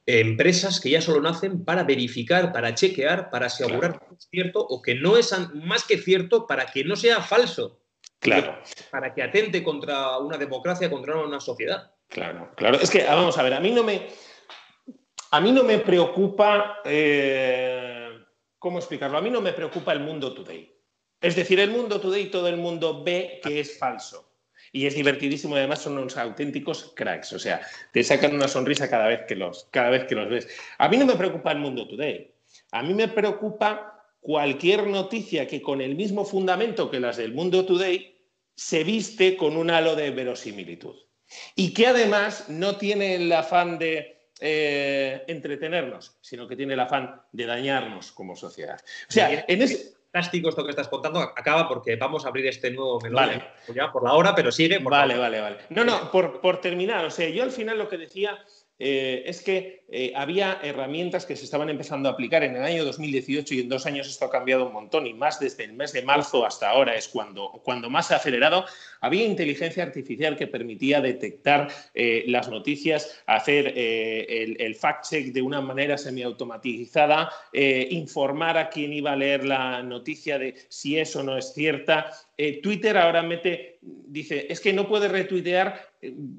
empresas 0.06 0.80
que 0.80 0.90
ya 0.90 1.00
solo 1.00 1.20
nacen 1.20 1.64
para 1.64 1.82
verificar, 1.82 2.52
para 2.52 2.74
chequear, 2.74 3.30
para 3.30 3.46
asegurar 3.46 3.98
que 3.98 4.14
es 4.14 4.28
cierto 4.30 4.60
o 4.60 4.82
que 4.82 4.94
no 4.94 5.16
es 5.16 5.34
más 5.54 5.84
que 5.84 5.98
cierto 5.98 6.46
para 6.46 6.66
que 6.66 6.84
no 6.84 6.96
sea 6.96 7.22
falso. 7.22 7.80
Claro. 8.18 8.58
Para 8.90 9.14
que 9.14 9.22
atente 9.22 9.62
contra 9.62 10.18
una 10.18 10.38
democracia, 10.38 10.90
contra 10.90 11.16
una 11.16 11.40
sociedad. 11.40 11.92
Claro, 12.08 12.50
claro. 12.56 12.78
Es 12.80 12.90
que, 12.90 13.02
ah, 13.02 13.14
vamos 13.14 13.36
a 13.36 13.42
ver, 13.42 13.54
a 13.54 13.60
mí 13.60 13.70
no 13.70 13.82
me, 13.82 14.08
a 15.34 15.40
mí 15.40 15.50
no 15.50 15.64
me 15.64 15.78
preocupa, 15.78 16.76
eh, 16.84 18.08
¿cómo 18.56 18.78
explicarlo? 18.78 19.18
A 19.18 19.20
mí 19.20 19.30
no 19.30 19.40
me 19.40 19.52
preocupa 19.52 19.92
el 19.92 19.98
mundo 19.98 20.32
today. 20.32 20.72
Es 21.20 21.34
decir, 21.34 21.58
el 21.58 21.72
mundo 21.72 22.00
today 22.00 22.30
todo 22.30 22.46
el 22.46 22.56
mundo 22.56 23.02
ve 23.02 23.40
que 23.42 23.58
es 23.58 23.76
falso 23.76 24.30
y 24.70 24.86
es 24.86 24.94
divertidísimo. 24.94 25.56
Además, 25.56 25.80
son 25.80 25.98
unos 25.98 26.16
auténticos 26.16 26.92
cracks. 26.94 27.32
O 27.32 27.40
sea, 27.40 27.62
te 27.92 28.04
sacan 28.04 28.32
una 28.32 28.46
sonrisa 28.46 28.88
cada 28.88 29.08
vez 29.08 29.22
que 29.26 29.34
los, 29.34 29.66
cada 29.72 29.90
vez 29.90 30.04
que 30.04 30.14
los 30.14 30.28
ves. 30.28 30.46
A 30.78 30.88
mí 30.88 30.98
no 30.98 31.04
me 31.04 31.16
preocupa 31.16 31.50
el 31.50 31.58
mundo 31.58 31.88
today. 31.88 32.32
A 32.70 32.84
mí 32.84 32.94
me 32.94 33.08
preocupa 33.08 34.06
cualquier 34.20 34.86
noticia 34.86 35.48
que 35.48 35.60
con 35.60 35.80
el 35.80 35.96
mismo 35.96 36.24
fundamento 36.24 36.92
que 36.92 37.00
las 37.00 37.16
del 37.16 37.34
mundo 37.34 37.66
today 37.66 38.16
se 38.54 38.84
viste 38.84 39.36
con 39.36 39.56
un 39.56 39.72
halo 39.72 39.96
de 39.96 40.12
verosimilitud. 40.12 40.94
Y 41.56 41.74
que 41.74 41.88
además 41.88 42.48
no 42.48 42.76
tiene 42.76 43.16
el 43.16 43.32
afán 43.32 43.80
de 43.80 44.14
eh, 44.40 45.24
entretenernos, 45.26 46.16
sino 46.20 46.46
que 46.48 46.56
tiene 46.56 46.74
el 46.74 46.80
afán 46.80 47.22
de 47.32 47.46
dañarnos 47.46 48.12
como 48.12 48.36
sociedad. 48.36 48.80
O 49.08 49.12
sea, 49.12 49.44
en 49.46 49.62
ese, 49.62 49.94
fantástico 50.14 50.48
esto 50.48 50.64
que 50.64 50.70
estás 50.70 50.88
contando. 50.88 51.20
Acaba 51.20 51.68
porque 51.68 51.96
vamos 51.96 52.24
a 52.24 52.28
abrir 52.28 52.46
este 52.46 52.70
nuevo 52.70 53.00
melón 53.00 53.16
vale. 53.16 53.44
ya 53.74 53.90
por 53.90 54.04
la 54.04 54.12
hora, 54.12 54.34
pero 54.34 54.52
sigue. 54.52 54.78
vale, 54.78 55.18
vale, 55.18 55.40
vale. 55.40 55.58
No, 55.70 55.84
no, 55.84 56.10
por, 56.12 56.40
por 56.40 56.60
terminar, 56.60 57.04
o 57.04 57.10
sea, 57.10 57.28
yo 57.28 57.42
al 57.42 57.50
final 57.50 57.78
lo 57.78 57.88
que 57.88 57.98
decía 57.98 58.38
eh, 58.78 59.22
es 59.26 59.40
que 59.40 59.84
eh, 59.88 60.12
había 60.16 60.58
herramientas 60.60 61.26
que 61.26 61.36
se 61.36 61.44
estaban 61.44 61.68
empezando 61.68 62.08
a 62.08 62.12
aplicar 62.12 62.42
en 62.42 62.56
el 62.56 62.62
año 62.62 62.84
2018 62.84 63.54
y 63.54 63.60
en 63.60 63.68
dos 63.68 63.86
años 63.86 64.08
esto 64.08 64.24
ha 64.24 64.30
cambiado 64.30 64.66
un 64.66 64.72
montón 64.72 65.06
y 65.06 65.14
más 65.14 65.38
desde 65.38 65.62
el 65.62 65.74
mes 65.74 65.92
de 65.92 66.02
marzo 66.02 66.44
hasta 66.44 66.70
ahora 66.70 66.96
es 66.96 67.06
cuando, 67.06 67.60
cuando 67.62 67.88
más 67.88 68.10
ha 68.10 68.16
acelerado. 68.16 68.64
Había 69.00 69.24
inteligencia 69.24 69.84
artificial 69.84 70.36
que 70.36 70.48
permitía 70.48 71.00
detectar 71.00 71.68
eh, 71.94 72.24
las 72.26 72.48
noticias, 72.48 73.22
hacer 73.26 73.74
el, 73.76 74.74
fact-check 74.74 75.32
de 75.32 75.42
una 75.42 75.60
manera 75.60 75.96
semiautomatizada, 75.96 77.30
informar 77.52 78.58
a 78.58 78.68
quien 78.70 78.92
iba 78.92 79.12
a 79.12 79.16
leer 79.16 79.44
la 79.44 79.82
noticia 79.82 80.38
de 80.38 80.56
si 80.68 80.98
eso 80.98 81.22
no 81.22 81.38
es 81.38 81.52
cierta. 81.54 82.10
Twitter 82.62 82.96
ahora 82.96 83.22
mete, 83.22 83.78
dice, 83.80 84.46
es 84.48 84.60
que 84.60 84.72
no 84.72 84.88
puedes 84.88 85.12
retuitear 85.12 85.93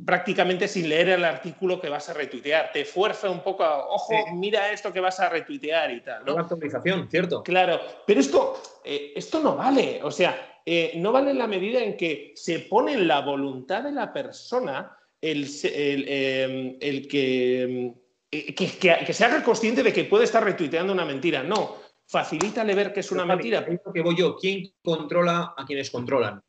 prácticamente 0.05 0.67
sin 0.67 0.89
leer 0.89 1.09
el 1.09 1.23
artículo 1.23 1.79
que 1.79 1.89
vas 1.89 2.09
a 2.09 2.13
retuitear. 2.13 2.71
Te 2.71 2.85
fuerza 2.85 3.29
un 3.29 3.41
poco 3.41 3.63
a, 3.63 3.87
ojo, 3.87 4.13
mira 4.33 4.71
esto 4.71 4.91
que 4.91 4.99
vas 4.99 5.19
a 5.19 5.29
retuitear 5.29 5.91
y 5.91 6.01
tal. 6.01 6.25
¿no? 6.25 6.37
actualización, 6.37 7.07
cierto. 7.09 7.43
Claro, 7.43 7.79
pero 8.05 8.19
esto, 8.19 8.61
eh, 8.83 9.13
esto 9.15 9.39
no 9.39 9.55
vale. 9.55 9.99
O 10.03 10.11
sea, 10.11 10.59
eh, 10.65 10.93
no 10.97 11.11
vale 11.11 11.31
en 11.31 11.37
la 11.37 11.47
medida 11.47 11.83
en 11.83 11.95
que 11.95 12.33
se 12.35 12.59
pone 12.59 12.93
en 12.93 13.07
la 13.07 13.21
voluntad 13.21 13.83
de 13.83 13.91
la 13.91 14.11
persona 14.11 14.97
el, 15.21 15.47
em, 15.63 16.79
que, 16.79 17.93
eh, 18.31 18.55
que, 18.55 19.05
que, 19.05 19.13
se 19.13 19.25
haga 19.25 19.43
consciente 19.43 19.83
de 19.83 19.93
que 19.93 20.05
puede 20.05 20.25
estar 20.25 20.43
retuiteando 20.43 20.93
una 20.93 21.05
mentira. 21.05 21.43
No, 21.43 21.77
facilítale 22.07 22.75
ver 22.75 22.93
que 22.93 22.99
es 22.99 23.11
una 23.11 23.25
mentira. 23.25 23.65
que 23.65 24.01
voy 24.01 24.15
yo. 24.17 24.35
¿Quién 24.37 24.71
controla 24.83 25.53
a 25.57 25.65
quienes 25.65 25.89
controlan? 25.89 26.41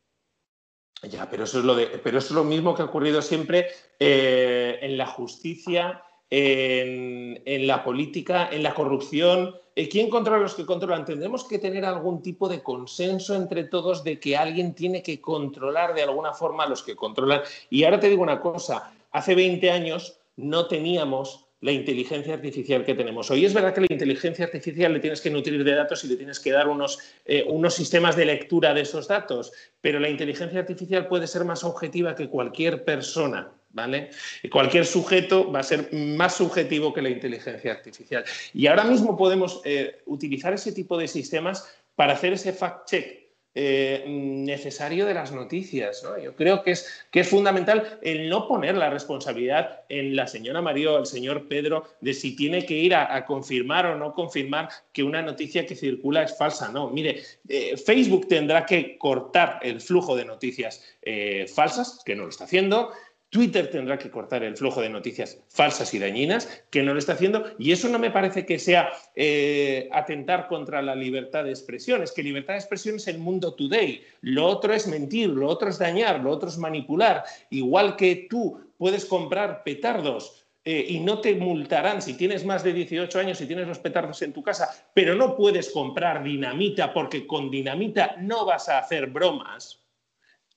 Ya, 1.02 1.28
pero 1.30 1.44
eso 1.44 1.58
es 1.58 1.64
lo, 1.64 1.74
de, 1.74 1.86
pero 2.02 2.18
eso 2.18 2.28
es 2.28 2.34
lo 2.34 2.44
mismo 2.44 2.74
que 2.74 2.82
ha 2.82 2.86
ocurrido 2.86 3.20
siempre 3.20 3.68
eh, 4.00 4.78
en 4.80 4.96
la 4.96 5.06
justicia, 5.06 6.02
en, 6.30 7.66
la 7.66 7.84
política, 7.84 8.48
en 8.50 8.62
la 8.62 8.74
corrupción. 8.74 9.54
Eh, 9.74 9.88
¿Quién 9.88 10.08
controla 10.08 10.42
los 10.42 10.54
que 10.54 10.64
controlan? 10.64 11.04
Tendremos 11.04 11.44
que 11.44 11.58
tener 11.58 11.84
algún 11.84 12.22
tipo 12.22 12.48
de 12.48 12.62
consenso 12.62 13.34
entre 13.34 13.64
todos 13.64 14.04
de 14.04 14.18
que 14.18 14.36
alguien 14.36 14.74
tiene 14.74 15.02
que 15.02 15.20
controlar 15.20 15.94
de 15.94 16.02
alguna 16.02 16.32
forma 16.32 16.64
a 16.64 16.68
los 16.68 16.82
que 16.82 16.96
controlan. 16.96 17.42
Y 17.70 17.84
ahora 17.84 18.00
te 18.00 18.08
digo 18.08 18.22
una 18.22 18.40
cosa, 18.40 18.92
hace 19.12 19.34
20 19.34 19.70
años 19.70 20.18
no 20.36 20.66
teníamos 20.66 21.45
la 21.60 21.72
inteligencia 21.72 22.34
artificial 22.34 22.84
que 22.84 22.94
tenemos 22.94 23.30
hoy. 23.30 23.44
Es 23.44 23.54
verdad 23.54 23.74
que 23.74 23.80
la 23.80 23.86
inteligencia 23.90 24.44
artificial 24.44 24.92
le 24.92 25.00
tienes 25.00 25.20
que 25.20 25.30
nutrir 25.30 25.64
de 25.64 25.74
datos 25.74 26.04
y 26.04 26.08
le 26.08 26.16
tienes 26.16 26.38
que 26.38 26.52
dar 26.52 26.68
unos, 26.68 26.98
eh, 27.24 27.44
unos 27.48 27.74
sistemas 27.74 28.16
de 28.16 28.26
lectura 28.26 28.74
de 28.74 28.82
esos 28.82 29.08
datos, 29.08 29.52
pero 29.80 29.98
la 29.98 30.08
inteligencia 30.08 30.60
artificial 30.60 31.08
puede 31.08 31.26
ser 31.26 31.44
más 31.44 31.64
objetiva 31.64 32.14
que 32.14 32.28
cualquier 32.28 32.84
persona. 32.84 33.52
¿Vale? 33.72 34.08
Y 34.42 34.48
cualquier 34.48 34.86
sujeto 34.86 35.52
va 35.52 35.58
a 35.58 35.62
ser 35.62 35.92
más 35.92 36.34
subjetivo 36.36 36.94
que 36.94 37.02
la 37.02 37.10
inteligencia 37.10 37.72
artificial. 37.72 38.24
Y 38.54 38.68
ahora 38.68 38.84
mismo 38.84 39.18
podemos 39.18 39.60
eh, 39.66 39.98
utilizar 40.06 40.54
ese 40.54 40.72
tipo 40.72 40.96
de 40.96 41.06
sistemas 41.06 41.68
para 41.94 42.14
hacer 42.14 42.32
ese 42.32 42.54
fact-check 42.54 43.25
eh, 43.58 44.04
necesario 44.06 45.06
de 45.06 45.14
las 45.14 45.32
noticias. 45.32 46.04
Yo 46.22 46.36
creo 46.36 46.62
que 46.62 46.72
es, 46.72 47.06
que 47.10 47.20
es 47.20 47.28
fundamental 47.28 47.98
el 48.02 48.28
no 48.28 48.46
poner 48.46 48.76
la 48.76 48.90
responsabilidad 48.90 49.80
en 49.88 50.14
la 50.14 50.26
señora 50.26 50.60
María 50.60 50.92
o 50.92 50.98
el 50.98 51.06
señor 51.06 51.48
Pedro 51.48 51.84
de 52.02 52.12
si 52.12 52.36
tiene 52.36 52.66
que 52.66 52.74
ir 52.74 52.94
a, 52.94 53.24
confirmar 53.24 53.86
o 53.86 53.96
no 53.96 54.12
confirmar 54.12 54.68
que 54.92 55.02
una 55.02 55.22
noticia 55.22 55.64
que 55.64 55.74
circula 55.74 56.24
es 56.24 56.36
falsa. 56.36 56.68
No, 56.68 56.90
mire, 56.90 57.22
eh, 57.48 57.78
Facebook 57.78 58.28
tendrá 58.28 58.66
que 58.66 58.98
cortar 58.98 59.58
el 59.62 59.80
flujo 59.80 60.14
de 60.14 60.26
noticias 60.26 60.84
eh, 61.00 61.46
falsas, 61.48 62.02
que 62.04 62.14
no 62.14 62.24
lo 62.24 62.28
está 62.28 62.44
haciendo. 62.44 62.92
Twitter 63.36 63.68
tendrá 63.68 63.98
que 63.98 64.10
cortar 64.10 64.42
el 64.44 64.56
flujo 64.56 64.80
de 64.80 64.88
noticias 64.88 65.44
falsas 65.50 65.92
y 65.92 65.98
dañinas, 65.98 66.64
que 66.70 66.82
no 66.82 66.94
lo 66.94 66.98
está 66.98 67.12
haciendo, 67.12 67.44
y 67.58 67.70
eso 67.70 67.86
no 67.90 67.98
me 67.98 68.10
parece 68.10 68.46
que 68.46 68.58
sea 68.58 68.90
eh, 69.14 69.90
atentar 69.92 70.48
contra 70.48 70.80
la 70.80 70.94
libertad 70.94 71.44
de 71.44 71.50
expresión. 71.50 72.02
Es 72.02 72.12
que 72.12 72.22
libertad 72.22 72.54
de 72.54 72.60
expresión 72.60 72.96
es 72.96 73.08
el 73.08 73.18
mundo 73.18 73.52
today. 73.52 74.02
Lo 74.22 74.46
otro 74.46 74.72
es 74.72 74.86
mentir, 74.86 75.28
lo 75.28 75.48
otro 75.48 75.68
es 75.68 75.78
dañar, 75.78 76.20
lo 76.20 76.30
otro 76.30 76.48
es 76.48 76.56
manipular. 76.56 77.24
Igual 77.50 77.96
que 77.96 78.26
tú 78.30 78.58
puedes 78.78 79.04
comprar 79.04 79.62
petardos 79.64 80.46
eh, 80.64 80.86
y 80.88 81.00
no 81.00 81.20
te 81.20 81.34
multarán 81.34 82.00
si 82.00 82.14
tienes 82.14 82.42
más 82.42 82.64
de 82.64 82.72
18 82.72 83.18
años 83.18 83.38
y 83.42 83.46
tienes 83.46 83.68
los 83.68 83.80
petardos 83.80 84.22
en 84.22 84.32
tu 84.32 84.42
casa, 84.42 84.70
pero 84.94 85.14
no 85.14 85.36
puedes 85.36 85.68
comprar 85.68 86.24
dinamita 86.24 86.94
porque 86.94 87.26
con 87.26 87.50
dinamita 87.50 88.16
no 88.18 88.46
vas 88.46 88.70
a 88.70 88.78
hacer 88.78 89.08
bromas 89.08 89.85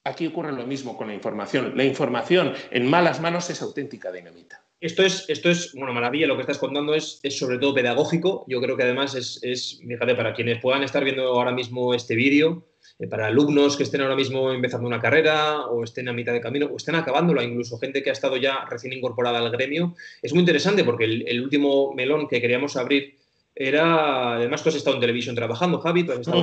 Aquí 0.04 0.28
ocurre 0.28 0.52
lo 0.54 0.66
mismo 0.66 0.98
con 0.98 1.08
la 1.08 1.14
información. 1.14 1.74
La 1.76 1.84
información 1.84 2.54
en 2.72 2.90
malas 2.90 3.20
manos 3.20 3.50
es 3.50 3.62
auténtica 3.62 4.12
dinamita. 4.12 4.64
Esto 4.82 5.04
es, 5.04 5.30
esto 5.30 5.50
es, 5.50 5.74
bueno, 5.74 5.92
maravilla, 5.94 6.26
lo 6.26 6.36
que 6.36 6.42
estás 6.42 6.58
contando 6.58 6.94
es, 6.94 7.20
es 7.22 7.38
sobre 7.38 7.58
todo 7.58 7.74
pedagógico. 7.74 8.46
Yo 8.48 8.62
creo 8.62 8.78
que 8.78 8.84
además 8.84 9.14
es, 9.14 9.40
es, 9.44 9.82
fíjate, 9.86 10.16
para 10.16 10.34
quienes 10.34 10.62
puedan 10.62 10.84
estar 10.84 11.04
viendo 11.04 11.24
ahora 11.24 11.52
mismo 11.52 11.94
este 11.94 12.16
vídeo, 12.16 12.64
eh, 12.98 13.08
para 13.08 13.28
alumnos 13.28 13.78
que 13.78 13.84
estén 13.84 14.02
ahora 14.02 14.16
mismo 14.16 14.52
empezando 14.52 14.88
una 14.88 15.00
carrera 15.00 15.66
o 15.66 15.84
estén 15.84 16.08
a 16.08 16.14
mitad 16.14 16.34
de 16.34 16.42
camino 16.42 16.68
o 16.68 16.78
estén 16.78 16.96
acabándola, 16.96 17.44
incluso 17.44 17.78
gente 17.78 18.02
que 18.02 18.10
ha 18.10 18.14
estado 18.14 18.38
ya 18.38 18.66
recién 18.70 18.94
incorporada 18.94 19.40
al 19.40 19.52
gremio, 19.52 19.96
es 20.22 20.34
muy 20.34 20.42
interesante 20.42 20.84
porque 20.84 21.06
el, 21.06 21.42
último 21.42 21.94
melón 21.94 22.28
que 22.28 22.42
queríamos 22.42 22.78
abrir 22.78 23.18
era, 23.62 24.36
además 24.36 24.64
tú 24.64 24.70
has 24.70 24.76
estado 24.76 24.96
en 24.96 25.02
televisión 25.02 25.36
trabajando, 25.36 25.80
Javi, 25.80 26.06
tú 26.06 26.14
has 26.14 26.20
estado 26.20 26.40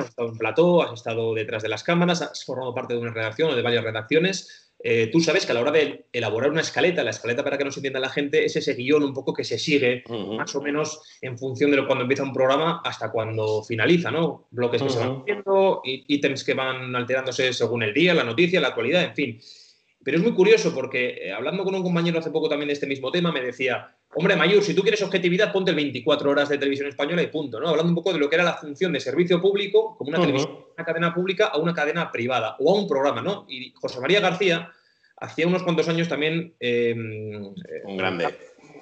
has 0.00 0.08
estado 0.08 0.28
en 0.28 0.36
plató, 0.36 0.82
has 0.82 0.92
estado 0.92 1.32
detrás 1.32 1.62
de 1.62 1.68
las 1.68 1.84
cámaras, 1.84 2.22
has 2.22 2.44
formado 2.44 2.74
parte 2.74 2.94
de 2.94 3.00
una 3.00 3.12
redacción 3.12 3.50
o 3.50 3.54
de 3.54 3.62
varias 3.62 3.84
redacciones. 3.84 4.72
Eh, 4.82 5.10
tú 5.12 5.20
sabes 5.20 5.46
que 5.46 5.52
a 5.52 5.54
la 5.54 5.60
hora 5.60 5.70
de 5.70 6.06
elaborar 6.12 6.50
una 6.50 6.60
escaleta, 6.60 7.04
la 7.04 7.10
escaleta 7.10 7.44
para 7.44 7.56
que 7.56 7.64
nos 7.64 7.76
entienda 7.76 8.00
la 8.00 8.08
gente 8.08 8.44
es 8.44 8.56
ese 8.56 8.74
guion 8.74 9.04
un 9.04 9.14
poco 9.14 9.32
que 9.32 9.44
se 9.44 9.58
sigue 9.58 10.02
más 10.08 10.54
o 10.56 10.60
menos 10.60 11.00
en 11.20 11.38
función 11.38 11.70
de 11.70 11.86
cuando 11.86 12.02
empieza 12.02 12.24
un 12.24 12.32
programa 12.32 12.80
hasta 12.84 13.12
cuando 13.12 13.62
finaliza, 13.62 14.10
¿no? 14.10 14.48
Bloques 14.50 14.82
que 14.82 14.90
se 14.90 14.98
van 14.98 15.20
haciendo, 15.20 15.82
ítems 15.84 16.42
que 16.42 16.54
van 16.54 16.96
alterándose 16.96 17.52
según 17.52 17.84
el 17.84 17.94
día, 17.94 18.12
la 18.12 18.24
noticia, 18.24 18.60
la 18.60 18.68
actualidad, 18.68 19.04
en 19.04 19.14
fin. 19.14 19.40
Pero 20.04 20.16
es 20.16 20.22
muy 20.22 20.32
curioso 20.32 20.74
porque 20.74 21.18
eh, 21.22 21.32
hablando 21.32 21.64
con 21.64 21.74
un 21.74 21.82
compañero 21.82 22.18
hace 22.18 22.30
poco 22.30 22.48
también 22.48 22.68
de 22.68 22.74
este 22.74 22.86
mismo 22.86 23.10
tema, 23.10 23.32
me 23.32 23.40
decía, 23.40 23.94
hombre, 24.14 24.36
Mayur, 24.36 24.62
si 24.62 24.74
tú 24.74 24.82
quieres 24.82 25.02
objetividad, 25.02 25.52
ponte 25.52 25.70
el 25.70 25.76
24 25.76 26.30
horas 26.30 26.48
de 26.48 26.58
televisión 26.58 26.88
española 26.88 27.22
y 27.22 27.26
punto, 27.26 27.60
¿no? 27.60 27.68
Hablando 27.68 27.90
un 27.90 27.96
poco 27.96 28.12
de 28.12 28.18
lo 28.18 28.28
que 28.28 28.36
era 28.36 28.44
la 28.44 28.54
función 28.54 28.92
de 28.92 29.00
servicio 29.00 29.40
público, 29.40 29.96
como 29.98 30.10
una, 30.10 30.20
una 30.20 30.84
cadena 30.84 31.12
pública 31.12 31.46
a 31.46 31.58
una 31.58 31.74
cadena 31.74 32.12
privada 32.12 32.56
o 32.60 32.70
a 32.70 32.80
un 32.80 32.88
programa, 32.88 33.22
¿no? 33.22 33.44
Y 33.48 33.72
José 33.74 34.00
María 34.00 34.20
García 34.20 34.72
hacía 35.16 35.46
unos 35.46 35.62
cuantos 35.62 35.88
años 35.88 36.08
también... 36.08 36.54
Em, 36.60 37.52
un 37.84 37.96
grande. 37.96 38.28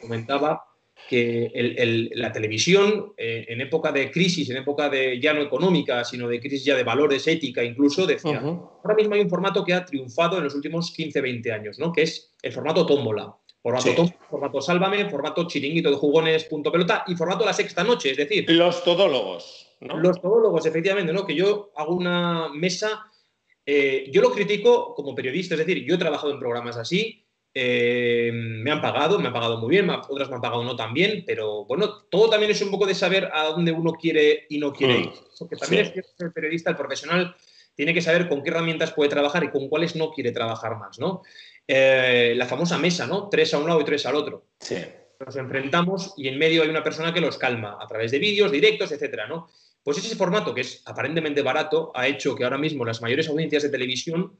Comentaba 0.02 0.64
que 1.08 2.10
la 2.14 2.32
televisión, 2.32 3.12
eh, 3.16 3.46
en 3.48 3.60
época 3.60 3.92
de 3.92 4.10
crisis, 4.10 4.50
en 4.50 4.58
época 4.58 4.88
de 4.88 5.20
ya 5.20 5.32
no 5.32 5.42
económica, 5.42 6.04
sino 6.04 6.28
de 6.28 6.40
crisis 6.40 6.64
ya 6.64 6.76
de 6.76 6.82
valores, 6.82 7.26
ética 7.26 7.62
incluso, 7.62 8.06
decía, 8.06 8.40
ahora 8.40 8.94
mismo 8.96 9.14
hay 9.14 9.20
un 9.20 9.30
formato 9.30 9.64
que 9.64 9.74
ha 9.74 9.84
triunfado 9.84 10.38
en 10.38 10.44
los 10.44 10.54
últimos 10.54 10.90
15, 10.90 11.20
20 11.20 11.52
años, 11.52 11.78
¿no? 11.78 11.92
que 11.92 12.02
es 12.02 12.34
el 12.42 12.52
formato 12.52 12.84
tómbola. 12.86 13.34
Formato, 13.62 14.06
formato 14.30 14.60
Sálvame, 14.60 15.10
formato 15.10 15.44
Chiringuito 15.48 15.90
de 15.90 15.96
Jugones, 15.96 16.44
punto 16.44 16.70
pelota 16.70 17.04
y 17.08 17.16
formato 17.16 17.44
La 17.44 17.52
Sexta 17.52 17.82
Noche, 17.82 18.12
es 18.12 18.16
decir... 18.16 18.48
Los 18.50 18.84
todólogos. 18.84 19.76
Los 19.80 20.20
todólogos, 20.20 20.66
efectivamente, 20.66 21.12
¿no? 21.12 21.26
que 21.26 21.34
yo 21.34 21.72
hago 21.74 21.94
una 21.94 22.48
mesa... 22.48 23.10
Eh, 23.64 24.08
yo 24.12 24.22
lo 24.22 24.30
critico 24.30 24.94
como 24.94 25.16
periodista, 25.16 25.54
es 25.54 25.58
decir, 25.58 25.84
yo 25.84 25.96
he 25.96 25.98
trabajado 25.98 26.32
en 26.32 26.38
programas 26.38 26.76
así, 26.76 27.25
eh, 27.58 28.30
me 28.34 28.70
han 28.70 28.82
pagado, 28.82 29.18
me 29.18 29.28
han 29.28 29.32
pagado 29.32 29.56
muy 29.56 29.70
bien, 29.70 29.88
otras 29.88 30.28
me 30.28 30.34
han 30.34 30.42
pagado 30.42 30.62
no 30.62 30.76
tan 30.76 30.92
bien, 30.92 31.24
pero 31.26 31.64
bueno, 31.64 32.02
todo 32.10 32.28
también 32.28 32.50
es 32.52 32.60
un 32.60 32.70
poco 32.70 32.84
de 32.84 32.94
saber 32.94 33.30
a 33.32 33.44
dónde 33.44 33.72
uno 33.72 33.92
quiere 33.94 34.44
y 34.50 34.58
no 34.58 34.74
quiere 34.74 34.98
mm. 34.98 35.00
ir. 35.00 35.10
Porque 35.38 35.56
también 35.56 35.86
es 35.86 35.92
cierto 35.94 36.10
que 36.18 36.24
el 36.26 36.32
periodista, 36.32 36.68
el 36.68 36.76
profesional, 36.76 37.34
tiene 37.74 37.94
que 37.94 38.02
saber 38.02 38.28
con 38.28 38.42
qué 38.42 38.50
herramientas 38.50 38.92
puede 38.92 39.08
trabajar 39.08 39.42
y 39.42 39.50
con 39.50 39.70
cuáles 39.70 39.96
no 39.96 40.10
quiere 40.10 40.32
trabajar 40.32 40.76
más, 40.76 40.98
¿no? 40.98 41.22
Eh, 41.66 42.34
la 42.36 42.44
famosa 42.44 42.76
mesa, 42.76 43.06
¿no? 43.06 43.30
Tres 43.30 43.54
a 43.54 43.58
un 43.58 43.68
lado 43.68 43.80
y 43.80 43.84
tres 43.84 44.04
al 44.04 44.16
otro. 44.16 44.48
Sí. 44.60 44.76
Nos 45.24 45.36
enfrentamos 45.36 46.12
y 46.18 46.28
en 46.28 46.36
medio 46.36 46.62
hay 46.62 46.68
una 46.68 46.82
persona 46.82 47.14
que 47.14 47.22
los 47.22 47.38
calma 47.38 47.78
a 47.80 47.86
través 47.86 48.10
de 48.10 48.18
vídeos, 48.18 48.52
directos, 48.52 48.92
etcétera, 48.92 49.28
¿no? 49.28 49.48
Pues 49.82 49.96
ese 49.96 50.14
formato, 50.14 50.52
que 50.52 50.60
es 50.60 50.82
aparentemente 50.84 51.40
barato, 51.40 51.90
ha 51.94 52.06
hecho 52.06 52.34
que 52.34 52.44
ahora 52.44 52.58
mismo 52.58 52.84
las 52.84 53.00
mayores 53.00 53.30
audiencias 53.30 53.62
de 53.62 53.70
televisión 53.70 54.38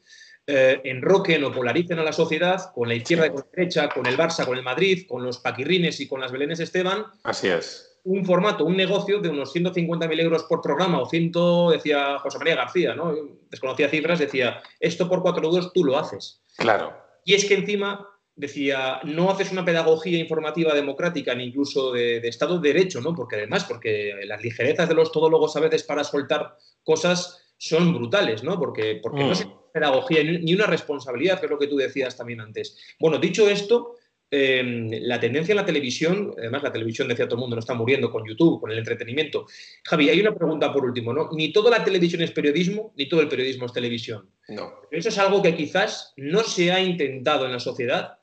eh, 0.49 0.80
enroquen 0.84 1.42
o 1.42 1.51
polaricen 1.53 1.99
a 1.99 2.05
la 2.05 2.12
sociedad 2.12 2.72
con 2.72 2.88
la 2.88 2.94
izquierda 2.94 3.26
y 3.26 3.30
con 3.30 3.40
la 3.40 3.47
derecha, 3.53 3.88
con 3.88 4.07
el 4.07 4.16
Barça, 4.16 4.47
con 4.47 4.57
el 4.57 4.62
Madrid, 4.62 5.07
con 5.09 5.24
los 5.24 5.38
Paquirrines 5.38 5.99
y 6.01 6.07
con 6.07 6.20
las 6.20 6.30
Belenes 6.30 6.61
Esteban. 6.61 7.05
Así 7.24 7.49
es. 7.49 7.99
Un 8.05 8.24
formato, 8.24 8.64
un 8.64 8.76
negocio 8.76 9.18
de 9.20 9.28
unos 9.28 9.53
150.000 9.53 10.20
euros 10.20 10.44
por 10.44 10.61
programa 10.61 11.01
o 11.01 11.09
100, 11.09 11.32
decía 11.72 12.20
José 12.20 12.38
María 12.38 12.55
García, 12.55 12.94
¿no? 12.94 13.12
desconocía 13.51 13.88
cifras, 13.88 14.20
decía, 14.20 14.62
esto 14.78 15.09
por 15.09 15.22
cuatro 15.22 15.49
duros 15.49 15.72
tú 15.72 15.84
lo 15.84 15.99
haces. 15.99 16.40
Claro. 16.57 16.97
Y 17.24 17.34
es 17.34 17.44
que 17.44 17.55
encima 17.55 18.09
decía, 18.36 19.01
no 19.03 19.30
haces 19.30 19.51
una 19.51 19.64
pedagogía 19.64 20.18
informativa 20.18 20.74
democrática 20.74 21.34
ni 21.34 21.44
incluso 21.44 21.90
de, 21.90 22.18
Estado 22.18 22.61
de 22.61 22.72
Derecho, 22.72 23.01
¿no? 23.01 23.14
Porque 23.14 23.36
además, 23.36 23.64
porque 23.64 24.14
las 24.26 24.42
ligerezas 24.42 24.88
de 24.88 24.94
los 24.94 25.11
todólogos 25.11 25.57
a 25.57 25.61
veces 25.61 25.82
para 25.82 26.05
soltar 26.05 26.57
cosas 26.84 27.42
son 27.59 27.94
brutales, 27.94 28.42
¿no? 28.42 28.59
Porque, 28.59 29.00
porque 29.02 29.24
no 29.24 29.34
se 29.34 29.46
mm 29.46 29.66
pedagogía 29.76 30.24
ni 30.24 30.54
una 30.54 30.66
responsabilidad, 30.66 31.38
que 31.38 31.46
es 31.46 31.50
lo 31.50 31.59
que 31.59 31.66
tú 31.66 31.76
decías 31.76 32.16
también 32.16 32.40
antes. 32.40 32.78
Bueno, 32.98 33.18
dicho 33.18 33.46
esto, 33.46 33.96
em, 34.30 34.88
la 35.02 35.20
tendencia 35.20 35.52
en 35.52 35.57
la 35.57 35.66
televisión, 35.66 36.34
además 36.38 36.62
la 36.62 36.72
televisión 36.72 37.09
decía 37.09 37.26
todo 37.26 37.36
el 37.36 37.40
mundo 37.42 37.57
no 37.57 37.61
está 37.61 37.74
muriendo 37.74 38.11
con 38.11 38.26
YouTube, 38.26 38.59
con 38.59 38.70
el 38.72 38.78
entretenimiento. 38.78 39.46
Javi, 39.84 40.09
hay 40.09 40.20
una 40.20 40.34
pregunta 40.34 40.72
por 40.72 40.84
último, 40.84 41.12
¿no? 41.12 41.28
Ni 41.32 41.52
toda 41.52 41.70
la 41.70 41.84
televisión 41.84 42.22
es 42.22 42.30
periodismo, 42.30 42.94
ni 42.96 43.07
todo 43.07 43.20
el 43.20 43.28
periodismo 43.28 43.66
es 43.66 43.72
televisión. 43.74 44.30
No. 44.48 44.80
Eso 44.90 45.11
es 45.11 45.18
algo 45.18 45.42
que 45.42 45.54
quizás 45.54 46.14
no 46.16 46.42
se 46.42 46.72
ha 46.72 46.80
intentado 46.80 47.44
en 47.44 47.52
la 47.52 47.61
sociedad 47.61 48.18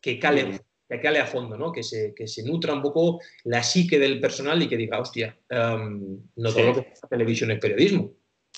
que 0.00 0.18
cale, 0.18 0.44
mm. 0.44 0.58
que 0.88 1.00
cale 1.00 1.18
a 1.18 1.26
fondo, 1.26 1.58
¿no? 1.58 1.70
Que 1.70 1.82
se, 1.82 2.14
que 2.14 2.26
se 2.26 2.42
nutra 2.44 2.72
un 2.72 2.80
poco 2.80 3.20
la 3.44 3.62
psique 3.62 3.98
del 3.98 4.20
personal 4.20 4.62
y 4.62 4.68
que 4.68 4.78
diga, 4.78 5.00
hostia, 5.00 5.38
em, 5.50 6.18
no 6.36 6.50
todo 6.50 6.64
lo 6.64 6.74
que 6.74 6.92
es 6.94 7.00
televisión 7.10 7.50
es 7.50 7.60
periodismo. 7.60 8.10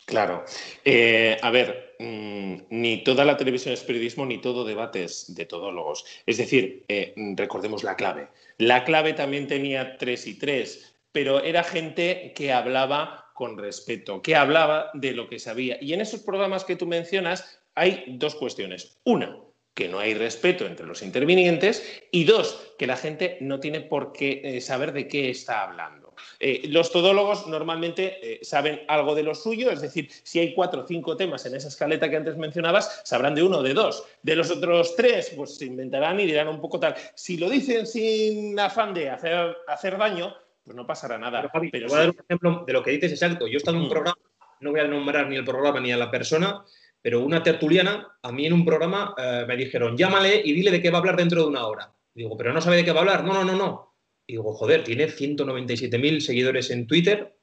Claro. 0.07 0.45
Eh, 0.85 1.37
a 1.43 1.51
ver, 1.51 1.97
mm, 1.99 2.55
ni 2.71 3.03
toda 3.03 3.25
la 3.25 3.37
televisión 3.37 3.75
es 3.75 3.83
periodismo, 3.83 4.25
ni 4.25 4.41
todo 4.41 4.65
debate 4.65 5.03
es 5.03 5.35
de 5.35 5.47
todólogos. 5.47 6.05
Es 6.25 6.39
decir, 6.39 6.85
eh, 6.89 7.13
recordemos 7.37 7.83
la 7.83 7.97
clave. 7.97 8.29
La 8.59 8.85
clave 8.85 9.15
también 9.15 9.49
tenía 9.49 9.99
tres 9.99 10.29
y 10.29 10.39
tres, 10.39 10.95
pero 11.11 11.43
era 11.43 11.65
gente 11.65 12.33
que 12.37 12.53
hablaba 12.53 13.33
con 13.35 13.59
respeto, 13.59 14.23
que 14.23 14.37
hablaba 14.37 14.91
de 14.95 15.13
lo 15.13 15.29
que 15.29 15.41
sabía. 15.41 15.77
Y 15.81 15.93
en 15.93 16.01
esos 16.01 16.21
programas 16.21 16.65
que 16.65 16.77
tú 16.77 16.87
mencionas 16.87 17.61
hay 17.75 18.05
dos 18.07 18.37
cuestiones. 18.37 18.99
Una, 19.05 19.37
que 19.75 19.89
no 19.89 19.99
hay 19.99 20.15
respeto 20.15 20.67
entre 20.67 20.87
los 20.87 21.03
intervinientes 21.03 21.83
y 22.13 22.25
dos, 22.25 22.75
que 22.79 22.87
la 22.87 22.97
gente 22.97 23.39
no 23.41 23.59
tiene 23.59 23.81
por 23.81 24.13
qué 24.13 24.41
eh, 24.45 24.61
saber 24.61 24.93
de 24.93 25.09
qué 25.09 25.31
está 25.31 25.65
hablando. 25.65 26.06
Eh, 26.41 26.62
los 26.69 26.91
todólogos 26.91 27.47
normalmente 27.47 28.19
eh, 28.23 28.41
saben 28.43 28.83
algo 28.89 29.14
de 29.14 29.23
lo 29.23 29.35
suyo, 29.35 29.71
es 29.71 29.81
decir, 29.81 30.09
si 30.11 30.39
hay 30.39 30.55
cuatro 30.55 30.83
o 30.83 30.87
cinco 30.87 31.17
temas 31.17 31.45
en 31.47 31.55
esa 31.55 31.69
escaleta 31.69 32.09
que 32.09 32.17
antes 32.17 32.37
mencionabas, 32.37 33.03
sabrán 33.05 33.35
de 33.35 33.43
uno 33.43 33.59
o 33.59 33.62
de 33.62 33.75
dos. 33.75 34.05
De 34.23 34.37
los 34.37 34.51
otros 34.51 34.97
tres, 34.97 35.33
pues 35.37 35.57
se 35.57 35.67
inventarán 35.67 36.21
y 36.21 36.27
dirán 36.27 36.49
un 36.49 36.61
poco 36.61 36.81
tal. 36.81 36.95
Si 37.14 37.37
lo 37.37 37.49
dicen 37.49 37.87
sin 37.87 38.59
afán 38.59 38.95
de 38.95 39.11
hacer, 39.11 39.57
hacer 39.67 39.99
daño, 39.99 40.35
pues 40.64 40.77
no 40.77 40.87
pasará 40.87 41.17
nada. 41.17 41.49
Pero, 41.71 41.89
voy 41.89 41.97
a 41.97 42.01
dar 42.01 42.11
un 42.11 42.19
ejemplo 42.19 42.64
de 42.67 42.73
lo 42.73 42.83
que 42.83 42.91
dices 42.91 43.12
exacto. 43.12 43.47
Yo 43.47 43.55
he 43.55 43.57
estado 43.57 43.77
en 43.77 43.85
un 43.85 43.89
mm. 43.89 43.93
programa, 43.93 44.19
no 44.61 44.71
voy 44.73 44.81
a 44.81 44.89
nombrar 44.89 45.29
ni 45.29 45.37
el 45.37 45.45
programa 45.45 45.81
ni 45.81 45.93
a 45.93 45.97
la 45.97 46.11
persona, 46.11 46.64
pero 47.01 47.21
una 47.21 47.43
tertuliana, 47.43 48.19
a 48.21 48.33
mí 48.33 48.47
en 48.47 48.53
un 48.53 48.64
programa 48.64 49.14
eh, 49.17 49.45
me 49.47 49.57
dijeron, 49.57 49.97
llámale 49.97 50.43
y 50.45 50.53
dile 50.53 50.73
de 50.73 50.83
qué 50.83 50.91
va 50.91 50.99
a 50.99 51.01
hablar 51.01 51.17
dentro 51.17 51.43
de 51.43 51.47
una 51.47 51.67
hora. 51.67 51.93
Digo, 52.12 52.37
pero 52.37 52.53
no 52.53 52.61
sabe 52.61 52.79
de 52.79 52.85
qué 52.85 52.91
va 52.91 52.99
a 52.99 53.03
hablar. 53.03 53.25
No, 53.25 53.33
no, 53.33 53.45
no, 53.45 53.55
no. 53.55 53.95
Y 54.27 54.35
digo, 54.35 54.53
joder, 54.55 54.85
tiene 54.85 55.07
197.000 55.07 56.20
seguidores 56.20 56.70
en 56.70 56.87
Twitter, 56.87 57.37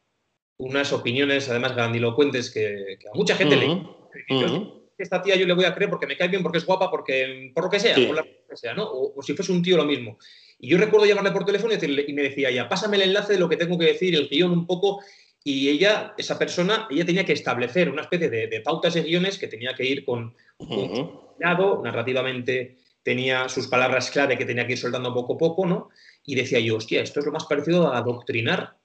unas 0.57 0.91
opiniones 0.93 1.49
además 1.49 1.75
grandilocuentes 1.75 2.51
que, 2.51 2.97
a 3.11 3.15
mucha 3.15 3.36
gente 3.36 3.55
le... 3.55 4.84
Esta 4.97 5.21
tía 5.21 5.36
yo 5.36 5.47
le 5.47 5.53
voy 5.53 5.65
a 5.65 5.73
creer 5.73 5.89
porque 5.89 6.05
me 6.05 6.15
cae 6.15 6.27
bien, 6.27 6.43
porque 6.43 6.59
es 6.59 6.65
guapa, 6.65 6.91
porque 6.91 7.51
por 7.53 7.63
lo 7.63 7.69
que 7.69 7.79
sea, 7.79 7.95
por 7.95 8.15
lo 8.15 8.23
que 8.23 8.55
sea, 8.55 8.75
¿no? 8.75 8.88
O, 8.91 9.21
si 9.23 9.34
fuese 9.34 9.51
un 9.51 9.63
tío 9.63 9.75
lo 9.75 9.86
mismo. 9.86 10.17
Y 10.59 10.69
yo 10.69 10.77
recuerdo 10.77 11.07
llamarle 11.07 11.31
por 11.31 11.45
teléfono 11.45 11.73
y, 11.73 11.75
decirle, 11.75 12.05
y 12.07 12.13
me 12.13 12.21
decía 12.21 12.51
ya, 12.51 12.69
pásame 12.69 12.97
el 12.97 13.03
enlace 13.03 13.34
de 13.34 13.39
lo 13.39 13.49
que 13.49 13.57
tengo 13.57 13.77
que 13.77 13.86
decir, 13.86 14.13
el 14.15 14.29
guion 14.29 14.51
un 14.51 14.67
poco, 14.67 15.01
y 15.43 15.67
ella, 15.69 16.13
esa 16.17 16.38
persona, 16.38 16.88
ella 16.89 17.05
tenía 17.05 17.25
que 17.25 17.34
establecer 17.34 17.89
una 17.89 18.03
especie 18.03 18.29
de, 18.29 18.61
pautas 18.61 18.95
y 18.95 19.01
guiones 19.01 19.38
que 19.38 19.47
tenía 19.47 19.73
que 19.73 19.86
ir 19.86 20.05
con 20.05 20.36
un 20.59 21.19
lado, 21.39 21.81
narrativamente 21.84 22.77
tenía 23.01 23.49
sus 23.49 23.67
palabras 23.67 24.09
clave 24.09 24.38
que 24.38 24.45
tenía 24.45 24.65
que 24.65 24.73
ir 24.73 24.79
soltando 24.79 25.13
poco 25.13 25.34
a 25.34 25.38
poco, 25.38 25.65
¿no? 25.65 25.89
Y 26.26 26.36
decía 26.36 26.59
yo, 26.59 26.78
hostia, 26.78 27.01
esto 27.01 27.19
es 27.19 27.26
lo 27.26 27.32
más 27.32 27.45
parecido 27.45 27.91
a 27.91 27.97
adoctrinar. 27.97 28.78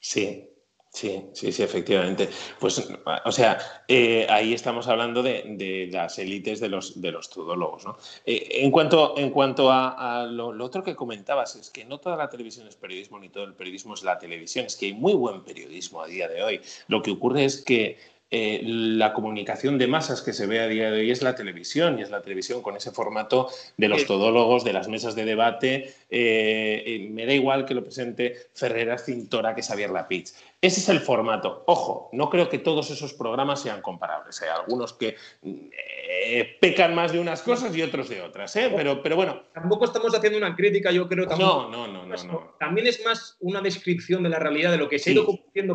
Sí, 0.00 0.48
Sí, 0.96 1.26
sí, 1.34 1.52
sí, 1.52 1.62
efectivamente. 1.62 2.30
Pues, 2.58 2.88
o 3.26 3.30
sea, 3.30 3.58
eh, 3.86 4.26
ahí 4.30 4.54
estamos 4.54 4.88
hablando 4.88 5.22
de, 5.22 5.90
las 5.92 6.18
élites 6.18 6.58
de 6.58 6.70
los, 6.70 6.98
de 7.02 7.12
los 7.12 7.28
tudólogos. 7.28 7.84
¿no? 7.84 7.98
Eh, 8.24 8.48
en 8.62 8.70
cuanto, 8.70 9.12
en 9.18 9.28
cuanto 9.28 9.70
a, 9.70 10.26
lo, 10.26 10.48
otro 10.64 10.82
que 10.82 10.96
comentabas, 10.96 11.54
es 11.56 11.68
que 11.68 11.84
no 11.84 11.98
toda 11.98 12.16
la 12.16 12.30
televisión 12.30 12.66
es 12.66 12.76
periodismo, 12.76 13.18
ni 13.18 13.28
todo 13.28 13.44
el 13.44 13.52
periodismo 13.52 13.92
es 13.92 14.04
la 14.04 14.18
televisión. 14.18 14.64
Es 14.64 14.76
que 14.76 14.86
hay 14.86 14.94
muy 14.94 15.12
buen 15.12 15.44
periodismo 15.44 16.00
a 16.00 16.06
día 16.06 16.28
de 16.28 16.42
hoy. 16.42 16.62
Lo 16.88 17.02
que 17.02 17.10
ocurre 17.10 17.44
es 17.44 17.62
que 17.62 17.98
eh, 18.28 18.60
la 18.64 19.12
comunicación 19.12 19.78
de 19.78 19.86
masas 19.86 20.20
que 20.20 20.32
se 20.32 20.46
ve 20.46 20.58
a 20.58 20.66
día 20.66 20.90
de 20.90 21.00
hoy 21.00 21.10
es 21.12 21.22
la 21.22 21.36
televisión, 21.36 21.98
y 21.98 22.02
es 22.02 22.10
la 22.10 22.22
televisión 22.22 22.60
con 22.60 22.76
ese 22.76 22.90
formato 22.90 23.48
de 23.76 23.88
los 23.88 24.04
todólogos, 24.04 24.64
de 24.64 24.72
las 24.72 24.88
mesas 24.88 25.14
de 25.14 25.24
debate. 25.24 25.94
Eh, 26.08 27.08
me 27.10 27.26
da 27.26 27.32
igual 27.32 27.66
que 27.66 27.74
lo 27.74 27.82
presente 27.82 28.36
Ferreras 28.54 29.04
Cintora 29.04 29.54
que 29.54 29.62
Xavier 29.62 29.90
Lapitz. 29.90 30.34
Ese 30.60 30.80
es 30.80 30.88
el 30.88 31.00
formato. 31.00 31.64
Ojo, 31.66 32.08
no 32.12 32.30
creo 32.30 32.48
que 32.48 32.58
todos 32.58 32.90
esos 32.90 33.12
programas 33.14 33.60
sean 33.60 33.82
comparables. 33.82 34.40
Hay 34.42 34.48
algunos 34.48 34.92
que 34.92 35.16
eh, 35.42 36.56
pecan 36.60 36.94
más 36.94 37.12
de 37.12 37.18
unas 37.18 37.42
cosas 37.42 37.76
y 37.76 37.82
otros 37.82 38.08
de 38.08 38.22
otras, 38.22 38.54
¿eh? 38.56 38.72
pero, 38.74 39.02
pero 39.02 39.16
bueno. 39.16 39.42
Tampoco 39.52 39.84
estamos 39.84 40.14
haciendo 40.14 40.38
una 40.38 40.54
crítica, 40.54 40.92
yo 40.92 41.08
creo. 41.08 41.26
Tampoco, 41.26 41.68
no, 41.70 41.86
no, 41.86 42.06
no, 42.06 42.24
no, 42.24 42.54
También 42.58 42.86
es 42.86 43.04
más 43.04 43.36
una 43.40 43.60
descripción 43.60 44.22
de 44.22 44.28
la 44.28 44.38
realidad 44.38 44.70
de 44.70 44.78
lo 44.78 44.88
que 44.88 44.98
se 44.98 45.10
ha 45.10 45.12
ido 45.12 45.26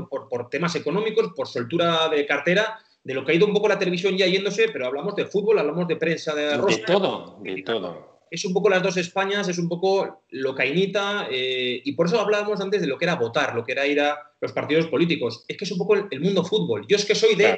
por, 0.10 0.30
por 0.30 0.50
temas 0.50 0.76
económicos, 0.76 1.32
por 1.36 1.48
soltura 1.48 2.08
de 2.10 2.26
cartera 2.26 2.80
de 3.04 3.16
lo 3.16 3.26
que 3.26 3.32
ha 3.32 3.36
ido 3.36 3.48
un 3.48 3.54
poco 3.54 3.68
la 3.68 3.80
televisión 3.80 4.16
ya 4.16 4.28
yéndose, 4.28 4.70
pero 4.72 4.86
hablamos 4.86 5.16
de 5.16 5.26
fútbol, 5.26 5.58
hablamos 5.58 5.88
de 5.88 5.96
prensa, 5.96 6.36
de 6.36 6.56
De 6.56 6.78
todo, 6.86 7.40
de 7.42 7.64
todo 7.64 8.11
es 8.32 8.46
un 8.46 8.54
poco 8.54 8.70
las 8.70 8.82
dos 8.82 8.96
Españas, 8.96 9.50
es 9.50 9.58
un 9.58 9.68
poco 9.68 10.24
lo 10.30 10.56
cainita, 10.56 11.28
eh, 11.30 11.82
y 11.84 11.92
por 11.92 12.08
eso 12.08 12.20
hablábamos 12.20 12.62
antes 12.62 12.80
de 12.80 12.88
lo 12.88 12.98
que 12.98 13.04
era 13.04 13.16
votar, 13.16 13.54
lo 13.54 13.66
que 13.66 13.74
era 13.74 13.86
ir 13.86 14.00
a 14.00 14.18
los 14.40 14.54
partidos 14.54 14.88
políticos. 14.88 15.44
Es 15.50 15.58
que 15.58 15.66
es 15.66 15.72
un 15.72 15.78
poco 15.78 15.96
el, 15.96 16.22
mundo 16.22 16.46
fútbol. 16.46 16.88
Yo 16.88 16.96
es 16.96 17.06
que 17.06 17.14
soy 17.14 17.36
de. 17.36 17.58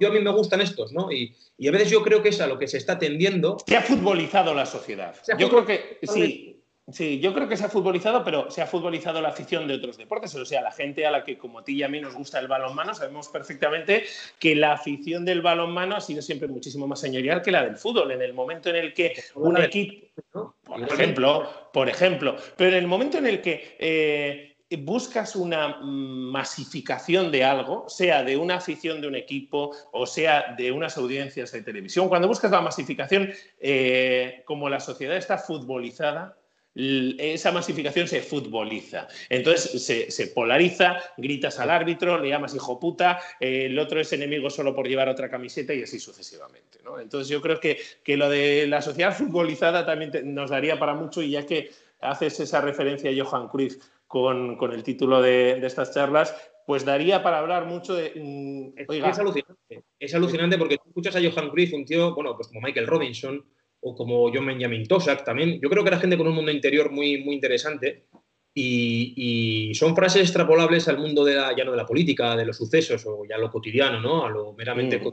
Yo 0.00 0.08
a 0.08 0.12
mí 0.12 0.20
me 0.20 0.30
gustan 0.30 0.60
estos, 0.60 0.92
¿no? 0.92 1.10
Y, 1.10 1.34
a 1.66 1.70
veces 1.72 1.90
yo 1.90 2.02
creo 2.02 2.22
que 2.22 2.28
es 2.28 2.40
a 2.40 2.46
lo 2.46 2.58
que 2.58 2.68
se 2.68 2.78
está 2.78 2.96
tendiendo. 2.96 3.56
Se 3.66 3.76
ha 3.76 3.82
futbolizado 3.82 4.54
la 4.54 4.66
sociedad. 4.66 5.16
Yo 5.36 5.50
creo 5.50 5.66
que 5.66 5.98
sí. 6.02 6.53
Sí, 6.92 7.18
yo 7.18 7.32
creo 7.32 7.48
que 7.48 7.56
se 7.56 7.64
ha 7.64 7.70
futbolizado, 7.70 8.22
pero 8.22 8.50
se 8.50 8.60
ha 8.60 8.66
futbolizado 8.66 9.22
la 9.22 9.30
afición 9.30 9.66
de 9.66 9.74
otros 9.74 9.96
deportes. 9.96 10.34
O 10.34 10.44
sea, 10.44 10.60
la 10.60 10.70
gente 10.70 11.06
a 11.06 11.10
la 11.10 11.24
que, 11.24 11.38
como 11.38 11.60
a 11.60 11.64
ti 11.64 11.76
y 11.76 11.82
a 11.82 11.88
mí, 11.88 11.98
nos 11.98 12.14
gusta 12.14 12.38
el 12.38 12.46
balonmano, 12.46 12.92
sabemos 12.92 13.28
perfectamente 13.28 14.04
que 14.38 14.54
la 14.54 14.74
afición 14.74 15.24
del 15.24 15.40
balonmano 15.40 15.96
ha 15.96 16.00
sido 16.02 16.20
siempre 16.20 16.46
muchísimo 16.46 16.86
más 16.86 17.00
señorial 17.00 17.40
que 17.40 17.52
la 17.52 17.64
del 17.64 17.76
fútbol. 17.76 18.10
En 18.10 18.20
el 18.20 18.34
momento 18.34 18.68
en 18.68 18.76
el 18.76 18.92
que 18.92 19.14
un 19.34 19.56
equipo, 19.56 20.56
por 20.62 20.82
ejemplo, 20.82 21.70
por 21.72 21.88
ejemplo, 21.88 22.36
pero 22.56 22.70
en 22.70 22.76
el 22.76 22.86
momento 22.86 23.16
en 23.16 23.26
el 23.28 23.40
que 23.40 23.76
eh, 23.78 24.54
buscas 24.76 25.36
una 25.36 25.78
masificación 25.80 27.32
de 27.32 27.44
algo, 27.44 27.88
sea 27.88 28.22
de 28.22 28.36
una 28.36 28.56
afición 28.56 29.00
de 29.00 29.08
un 29.08 29.14
equipo 29.14 29.74
o 29.92 30.06
sea 30.06 30.54
de 30.56 30.70
unas 30.70 30.98
audiencias 30.98 31.50
de 31.52 31.62
televisión, 31.62 32.10
cuando 32.10 32.28
buscas 32.28 32.50
la 32.50 32.60
masificación, 32.60 33.30
eh, 33.58 34.42
como 34.44 34.68
la 34.68 34.80
sociedad 34.80 35.16
está 35.16 35.38
futbolizada, 35.38 36.36
esa 36.74 37.52
masificación 37.52 38.08
se 38.08 38.20
futboliza. 38.20 39.06
Entonces 39.28 39.84
se, 40.08 40.26
polariza, 40.28 40.98
gritas 41.16 41.60
al 41.60 41.70
árbitro, 41.70 42.18
le 42.18 42.30
llamas 42.30 42.54
hijo 42.54 42.80
puta, 42.80 43.20
el 43.40 43.78
otro 43.78 44.00
es 44.00 44.12
enemigo 44.12 44.50
solo 44.50 44.74
por 44.74 44.88
llevar 44.88 45.08
otra 45.08 45.30
camiseta 45.30 45.72
y 45.74 45.82
así 45.82 45.98
sucesivamente. 45.98 46.78
Entonces 47.00 47.28
yo 47.28 47.40
creo 47.40 47.60
que, 47.60 47.78
lo 48.16 48.28
de 48.28 48.66
la 48.66 48.82
sociedad 48.82 49.16
futbolizada 49.16 49.86
también 49.86 50.34
nos 50.34 50.50
daría 50.50 50.78
para 50.78 50.94
mucho 50.94 51.22
y 51.22 51.30
ya 51.30 51.46
que 51.46 51.70
haces 52.00 52.40
esa 52.40 52.60
referencia 52.60 53.10
a 53.10 53.24
Johan 53.24 53.48
Cruyff 53.48 53.76
con, 54.06 54.58
el 54.72 54.82
título 54.82 55.22
de, 55.22 55.64
estas 55.64 55.94
charlas, 55.94 56.34
pues 56.66 56.84
daría 56.84 57.22
para 57.22 57.38
hablar 57.38 57.66
mucho 57.66 57.94
de... 57.94 58.12
Mm, 58.14 58.80
es 58.92 59.18
alucinante, 59.18 59.84
es 59.98 60.14
alucinante 60.14 60.58
porque 60.58 60.76
tú 60.76 60.88
escuchas 60.88 61.16
a 61.16 61.20
Johan 61.20 61.50
Cruyff, 61.50 61.72
un 61.72 61.84
tío, 61.84 62.14
bueno, 62.14 62.34
pues 62.36 62.48
como 62.48 62.60
Michael 62.60 62.86
Robinson, 62.86 63.44
o 63.86 63.94
como 63.94 64.32
John 64.32 64.46
Benjamin 64.46 64.88
Tosak 64.88 65.24
también. 65.24 65.60
Yo 65.60 65.68
creo 65.68 65.84
que 65.84 65.88
era 65.88 66.00
gente 66.00 66.16
con 66.16 66.26
un 66.26 66.34
mundo 66.34 66.50
interior 66.50 66.90
muy, 66.90 67.22
muy 67.22 67.34
interesante 67.34 68.06
y, 68.54 69.72
son 69.74 69.94
frases 69.94 70.22
extrapolables 70.22 70.88
al 70.88 70.98
mundo 70.98 71.24
de 71.24 71.34
la, 71.34 71.54
ya 71.54 71.64
no 71.64 71.72
de 71.72 71.76
la 71.76 71.86
política, 71.86 72.34
de 72.34 72.46
los 72.46 72.56
sucesos 72.56 73.04
o 73.06 73.24
ya 73.28 73.36
lo 73.36 73.50
cotidiano, 73.50 74.00
¿no? 74.00 74.24
A 74.24 74.30
lo 74.30 74.54
meramente 74.54 74.98
mm. 74.98 75.12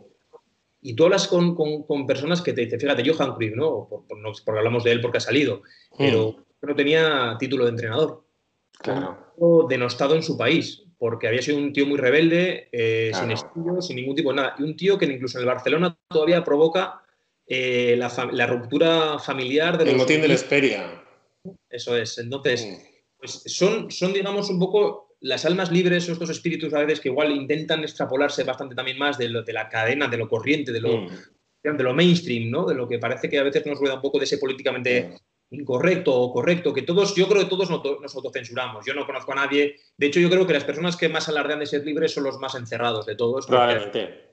Y 0.83 0.95
tú 0.95 1.03
hablas 1.03 1.27
con, 1.27 1.53
con, 1.55 2.07
personas 2.07 2.41
que 2.41 2.53
te 2.53 2.61
dicen, 2.61 2.79
fíjate, 2.79 3.07
Johan 3.07 3.35
Cruyff, 3.35 3.55
¿no? 3.55 3.87
Por, 3.87 4.05
porque 4.07 4.59
hablamos 4.59 4.83
de 4.83 4.93
él 4.93 5.01
porque 5.01 5.17
ha 5.17 5.21
salido, 5.21 5.61
pero 5.97 6.31
mm. 6.61 6.67
no 6.67 6.75
tenía 6.75 7.35
título 7.37 7.65
de 7.65 7.71
entrenador. 7.71 8.23
Claro. 8.79 9.67
denostado 9.69 10.15
en 10.15 10.23
su 10.23 10.37
país, 10.37 10.85
porque 10.97 11.27
había 11.27 11.41
sido 11.43 11.57
un 11.57 11.71
tío 11.71 11.85
muy 11.85 11.99
rebelde, 11.99 12.69
eh, 12.71 13.11
sin 13.13 13.29
estudios, 13.29 13.85
sin 13.85 13.97
ningún 13.97 14.15
tipo 14.15 14.29
de 14.29 14.37
nada. 14.37 14.55
Y 14.57 14.63
un 14.63 14.75
tío 14.75 14.97
que 14.97 15.05
incluso 15.05 15.37
en 15.37 15.43
el 15.43 15.47
Barcelona 15.47 15.95
todavía 16.07 16.43
provoca 16.43 17.01
eh, 17.53 17.97
la, 17.97 18.47
ruptura 18.47 19.19
familiar 19.19 19.77
de... 19.77 19.91
El 19.91 19.97
motín 19.97 20.21
de 20.21 20.29
la 20.29 20.35
Esperia. 20.35 21.03
Eso 21.69 21.97
es. 21.97 22.17
Entonces, 22.17 22.65
mm. 22.65 22.75
pues 23.17 23.43
son, 23.45 23.91
son, 23.91 24.13
digamos, 24.13 24.49
un 24.49 24.57
poco 24.57 25.17
las 25.19 25.43
almas 25.43 25.69
libres 25.69 26.07
o 26.07 26.13
estos 26.13 26.29
espíritus 26.29 26.73
a 26.73 26.79
veces 26.79 27.01
que 27.01 27.09
igual 27.09 27.33
intentan 27.33 27.81
extrapolarse 27.81 28.45
bastante 28.45 28.73
también 28.73 28.97
más 28.97 29.17
de, 29.17 29.27
lo, 29.27 29.43
de 29.43 29.51
la 29.51 29.67
cadena, 29.67 30.07
de 30.07 30.15
lo 30.15 30.29
corriente, 30.29 30.71
de 30.71 30.79
lo, 30.79 31.01
mm. 31.01 31.77
de 31.77 31.83
lo 31.83 31.93
mainstream, 31.93 32.49
¿no? 32.49 32.65
De 32.65 32.73
lo 32.73 32.87
que 32.87 32.99
parece 32.99 33.29
que 33.29 33.37
a 33.37 33.43
veces 33.43 33.65
nos 33.65 33.79
rueda 33.79 33.95
un 33.95 34.01
poco 34.01 34.17
de 34.17 34.23
ese 34.23 34.37
políticamente 34.37 35.09
mm. 35.49 35.55
incorrecto 35.55 36.15
o 36.15 36.31
correcto, 36.31 36.73
que 36.73 36.83
todos, 36.83 37.13
yo 37.15 37.27
creo 37.27 37.43
que 37.43 37.49
todos 37.49 37.69
nos 37.69 38.15
autocensuramos. 38.15 38.85
Yo 38.85 38.93
no 38.93 39.05
conozco 39.05 39.33
a 39.33 39.35
nadie. 39.35 39.75
De 39.97 40.07
hecho, 40.07 40.21
yo 40.21 40.29
creo 40.29 40.47
que 40.47 40.53
las 40.53 40.63
personas 40.63 40.95
que 40.95 41.09
más 41.09 41.27
alardean 41.27 41.59
de 41.59 41.65
ser 41.65 41.85
libres 41.85 42.13
son 42.13 42.23
los 42.23 42.39
más 42.39 42.55
encerrados 42.55 43.05
de 43.05 43.17
todos. 43.17 43.45
Probablemente 43.45 44.30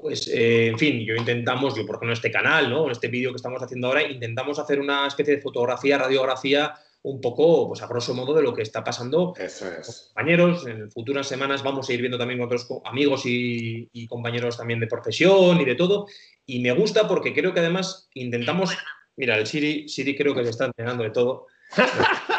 pues, 0.00 0.28
eh, 0.28 0.68
en 0.68 0.78
fin, 0.78 1.00
yo 1.00 1.14
intentamos, 1.14 1.74
yo 1.74 1.86
por 1.86 1.96
ejemplo 1.96 2.10
en 2.10 2.14
este 2.14 2.30
canal, 2.30 2.70
¿no? 2.70 2.86
En 2.86 2.92
este 2.92 3.08
vídeo 3.08 3.30
que 3.30 3.36
estamos 3.36 3.62
haciendo 3.62 3.88
ahora, 3.88 4.02
intentamos 4.02 4.58
hacer 4.58 4.80
una 4.80 5.06
especie 5.06 5.36
de 5.36 5.42
fotografía, 5.42 5.98
radiografía, 5.98 6.74
un 7.02 7.20
poco, 7.20 7.68
pues 7.68 7.82
a 7.82 7.86
grosso 7.86 8.14
modo, 8.14 8.34
de 8.34 8.42
lo 8.42 8.52
que 8.52 8.62
está 8.62 8.84
pasando. 8.84 9.32
Eso 9.38 9.66
es. 9.72 10.10
compañeros, 10.14 10.66
en 10.66 10.90
futuras 10.90 11.26
semanas 11.26 11.62
vamos 11.62 11.88
a 11.88 11.92
ir 11.92 12.00
viendo 12.00 12.18
también 12.18 12.40
otros 12.42 12.68
amigos 12.84 13.22
y, 13.24 13.88
compañeros 14.08 14.58
también 14.58 14.80
de 14.80 14.86
profesión 14.86 15.60
y 15.60 15.64
de 15.64 15.74
todo. 15.74 16.06
Y 16.44 16.60
me 16.60 16.72
gusta 16.72 17.08
porque 17.08 17.32
creo 17.32 17.54
que 17.54 17.60
además 17.60 18.08
intentamos. 18.14 18.76
Mira, 19.16 19.36
el 19.38 19.46
Siri, 19.46 19.88
Siri 19.88 20.16
creo 20.16 20.34
que 20.34 20.44
se 20.44 20.50
está 20.50 20.66
entrenando 20.66 21.04
de 21.04 21.10
todo. 21.10 21.46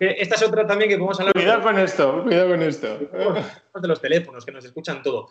Esta 0.00 0.34
es 0.34 0.42
otra 0.42 0.66
también 0.66 0.90
que 0.90 0.96
podemos 0.96 1.18
hablar. 1.20 1.32
Cuidado 1.32 1.62
con 1.62 1.78
esto, 1.78 2.22
cuidado 2.24 2.48
con 2.50 2.62
esto. 2.62 2.98
De 3.80 3.88
los 3.88 4.00
teléfonos, 4.00 4.44
que 4.44 4.50
nos 4.50 4.64
escuchan 4.64 5.02
todo. 5.02 5.28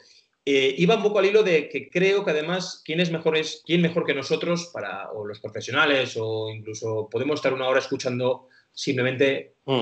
Eh, 0.50 0.76
iba 0.78 0.96
un 0.96 1.04
poco 1.04 1.20
al 1.20 1.26
hilo 1.26 1.44
de 1.44 1.68
que 1.68 1.90
creo 1.90 2.24
que 2.24 2.32
además, 2.32 2.82
¿quién 2.86 3.02
es 3.02 3.12
mejor, 3.12 3.36
es, 3.36 3.62
quién 3.66 3.82
mejor 3.82 4.06
que 4.06 4.14
nosotros, 4.14 4.70
para, 4.72 5.12
o 5.12 5.26
los 5.26 5.42
profesionales, 5.42 6.16
o 6.18 6.50
incluso 6.50 7.10
podemos 7.12 7.36
estar 7.36 7.52
una 7.52 7.68
hora 7.68 7.80
escuchando 7.80 8.48
simplemente, 8.72 9.56
mm. 9.66 9.82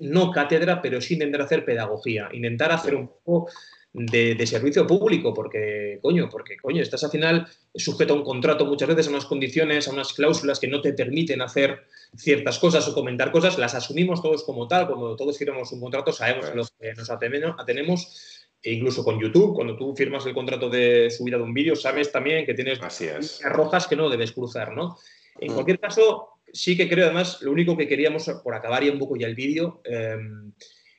no 0.00 0.32
cátedra, 0.32 0.82
pero 0.82 1.00
sí 1.00 1.14
intentar 1.14 1.42
hacer 1.42 1.64
pedagogía, 1.64 2.28
intentar 2.32 2.72
hacer 2.72 2.96
un 2.96 3.12
poco 3.24 3.48
de, 3.92 4.44
servicio 4.44 4.88
público, 4.88 5.32
porque, 5.32 6.00
coño, 6.02 6.28
porque, 6.28 6.56
coño, 6.56 6.82
estás 6.82 7.04
al 7.04 7.12
final 7.12 7.46
sujeto 7.72 8.14
a 8.14 8.16
un 8.16 8.24
contrato 8.24 8.66
muchas 8.66 8.88
veces, 8.88 9.06
a 9.06 9.10
unas 9.10 9.26
condiciones, 9.26 9.86
a 9.86 9.92
unas 9.92 10.12
cláusulas 10.14 10.58
que 10.58 10.66
no 10.66 10.80
te 10.80 10.94
permiten 10.94 11.42
hacer 11.42 11.84
ciertas 12.16 12.58
cosas 12.58 12.88
o 12.88 12.94
comentar 12.94 13.30
cosas, 13.30 13.56
las 13.56 13.76
asumimos 13.76 14.20
todos 14.20 14.42
como 14.42 14.66
tal. 14.66 14.88
Cuando 14.88 15.14
todos 15.14 15.38
firmamos 15.38 15.70
un 15.70 15.80
contrato, 15.80 16.12
sabemos 16.12 16.46
a 16.46 16.54
lo 16.56 16.64
que 16.80 16.92
nos 16.94 17.08
atenemos. 17.08 18.39
E 18.62 18.74
incluso 18.74 19.02
con 19.02 19.18
YouTube, 19.18 19.54
cuando 19.54 19.76
tú 19.76 19.94
firmas 19.96 20.26
el 20.26 20.34
contrato 20.34 20.68
de 20.68 21.10
subida 21.10 21.38
de 21.38 21.44
un 21.44 21.54
vídeo, 21.54 21.74
sabes 21.74 22.12
también 22.12 22.44
que 22.44 22.54
tienes 22.54 22.78
líneas 23.00 23.40
rojas 23.44 23.86
que 23.86 23.96
no 23.96 24.10
debes 24.10 24.32
cruzar, 24.32 24.74
¿no? 24.74 24.98
En 25.40 25.52
mm. 25.52 25.54
cualquier 25.54 25.80
caso, 25.80 26.28
sí 26.52 26.76
que 26.76 26.88
creo, 26.88 27.06
además, 27.06 27.40
lo 27.40 27.52
único 27.52 27.76
que 27.76 27.88
queríamos, 27.88 28.28
por 28.44 28.54
acabar 28.54 28.84
ya 28.84 28.92
un 28.92 28.98
poco 28.98 29.16
ya 29.16 29.26
el 29.26 29.34
vídeo, 29.34 29.80
em, 29.84 30.52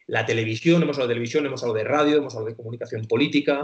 la 0.07 0.25
televisión, 0.25 0.81
hemos 0.81 0.97
hablado 0.97 1.09
de 1.09 1.13
televisión, 1.13 1.45
hemos 1.45 1.61
hablado 1.61 1.77
de 1.77 1.83
radio, 1.83 2.17
hemos 2.17 2.33
hablado 2.33 2.49
de 2.49 2.55
comunicación 2.55 3.05
política, 3.05 3.61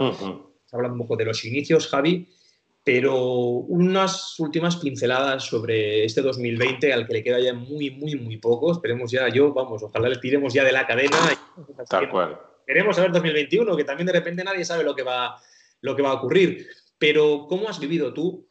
hablado 0.72 0.94
un 0.94 1.00
poco 1.00 1.16
de 1.16 1.24
los 1.24 1.44
inicios, 1.44 1.88
Javi, 1.88 2.28
pero 2.84 3.16
unas 3.20 4.38
últimas 4.38 4.76
pinceladas 4.76 5.44
sobre 5.44 6.04
este 6.04 6.22
2020 6.22 6.92
al 6.92 7.06
que 7.06 7.12
le 7.12 7.22
queda 7.22 7.40
ya 7.40 7.52
muy, 7.52 7.90
muy, 7.90 8.14
muy 8.14 8.38
poco. 8.38 8.72
Esperemos 8.72 9.10
ya, 9.10 9.28
yo, 9.28 9.52
vamos, 9.52 9.82
ojalá 9.82 10.08
le 10.08 10.16
tiremos 10.16 10.54
ya 10.54 10.64
de 10.64 10.72
la 10.72 10.86
cadena. 10.86 11.18
Tal 11.88 12.08
cual. 12.08 12.40
Queremos 12.68 12.96
saber 12.96 13.12
2021, 13.12 13.76
que 13.78 13.84
también 13.84 14.08
de 14.08 14.12
repente 14.12 14.44
nadie 14.44 14.62
sabe 14.62 14.84
lo 14.84 14.94
que 14.94 15.02
va, 15.02 15.40
lo 15.80 15.96
que 15.96 16.02
va 16.02 16.10
a 16.10 16.14
ocurrir. 16.14 16.66
Pero, 16.98 17.46
¿cómo 17.48 17.66
has 17.66 17.80
vivido 17.80 18.12
tú? 18.12 18.46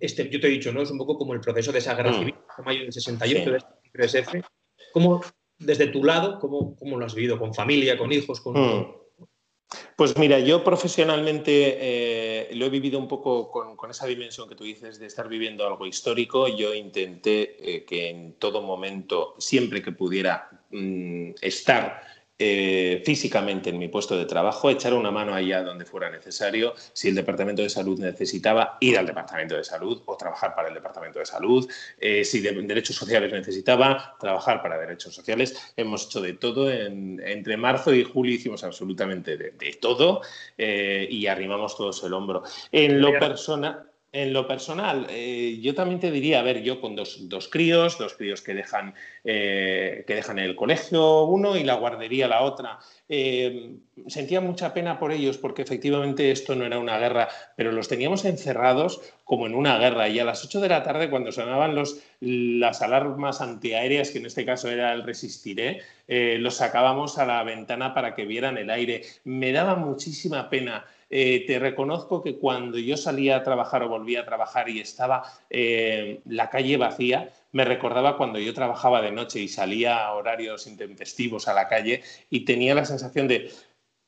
este, 0.00 0.28
yo 0.28 0.40
te 0.40 0.48
he 0.48 0.50
dicho, 0.50 0.72
¿no? 0.72 0.82
Es 0.82 0.90
un 0.90 0.98
poco 0.98 1.16
como 1.16 1.34
el 1.34 1.40
proceso 1.40 1.70
de 1.70 1.78
esa 1.78 1.94
guerra 1.94 2.10
mm. 2.10 2.18
civil, 2.18 2.34
en 2.58 2.64
mayo 2.64 2.80
del 2.80 2.92
68, 2.92 3.50
de 3.50 3.56
este 3.56 4.24
3F. 4.24 4.44
¿Cómo, 4.92 5.22
desde 5.56 5.86
tu 5.86 6.02
lado, 6.02 6.40
cómo, 6.40 6.74
cómo, 6.74 6.98
lo 6.98 7.06
has 7.06 7.14
vivido? 7.14 7.38
¿Con 7.38 7.54
familia, 7.54 7.96
con 7.96 8.10
hijos? 8.12 8.40
Con... 8.40 8.54
Mm. 8.54 8.86
Pues 9.96 10.18
mira, 10.18 10.40
yo 10.40 10.64
profesionalmente 10.64 11.78
eh, 11.80 12.54
lo 12.56 12.66
he 12.66 12.70
vivido 12.70 12.98
un 12.98 13.06
poco 13.06 13.52
con, 13.52 13.88
esa 13.88 14.06
dimensión 14.06 14.48
que 14.48 14.56
tú 14.56 14.64
dices 14.64 14.98
de 14.98 15.06
estar 15.06 15.28
viviendo 15.28 15.64
algo 15.64 15.86
histórico. 15.86 16.48
Yo 16.48 16.74
intenté 16.74 17.76
eh, 17.76 17.84
que 17.84 18.10
en 18.10 18.32
todo 18.34 18.62
momento, 18.62 19.36
siempre 19.38 19.80
que 19.80 19.92
pudiera 19.92 20.50
mm, 20.70 21.34
estar 21.40 22.13
eh, 22.38 23.02
físicamente 23.04 23.70
en 23.70 23.78
mi 23.78 23.88
puesto 23.88 24.16
de 24.18 24.24
trabajo, 24.24 24.68
echar 24.68 24.92
una 24.94 25.12
mano 25.12 25.34
allá 25.34 25.62
donde 25.62 25.84
fuera 25.84 26.10
necesario, 26.10 26.74
si 26.92 27.08
el 27.08 27.14
Departamento 27.14 27.62
de 27.62 27.70
Salud 27.70 27.98
necesitaba, 28.00 28.76
ir 28.80 28.98
al 28.98 29.06
Departamento 29.06 29.56
de 29.56 29.62
Salud 29.62 30.02
o 30.06 30.16
trabajar 30.16 30.54
para 30.54 30.68
el 30.68 30.74
Departamento 30.74 31.20
de 31.20 31.26
Salud, 31.26 31.70
eh, 32.00 32.24
si 32.24 32.40
de 32.40 32.52
Derechos 32.62 32.96
Sociales 32.96 33.32
necesitaba, 33.32 34.16
trabajar 34.18 34.62
para 34.62 34.78
Derechos 34.78 35.14
Sociales. 35.14 35.74
Hemos 35.76 36.06
hecho 36.06 36.20
de 36.20 36.32
todo, 36.32 36.70
entre 36.70 37.56
marzo 37.56 37.94
y 37.94 38.02
julio 38.02 38.34
hicimos 38.34 38.64
absolutamente 38.64 39.36
de, 39.36 39.78
todo 39.80 40.22
eh, 40.58 41.06
y 41.08 41.26
arrimamos 41.26 41.76
todos 41.76 42.02
el 42.02 42.14
hombro. 42.14 42.42
En 42.72 43.00
lo 43.00 43.12
personal... 43.18 43.93
En 44.14 44.32
lo 44.32 44.46
personal, 44.46 45.08
eh, 45.10 45.58
yo 45.60 45.74
también 45.74 45.98
te 45.98 46.12
diría, 46.12 46.38
a 46.38 46.42
ver, 46.42 46.62
yo 46.62 46.80
con 46.80 46.94
dos, 46.94 47.18
críos, 47.50 47.98
dos 47.98 48.14
críos 48.14 48.42
que 48.42 48.54
dejan, 48.54 48.94
eh, 49.24 50.04
que 50.06 50.14
dejan 50.14 50.38
el 50.38 50.54
colegio 50.54 51.24
uno 51.24 51.56
y 51.56 51.64
la 51.64 51.74
guardería 51.74 52.28
la 52.28 52.42
otra, 52.42 52.78
eh, 53.08 53.74
sentía 54.06 54.40
mucha 54.40 54.72
pena 54.72 55.00
por 55.00 55.10
ellos 55.10 55.36
porque 55.36 55.62
efectivamente 55.62 56.30
esto 56.30 56.54
no 56.54 56.64
era 56.64 56.78
una 56.78 56.96
guerra, 56.96 57.28
pero 57.56 57.72
los 57.72 57.88
teníamos 57.88 58.24
encerrados 58.24 59.00
como 59.24 59.48
en 59.48 59.56
una 59.56 59.78
guerra 59.78 60.08
y 60.08 60.20
a 60.20 60.24
las 60.24 60.44
8 60.44 60.60
de 60.60 60.68
la 60.68 60.84
tarde 60.84 61.10
cuando 61.10 61.32
sonaban 61.32 61.74
los, 61.74 62.00
las 62.20 62.82
alarmas 62.82 63.40
antiaéreas, 63.40 64.12
que 64.12 64.18
en 64.18 64.26
este 64.26 64.44
caso 64.46 64.70
era 64.70 64.92
el 64.92 65.02
resistiré, 65.02 65.80
los 66.06 66.54
sacábamos 66.54 67.18
a 67.18 67.26
la 67.26 67.42
ventana 67.42 67.94
para 67.94 68.14
que 68.14 68.26
vieran 68.26 68.58
el 68.58 68.70
aire. 68.70 69.02
Me 69.24 69.50
daba 69.50 69.74
muchísima 69.74 70.48
pena 70.50 70.84
eh, 71.10 71.44
te 71.46 71.58
reconozco 71.58 72.22
que 72.22 72.36
cuando 72.36 72.78
yo 72.78 72.96
salía 72.96 73.36
a 73.36 73.42
trabajar 73.42 73.82
o 73.82 73.88
volvía 73.88 74.20
a 74.20 74.24
trabajar 74.24 74.68
y 74.68 74.80
estaba 74.80 75.22
eh, 75.50 76.20
la 76.26 76.50
calle 76.50 76.76
vacía, 76.76 77.30
me 77.52 77.64
recordaba 77.64 78.16
cuando 78.16 78.38
yo 78.38 78.52
trabajaba 78.54 79.00
de 79.00 79.12
noche 79.12 79.40
y 79.40 79.48
salía 79.48 80.06
a 80.06 80.14
horarios 80.14 80.66
intempestivos 80.66 81.48
a 81.48 81.54
la 81.54 81.68
calle 81.68 82.02
y 82.30 82.44
tenía 82.44 82.74
la 82.74 82.84
sensación 82.84 83.28
de 83.28 83.50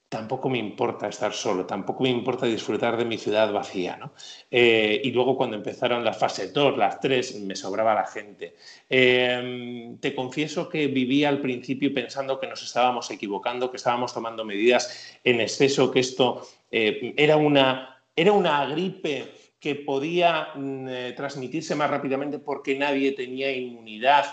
tampoco 0.09 0.49
me 0.49 0.59
importa 0.59 1.09
estar 1.09 1.33
solo, 1.33 1.67
tampoco 1.67 2.05
me 2.05 2.11
importa 2.11 2.47
disfrutar 2.47 2.97
de 2.97 3.05
mi 3.05 3.19
ciudad 3.19 3.53
vacía. 3.53 3.97
¿no? 3.97 4.13
Eh, 4.51 5.01
y 5.03 5.11
luego 5.11 5.37
cuando 5.37 5.57
empezaron 5.57 6.05
las 6.05 6.19
fases 6.19 6.53
2, 6.53 6.79
las 6.79 7.01
3, 7.01 7.41
me 7.41 7.57
sobraba 7.57 7.95
la 7.95 8.07
gente. 8.07 8.55
Em, 8.89 9.99
te 9.99 10.15
confieso 10.15 10.69
que 10.69 10.87
vivía 10.87 11.29
al 11.29 11.41
principio 11.41 11.93
pensando 11.93 12.39
que 12.39 12.47
nos 12.47 12.63
estábamos 12.63 13.11
equivocando, 13.11 13.71
que 13.71 13.79
estábamos 13.79 14.15
tomando 14.15 14.45
medidas 14.45 15.19
en 15.25 15.41
exceso, 15.41 15.91
que 15.91 16.01
esto 16.01 16.47
eh, 16.71 17.15
era, 17.17 17.37
una, 17.37 18.03
era 18.15 18.33
una 18.33 18.67
gripe 18.67 19.33
que 19.59 19.75
podía 19.77 20.49
mm, 20.55 20.89
eh, 20.89 21.13
transmitirse 21.17 21.75
más 21.75 21.91
rápidamente 21.91 22.39
porque 22.39 22.79
nadie 22.79 23.13
tenía 23.13 23.51
inmunidad, 23.53 24.25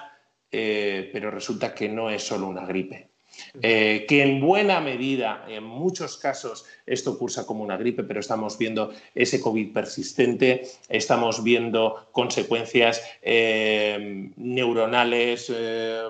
pero 0.49 1.31
resulta 1.31 1.73
que 1.73 1.89
no 1.89 2.11
es 2.11 2.21
solo 2.21 2.47
una 2.47 2.63
gripe. 2.63 3.12
Eh, 3.61 4.05
que 4.07 4.23
en 4.23 4.41
buena 4.41 4.79
medida, 4.79 5.45
en 5.47 5.63
muchos 5.63 6.17
casos, 6.17 6.65
esto 6.85 7.17
cursa 7.17 7.45
como 7.45 7.63
una 7.63 7.77
gripe, 7.77 8.03
pero 8.03 8.19
estamos 8.19 8.57
viendo 8.57 8.93
ese 9.13 9.39
COVID 9.39 9.73
persistente, 9.73 10.63
estamos 10.89 11.43
viendo 11.43 12.07
consecuencias 12.11 13.01
eh, 13.21 14.31
neuronales, 14.37 15.51
eh, 15.55 16.03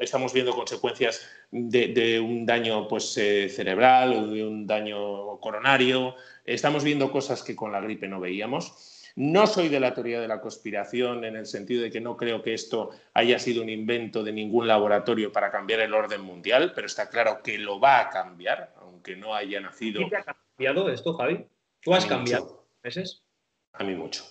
estamos 0.00 0.32
viendo 0.32 0.54
consecuencias 0.54 1.20
de, 1.50 2.20
un 2.20 2.46
daño 2.46 2.88
pues, 2.88 3.12
cerebral 3.12 4.32
de 4.32 4.46
un 4.46 4.66
daño 4.66 5.38
coronario, 5.40 6.14
estamos 6.44 6.84
viendo 6.84 7.12
cosas 7.12 7.42
que 7.42 7.54
con 7.54 7.72
la 7.72 7.80
gripe 7.80 8.08
no 8.08 8.20
veíamos. 8.20 8.91
No 9.16 9.46
soy 9.46 9.68
de 9.68 9.80
la 9.80 9.92
teoría 9.92 10.20
de 10.20 10.28
la 10.28 10.40
conspiración 10.40 11.24
en 11.24 11.36
el 11.36 11.46
sentido 11.46 11.82
de 11.82 11.90
que 11.90 12.00
no 12.00 12.16
creo 12.16 12.42
que 12.42 12.54
esto 12.54 12.90
haya 13.14 13.38
sido 13.38 13.62
un 13.62 13.68
invento 13.68 14.22
de 14.22 14.32
ningún 14.32 14.66
laboratorio 14.66 15.30
para 15.30 15.50
cambiar 15.50 15.80
el 15.80 15.92
orden 15.92 16.22
mundial, 16.22 16.72
pero 16.74 16.86
está 16.86 17.08
claro 17.08 17.42
que 17.42 17.58
lo 17.58 17.78
va 17.78 18.00
a 18.00 18.10
cambiar, 18.10 18.74
aunque 18.80 19.16
no 19.16 19.34
haya 19.34 19.60
nacido. 19.60 20.00
¿Qué 20.00 20.10
te 20.10 20.16
ha 20.16 20.24
cambiado 20.24 20.90
esto, 20.90 21.14
Javi? 21.14 21.46
¿Tú 21.80 21.94
has 21.94 22.06
cambiado 22.06 22.66
meses? 22.82 23.22
A 23.72 23.84
mí 23.84 23.94
mucho. 23.94 24.24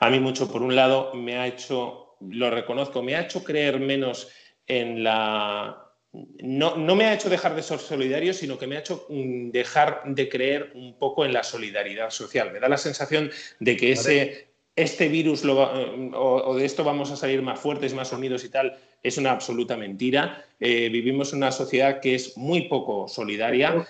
A 0.00 0.10
mí 0.10 0.20
mucho. 0.20 0.50
Por 0.50 0.62
un 0.62 0.76
lado, 0.76 1.14
me 1.14 1.38
ha 1.38 1.46
hecho, 1.46 2.16
lo 2.20 2.50
reconozco, 2.50 3.02
me 3.02 3.14
ha 3.14 3.22
hecho 3.22 3.42
creer 3.42 3.80
menos 3.80 4.30
en 4.66 5.02
la 5.04 5.81
no, 6.12 6.76
me 6.94 7.04
ha 7.04 7.14
hecho 7.14 7.30
dejar 7.30 7.54
de 7.54 7.62
ser 7.62 7.78
solidario, 7.78 8.34
sino 8.34 8.58
que 8.58 8.66
me 8.66 8.76
ha 8.76 8.80
hecho 8.80 9.06
mm, 9.08 9.50
dejar 9.50 10.02
de 10.04 10.28
creer 10.28 10.72
un 10.74 10.98
poco 10.98 11.24
en 11.24 11.32
la 11.32 11.42
solidaridad 11.42 12.10
social. 12.10 12.52
Me 12.52 12.60
da 12.60 12.68
la 12.68 12.76
sensación 12.76 13.30
de 13.60 13.76
que 13.76 13.92
ese, 13.92 14.48
este 14.76 15.08
virus 15.08 15.42
eh, 15.44 16.10
o, 16.14 16.54
de 16.54 16.64
esto 16.64 16.84
vamos 16.84 17.10
a 17.10 17.16
salir 17.16 17.40
más 17.40 17.58
fuertes, 17.58 17.94
más 17.94 18.12
unidos 18.12 18.44
y 18.44 18.50
tal, 18.50 18.76
es 19.02 19.16
una 19.16 19.30
absoluta 19.30 19.76
mentira. 19.76 20.44
Eh, 20.60 20.90
vivimos 20.90 21.32
en 21.32 21.38
una 21.38 21.52
sociedad 21.52 22.00
que 22.00 22.14
es 22.14 22.36
muy 22.36 22.68
poco 22.68 23.08
solidaria. 23.08 23.86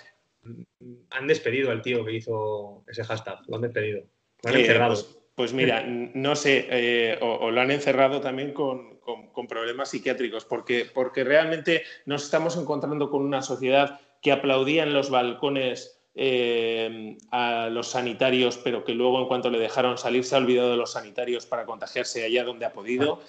Han 1.11 1.27
despedido 1.27 1.71
al 1.71 1.81
tío 1.81 2.05
que 2.05 2.13
hizo 2.13 2.83
ese 2.87 3.03
hashtag, 3.03 3.39
lo 3.47 3.57
han 3.57 3.61
despedido. 3.63 4.05
Lo 4.43 4.49
han 4.49 4.57
encerrado. 4.57 4.93
Pues, 4.93 5.22
pues, 5.35 5.53
mira, 5.53 5.83
no 5.85 6.35
sé, 6.35 6.67
eh, 6.69 7.17
o, 7.21 7.49
lo 7.49 7.61
han 7.61 7.71
encerrado 7.71 8.21
también 8.21 8.53
con, 8.53 8.99
con, 8.99 9.47
problemas 9.47 9.89
psiquiátricos, 9.89 10.45
porque, 10.45 10.85
porque 10.91 11.23
realmente 11.23 11.83
nos 12.05 12.23
estamos 12.23 12.55
encontrando 12.55 13.09
con 13.09 13.23
una 13.23 13.41
sociedad 13.41 13.99
que 14.21 14.31
aplaudía 14.31 14.83
en 14.83 14.93
los 14.93 15.09
balcones 15.09 15.99
eh, 16.15 17.17
a 17.31 17.69
los 17.69 17.87
sanitarios, 17.89 18.57
pero 18.57 18.83
que 18.83 18.93
luego 18.93 19.19
en 19.19 19.27
cuanto 19.27 19.49
le 19.49 19.57
dejaron 19.57 19.97
salir 19.97 20.23
se 20.23 20.35
ha 20.35 20.37
olvidado 20.37 20.71
de 20.71 20.77
los 20.77 20.91
sanitarios 20.91 21.47
para 21.47 21.65
contagiarse 21.65 22.23
allá 22.23 22.43
donde 22.43 22.65
ha 22.65 22.73
podido. 22.73 23.19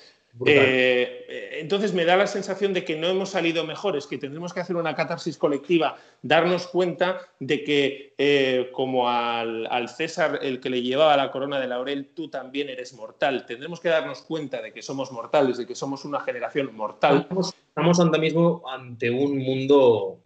Eh, 0.46 1.60
entonces 1.60 1.94
me 1.94 2.04
da 2.04 2.16
la 2.16 2.26
sensación 2.26 2.72
de 2.72 2.84
que 2.84 2.96
no 2.96 3.06
hemos 3.06 3.30
salido 3.30 3.64
mejores, 3.64 4.06
que 4.06 4.18
tendremos 4.18 4.52
que 4.52 4.60
hacer 4.60 4.74
una 4.74 4.94
catarsis 4.94 5.38
colectiva, 5.38 5.96
darnos 6.22 6.66
cuenta 6.66 7.20
de 7.38 7.62
que 7.62 8.14
eh, 8.18 8.70
como 8.72 9.08
al, 9.08 9.88
César, 9.88 10.40
el 10.42 10.60
que 10.60 10.70
le 10.70 10.82
llevaba 10.82 11.16
la 11.16 11.30
corona 11.30 11.60
de 11.60 11.68
laurel, 11.68 12.10
tú 12.14 12.28
también 12.28 12.68
eres 12.68 12.94
mortal. 12.94 13.46
Tendremos 13.46 13.80
que 13.80 13.88
darnos 13.88 14.22
cuenta 14.22 14.60
de 14.60 14.72
que 14.72 14.82
somos 14.82 15.12
mortales, 15.12 15.56
de 15.56 15.66
que 15.66 15.74
somos 15.76 16.04
una 16.04 16.20
generación 16.20 16.74
mortal. 16.74 17.20
Estamos, 17.20 18.00
ahora 18.00 18.18
mismo 18.18 18.62
ante 18.68 19.10
un 19.10 19.38
mundo... 19.38 20.20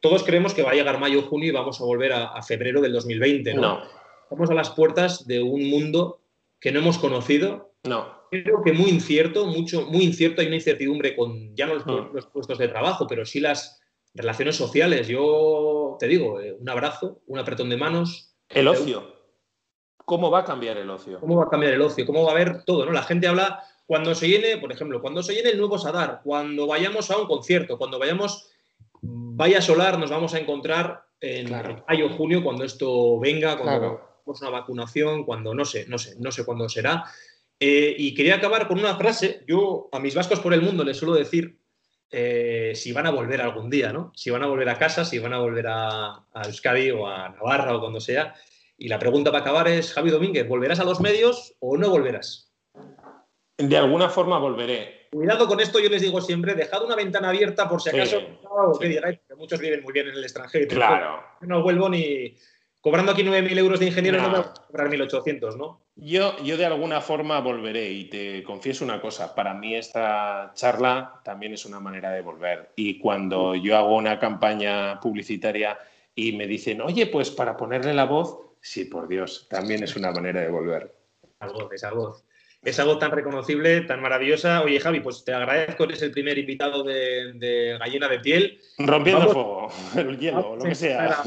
todos 0.00 0.22
creemos 0.22 0.54
que 0.54 0.62
va 0.62 0.70
a 0.70 0.74
llegar 0.74 1.00
mayo, 1.00 1.22
junio 1.22 1.48
y 1.48 1.52
vamos 1.52 1.80
a 1.80 1.84
volver 1.84 2.12
a, 2.12 2.40
febrero 2.42 2.80
del 2.80 2.92
2020. 2.92 3.54
¿no? 3.54 3.82
Estamos 4.22 4.50
a 4.50 4.54
las 4.54 4.70
puertas 4.70 5.26
de 5.26 5.42
un 5.42 5.68
mundo 5.68 6.20
que 6.60 6.70
no 6.70 6.78
hemos 6.78 6.98
conocido. 6.98 7.67
No 7.88 8.18
creo 8.30 8.62
que 8.62 8.72
muy 8.72 8.90
incierto, 8.90 9.46
mucho, 9.46 9.86
muy 9.86 10.04
incierto, 10.04 10.40
hay 10.40 10.48
una 10.48 10.56
incertidumbre 10.56 11.16
con 11.16 11.54
ya 11.54 11.66
no 11.66 11.74
ah. 11.74 12.10
los, 12.12 12.26
puestos 12.26 12.58
de 12.58 12.68
trabajo, 12.68 13.06
pero 13.06 13.24
sí 13.24 13.40
las 13.40 13.80
relaciones 14.14 14.56
sociales. 14.56 15.08
Yo 15.08 15.96
te 15.98 16.06
digo, 16.06 16.40
eh, 16.40 16.56
un 16.58 16.68
abrazo, 16.68 17.20
un 17.26 17.38
apretón 17.38 17.70
de 17.70 17.76
manos. 17.76 18.34
El 18.48 18.68
ocio. 18.68 19.16
¿Cómo 20.04 20.30
va 20.30 20.40
a 20.40 20.44
cambiar 20.44 20.78
el 20.78 20.88
ocio? 20.88 21.20
¿Cómo 21.20 21.36
va 21.36 21.44
a 21.44 21.48
cambiar 21.50 21.74
el 21.74 21.82
ocio? 21.82 22.06
¿Cómo 22.06 22.24
va 22.24 22.30
a 22.30 22.34
haber 22.34 22.64
todo? 22.64 22.86
¿no? 22.86 22.92
La 22.92 23.02
gente 23.02 23.26
habla 23.26 23.62
cuando 23.86 24.14
se 24.14 24.28
llene, 24.28 24.58
por 24.58 24.72
ejemplo, 24.72 25.00
cuando 25.00 25.22
se 25.22 25.34
llene 25.34 25.50
el 25.50 25.58
nuevo 25.58 25.78
Sadar, 25.78 26.20
cuando 26.24 26.66
vayamos 26.66 27.10
a 27.10 27.18
un 27.18 27.26
concierto, 27.26 27.78
cuando 27.78 27.98
vayamos, 27.98 28.50
vaya 29.02 29.60
solar, 29.60 29.98
nos 29.98 30.10
vamos 30.10 30.34
a 30.34 30.38
encontrar 30.38 31.04
en 31.20 31.50
mayo 31.50 32.06
o 32.06 32.10
junio, 32.10 32.42
cuando 32.42 32.64
esto 32.64 33.18
venga, 33.18 33.58
cuando 33.58 34.00
una 34.24 34.50
vacunación, 34.50 35.24
cuando 35.24 35.54
no 35.54 35.64
sé, 35.64 35.86
no 35.88 35.98
sé, 35.98 36.14
no 36.18 36.30
sé 36.30 36.44
cuándo 36.44 36.68
será 36.68 37.04
Eh, 37.60 37.94
y 37.98 38.14
quería 38.14 38.36
acabar 38.36 38.68
con 38.68 38.78
una 38.78 38.96
frase. 38.96 39.44
Yo 39.46 39.88
a 39.92 39.98
mis 39.98 40.14
vascos 40.14 40.40
por 40.40 40.54
el 40.54 40.62
mundo 40.62 40.84
les 40.84 40.96
suelo 40.96 41.14
decir 41.14 41.58
eh, 42.10 42.72
si 42.74 42.92
van 42.92 43.06
a 43.06 43.10
volver 43.10 43.40
algún 43.40 43.68
día, 43.68 43.92
¿no? 43.92 44.12
Si 44.14 44.30
van 44.30 44.42
a 44.42 44.46
volver 44.46 44.68
a 44.68 44.78
casa, 44.78 45.04
si 45.04 45.18
van 45.18 45.32
a 45.32 45.38
volver 45.38 45.66
a, 45.66 46.24
a 46.32 46.42
Euskadi 46.46 46.90
o 46.90 47.06
a 47.06 47.28
Navarra 47.30 47.76
o 47.76 47.80
cuando 47.80 48.00
sea. 48.00 48.34
Y 48.76 48.88
la 48.88 48.98
pregunta 48.98 49.32
para 49.32 49.42
acabar 49.42 49.68
es, 49.68 49.92
Javi 49.92 50.10
Domínguez, 50.10 50.46
¿volverás 50.46 50.78
a 50.78 50.84
los 50.84 51.00
medios 51.00 51.54
o 51.58 51.76
no 51.76 51.90
volverás? 51.90 52.52
De 53.56 53.76
alguna 53.76 54.08
forma 54.08 54.38
volveré. 54.38 55.08
Cuidado 55.10 55.48
con 55.48 55.58
esto, 55.58 55.80
yo 55.80 55.88
les 55.88 56.02
digo 56.02 56.20
siempre, 56.20 56.54
dejad 56.54 56.84
una 56.84 56.94
ventana 56.94 57.30
abierta 57.30 57.68
por 57.68 57.82
si 57.82 57.88
acaso, 57.88 58.18
que 58.78 58.88
digáis, 58.88 59.18
que 59.26 59.34
muchos 59.34 59.58
viven 59.58 59.82
muy 59.82 59.92
bien 59.92 60.06
en 60.08 60.14
el 60.14 60.22
extranjero. 60.22 60.68
Claro. 60.68 61.24
No 61.40 61.62
vuelvo 61.62 61.88
ni, 61.88 62.36
cobrando 62.80 63.12
aquí 63.12 63.22
9.000 63.22 63.58
euros 63.58 63.80
de 63.80 63.86
ingeniero, 63.86 64.18
no, 64.18 64.28
me 64.28 64.38
voy 64.38 64.46
a 64.46 64.66
cobrar 64.66 64.88
1.800, 64.88 65.56
¿no? 65.56 65.80
Yo, 65.96 66.36
yo 66.42 66.56
de 66.56 66.66
alguna 66.66 67.00
forma 67.00 67.40
volveré 67.40 67.90
y 67.90 68.04
te 68.04 68.42
confieso 68.44 68.84
una 68.84 69.00
cosa, 69.00 69.34
para 69.34 69.54
mí 69.54 69.74
esta 69.74 70.52
charla 70.54 71.20
también 71.24 71.52
es 71.54 71.66
una 71.66 71.80
manera 71.80 72.10
de 72.12 72.22
volver. 72.22 72.70
Y 72.76 72.98
cuando 72.98 73.54
yo 73.54 73.76
hago 73.76 73.96
una 73.96 74.18
campaña 74.18 75.00
publicitaria 75.00 75.78
y 76.14 76.32
me 76.32 76.46
dicen, 76.46 76.80
oye, 76.80 77.06
pues 77.06 77.30
para 77.30 77.56
ponerle 77.56 77.94
la 77.94 78.04
voz, 78.04 78.38
sí, 78.60 78.84
por 78.84 79.08
Dios, 79.08 79.46
también 79.50 79.82
es 79.82 79.96
una 79.96 80.12
manera 80.12 80.40
de 80.40 80.48
volver. 80.48 80.94
Esa 81.40 81.52
voz, 81.52 81.72
esa 81.72 81.92
voz. 81.92 82.24
Esa 82.62 82.84
voz 82.84 82.98
tan 82.98 83.12
reconocible, 83.12 83.82
tan 83.82 84.02
maravillosa. 84.02 84.62
Oye, 84.62 84.80
Javi, 84.80 84.98
pues 84.98 85.24
te 85.24 85.32
agradezco, 85.32 85.84
eres 85.84 86.02
el 86.02 86.10
primer 86.10 86.38
invitado 86.38 86.82
de, 86.82 87.76
Gallina 87.78 88.08
de 88.08 88.18
Piel. 88.18 88.60
Rompiendo 88.78 89.26
el 89.26 89.30
fuego, 89.30 89.68
el 89.96 90.18
hielo, 90.18 90.56
lo 90.56 90.64
que 90.64 90.74
sea. 90.74 91.22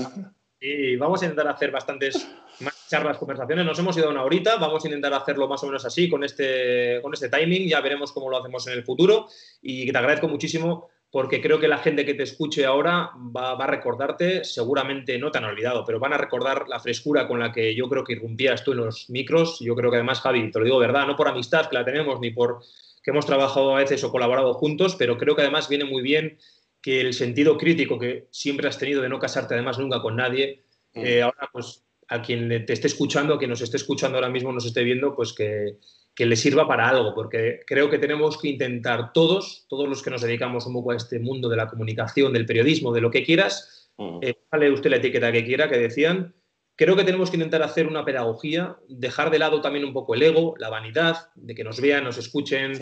Y 0.64 0.95
vamos 0.95 1.20
a 1.24 1.26
intentar 1.26 1.47
hacer 1.47 1.72
bastantes 1.72 2.30
más 2.59 2.88
charlas, 2.88 3.18
conversaciones. 3.18 3.66
Nos 3.66 3.80
hemos 3.80 3.97
ido 3.97 4.09
a 4.09 4.12
una 4.12 4.24
horita, 4.24 4.57
vamos 4.57 4.86
a 4.86 4.88
intentar 4.88 5.12
hacerlo 5.12 5.47
más 5.47 5.64
o 5.64 5.66
menos 5.66 5.84
así, 5.86 6.07
con 6.07 6.24
este, 6.24 6.99
con 7.01 7.12
este 7.16 7.30
timing. 7.30 7.68
Ya 7.68 7.82
veremos 7.82 8.12
cómo 8.12 8.30
lo 8.30 8.38
hacemos 8.38 8.68
en 8.68 8.74
el 8.74 8.84
futuro. 8.84 9.28
Y 9.64 9.91
te 9.91 9.97
agradezco 9.97 10.28
muchísimo 10.28 10.89
porque 11.09 11.41
creo 11.41 11.59
que 11.59 11.68
la 11.68 11.80
gente 11.80 12.05
que 12.05 12.14
te 12.14 12.22
escuche 12.22 12.64
ahora 12.64 13.09
va, 13.36 13.53
a 13.53 13.68
recordarte, 13.68 14.43
seguramente 14.43 15.18
no 15.18 15.32
te 15.32 15.39
han 15.39 15.45
olvidado, 15.45 15.84
pero 15.84 15.99
van 15.99 16.14
a 16.14 16.18
recordar 16.20 16.70
la 16.70 16.80
frescura 16.80 17.28
con 17.28 17.39
la 17.39 17.51
que 17.51 17.74
yo 17.74 17.89
creo 17.89 18.03
que 18.03 18.14
irrumpías 18.14 18.64
tú 18.64 18.74
en 18.74 18.78
los 18.78 19.09
micros. 19.09 19.59
Yo 19.62 19.76
creo 19.76 19.89
que 19.89 19.97
además, 19.97 20.22
Javi, 20.22 20.51
te 20.51 20.59
lo 20.59 20.66
digo 20.66 20.78
verdad, 20.78 21.07
no 21.07 21.16
por 21.16 21.28
amistad 21.28 21.70
que 21.70 21.76
la 21.76 21.84
tenemos 21.84 22.20
ni 22.20 22.30
por 22.30 22.62
que 23.03 23.09
hemos 23.09 23.26
trabajado 23.26 23.76
a 23.76 23.80
veces 23.80 24.03
o 24.03 24.12
colaborado 24.12 24.53
juntos, 24.53 24.95
pero 24.95 25.18
creo 25.18 25.36
que 25.36 25.41
además 25.41 25.68
viene 25.68 25.86
muy 25.86 26.03
bien 26.03 26.38
que 26.82 27.01
el 27.01 27.13
sentido 27.13 27.57
crítico 27.57 27.99
que 27.99 28.27
siempre 28.32 28.67
has 28.67 28.77
tenido 28.77 29.01
de 29.01 29.09
no 29.09 29.19
casarte 29.19 29.53
además 29.53 29.77
nunca 29.77 30.01
con 30.01 30.15
nadie, 30.15 30.63
mm. 30.93 31.05
eh, 31.05 31.21
ahora 31.21 31.49
pues 31.51 31.84
a 32.07 32.21
quien 32.21 32.49
te 32.65 32.73
esté 32.73 32.88
escuchando, 32.88 33.36
a 33.36 33.38
quien 33.38 33.49
nos 33.49 33.61
esté 33.61 33.77
escuchando 33.77 34.17
ahora 34.17 34.29
mismo, 34.29 34.51
nos 34.51 34.65
esté 34.65 34.84
viendo, 34.84 35.15
pues 35.15 35.34
que, 35.34 35.77
le 36.17 36.36
sirva 36.36 36.67
para 36.67 36.88
algo, 36.88 37.15
porque 37.15 37.61
creo 37.65 37.89
que 37.89 37.97
tenemos 37.97 38.38
que 38.39 38.49
intentar 38.49 39.11
todos, 39.11 39.65
todos 39.69 39.89
los 39.89 40.03
que 40.03 40.11
nos 40.11 40.21
dedicamos 40.21 40.67
un 40.67 40.73
poco 40.73 40.91
a 40.91 40.97
este 40.97 41.17
mundo 41.19 41.49
de 41.49 41.55
la 41.55 41.67
comunicación, 41.67 42.34
del 42.34 42.45
periodismo, 42.45 42.91
de 42.93 43.01
lo 43.01 43.09
que 43.09 43.23
quieras, 43.23 43.89
mm. 43.97 44.19
eh, 44.21 44.71
usted 44.71 44.89
la 44.89 44.97
etiqueta 44.97 45.32
que 45.32 45.45
quiera, 45.45 45.69
que 45.69 45.79
decían, 45.79 46.36
creo 46.75 46.95
que 46.95 47.05
tenemos 47.05 47.29
que 47.29 47.38
intentar 47.38 47.63
hacer 47.63 47.88
una 47.88 48.03
pedagogía, 48.03 48.75
dejar 48.89 49.32
de 49.32 49.39
lado 49.39 49.61
también 49.61 49.86
un 49.86 49.93
poco 49.93 50.13
el 50.13 50.21
ego, 50.21 50.53
la 50.57 50.69
vanidad, 50.69 51.29
de 51.36 51.55
que 51.55 51.63
nos 51.63 51.79
vean, 51.79 52.03
nos 52.03 52.17
escuchen. 52.17 52.73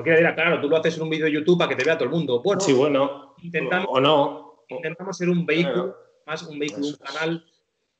Cualquiera 0.00 0.18
dirá, 0.18 0.34
claro, 0.34 0.62
tú 0.62 0.70
lo 0.70 0.78
haces 0.78 0.96
en 0.96 1.02
un 1.02 1.10
vídeo 1.10 1.26
de 1.26 1.32
YouTube 1.32 1.58
para 1.58 1.68
que 1.68 1.76
te 1.76 1.84
vea 1.84 1.98
todo 1.98 2.04
el 2.04 2.10
mundo. 2.10 2.40
Bueno, 2.42 2.60
sí, 2.62 2.72
bueno 2.72 3.34
intentamos, 3.42 3.86
o 3.90 4.00
no. 4.00 4.64
Intentamos 4.68 5.14
ser 5.18 5.28
un 5.28 5.44
vehículo, 5.44 5.94
más 6.26 6.42
un 6.44 6.58
vehículo, 6.58 6.86
un 6.86 6.94
canal 6.94 7.44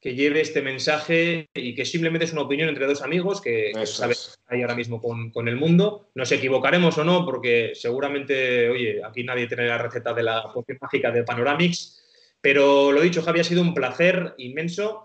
que 0.01 0.14
lleve 0.14 0.40
este 0.40 0.62
mensaje 0.62 1.51
y 1.53 1.74
que 1.74 1.84
simplemente 1.84 2.24
es 2.24 2.32
una 2.32 2.40
opinión 2.40 2.70
entre 2.70 2.86
dos 2.86 3.03
amigos 3.03 3.42
que, 3.42 3.72
que 3.74 4.14
ahí 4.46 4.62
ahora 4.62 4.74
mismo 4.74 4.98
con, 4.98 5.46
el 5.46 5.57
mundo. 5.57 6.09
Nos 6.14 6.32
equivocaremos 6.32 6.96
o 6.96 7.05
no, 7.05 7.26
porque 7.26 7.72
seguramente, 7.74 8.70
oye, 8.70 9.05
aquí 9.05 9.22
nadie 9.22 9.46
tiene 9.46 9.66
la 9.66 9.76
receta 9.76 10.14
de 10.14 10.22
la 10.22 10.51
poción 10.55 10.78
mágica 10.80 11.11
de 11.11 11.22
Panoramix, 11.22 12.03
pero 12.40 12.92
lo 12.92 13.03
dicho, 13.03 13.20
Javi, 13.20 13.40
ha 13.40 13.44
sido 13.44 13.61
un 13.61 13.74
placer 13.74 14.34
inmenso 14.38 15.05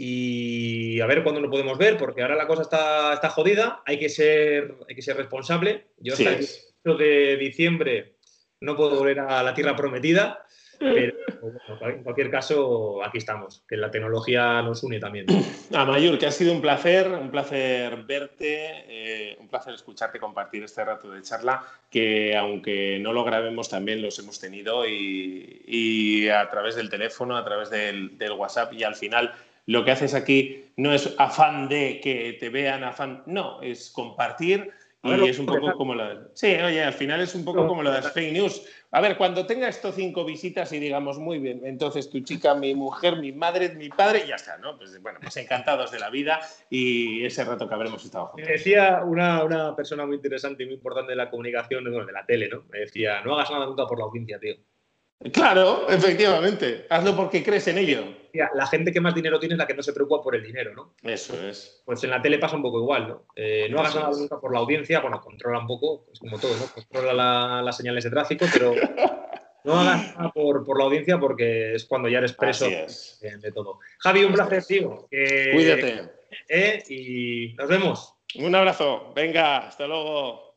y 0.00 1.00
a 1.00 1.06
ver 1.06 1.24
cuándo 1.24 1.40
lo 1.40 1.50
podemos 1.50 1.76
ver, 1.76 1.96
porque 1.98 2.22
ahora 2.22 2.36
la 2.36 2.46
cosa 2.46 2.62
está, 2.62 3.12
está 3.12 3.30
jodida, 3.30 3.82
hay 3.84 3.98
que 3.98 4.08
ser, 4.08 4.76
hay 4.88 4.94
que 4.94 5.02
ser 5.02 5.16
responsable. 5.16 5.88
Yo 5.98 6.14
hasta 6.14 6.36
el 6.36 6.96
de 6.96 7.36
diciembre 7.36 8.14
no 8.60 8.76
puedo 8.76 8.96
volver 8.96 9.18
a 9.18 9.42
la 9.42 9.54
tierra 9.54 9.74
prometida, 9.74 10.46
pero 10.78 11.14
en 11.80 12.04
cualquier 12.04 12.30
caso, 12.30 13.04
aquí 13.04 13.18
estamos, 13.18 13.64
que 13.68 13.76
la 13.76 13.90
tecnología 13.90 14.62
nos 14.62 14.84
une 14.84 15.00
también. 15.00 15.26
A 15.74 15.84
Mayur, 15.84 16.16
que 16.16 16.26
ha 16.26 16.30
sido 16.30 16.52
un 16.52 16.60
placer, 16.60 17.08
un 17.08 17.32
placer 17.32 18.04
verte, 18.04 18.84
eh, 18.86 19.36
un 19.40 19.48
placer 19.48 19.74
escucharte 19.74 20.20
compartir 20.20 20.62
este 20.62 20.84
rato 20.84 21.10
de 21.10 21.22
charla, 21.22 21.64
que 21.90 22.36
aunque 22.36 23.00
no 23.00 23.12
lo 23.12 23.24
grabemos 23.24 23.68
también 23.68 24.00
los 24.00 24.16
hemos 24.20 24.38
tenido 24.38 24.86
y, 24.86 26.28
a 26.28 26.48
través 26.48 26.76
del 26.76 26.88
teléfono, 26.88 27.36
a 27.36 27.44
través 27.44 27.68
del, 27.70 28.16
del 28.16 28.32
WhatsApp 28.32 28.72
y 28.74 28.84
al 28.84 28.94
final 28.94 29.34
lo 29.68 29.84
que 29.84 29.90
haces 29.90 30.14
aquí 30.14 30.64
no 30.76 30.94
es 30.94 31.14
afán 31.18 31.68
de 31.68 32.00
que 32.00 32.38
te 32.40 32.48
vean, 32.48 32.84
afán, 32.84 33.22
no, 33.26 33.60
es 33.60 33.90
compartir 33.90 34.70
y 35.02 35.28
es 35.28 35.38
un 35.38 35.44
poco 35.44 35.74
como 35.74 35.94
lo 35.94 36.08
de... 36.08 36.28
Sí, 36.32 36.46
oye, 36.54 36.82
al 36.82 36.94
final 36.94 37.20
es 37.20 37.34
un 37.34 37.44
poco 37.44 37.66
como 37.66 37.82
lo 37.82 37.90
de 37.90 38.00
las 38.00 38.12
fake 38.12 38.32
news. 38.32 38.62
A 38.92 39.02
ver, 39.02 39.18
cuando 39.18 39.44
tenga 39.44 39.68
estos 39.68 39.94
cinco 39.94 40.24
visitas 40.24 40.72
y 40.72 40.78
digamos, 40.78 41.18
muy 41.18 41.38
bien, 41.38 41.60
entonces 41.64 42.08
tu 42.08 42.20
chica, 42.20 42.54
mi 42.54 42.74
mujer, 42.74 43.16
mi 43.16 43.30
madre, 43.32 43.68
mi 43.74 43.90
padre, 43.90 44.24
ya 44.26 44.36
está, 44.36 44.56
¿no? 44.56 44.78
Pues 44.78 45.00
bueno, 45.02 45.18
pues 45.20 45.36
encantados 45.36 45.90
de 45.90 45.98
la 45.98 46.08
vida 46.08 46.40
y 46.70 47.22
ese 47.26 47.44
rato 47.44 47.68
que 47.68 47.74
habremos 47.74 48.02
estado 48.02 48.28
juntos. 48.28 48.46
Me 48.46 48.54
decía 48.54 49.02
una, 49.04 49.44
una 49.44 49.76
persona 49.76 50.06
muy 50.06 50.16
interesante 50.16 50.62
y 50.62 50.66
muy 50.66 50.76
importante 50.76 51.12
de 51.12 51.16
la 51.16 51.28
comunicación, 51.28 51.84
bueno, 51.84 52.06
de 52.06 52.12
la 52.12 52.24
tele, 52.24 52.48
¿no? 52.48 52.64
Me 52.70 52.80
decía, 52.80 53.20
no 53.20 53.34
hagas 53.34 53.50
nada 53.50 53.66
nunca 53.66 53.86
por 53.86 53.98
la 53.98 54.06
audiencia, 54.06 54.38
tío. 54.38 54.56
Claro, 55.32 55.88
efectivamente. 55.88 56.86
Hazlo 56.88 57.16
porque 57.16 57.42
crees 57.42 57.66
en 57.68 57.78
ello. 57.78 58.04
La 58.54 58.66
gente 58.66 58.92
que 58.92 59.00
más 59.00 59.14
dinero 59.14 59.40
tiene 59.40 59.54
es 59.54 59.58
la 59.58 59.66
que 59.66 59.74
no 59.74 59.82
se 59.82 59.92
preocupa 59.92 60.22
por 60.22 60.36
el 60.36 60.44
dinero, 60.44 60.72
¿no? 60.74 60.94
Eso 61.02 61.34
es. 61.44 61.82
Pues 61.84 62.04
en 62.04 62.10
la 62.10 62.22
tele 62.22 62.38
pasa 62.38 62.56
un 62.56 62.62
poco 62.62 62.78
igual, 62.78 63.08
¿no? 63.08 63.26
Eh, 63.34 63.68
no 63.68 63.80
hagas 63.80 63.96
nada 63.96 64.10
nunca 64.10 64.38
por 64.38 64.52
la 64.52 64.60
audiencia, 64.60 65.00
bueno, 65.00 65.20
controla 65.20 65.58
un 65.58 65.66
poco, 65.66 66.06
es 66.12 66.20
como 66.20 66.38
todo, 66.38 66.54
¿no? 66.56 66.66
Controla 66.72 67.62
las 67.62 67.76
señales 67.76 68.04
de 68.04 68.10
tráfico, 68.10 68.46
pero 68.52 68.74
no 69.64 69.80
hagas 69.80 70.16
nada 70.16 70.30
por, 70.30 70.78
la 70.78 70.84
audiencia 70.84 71.18
porque 71.18 71.74
es 71.74 71.84
cuando 71.86 72.08
ya 72.08 72.18
eres 72.18 72.34
preso 72.34 72.66
de, 72.66 73.52
todo. 73.52 73.80
Javi, 73.98 74.22
un 74.22 74.34
placer, 74.34 74.64
tío. 74.64 75.08
Cuídate. 75.10 76.02
Eh, 76.48 76.84
y 76.88 77.54
nos 77.54 77.68
vemos. 77.68 78.14
Un 78.36 78.54
abrazo. 78.54 79.12
Venga, 79.16 79.68
hasta 79.68 79.86
luego. 79.86 80.47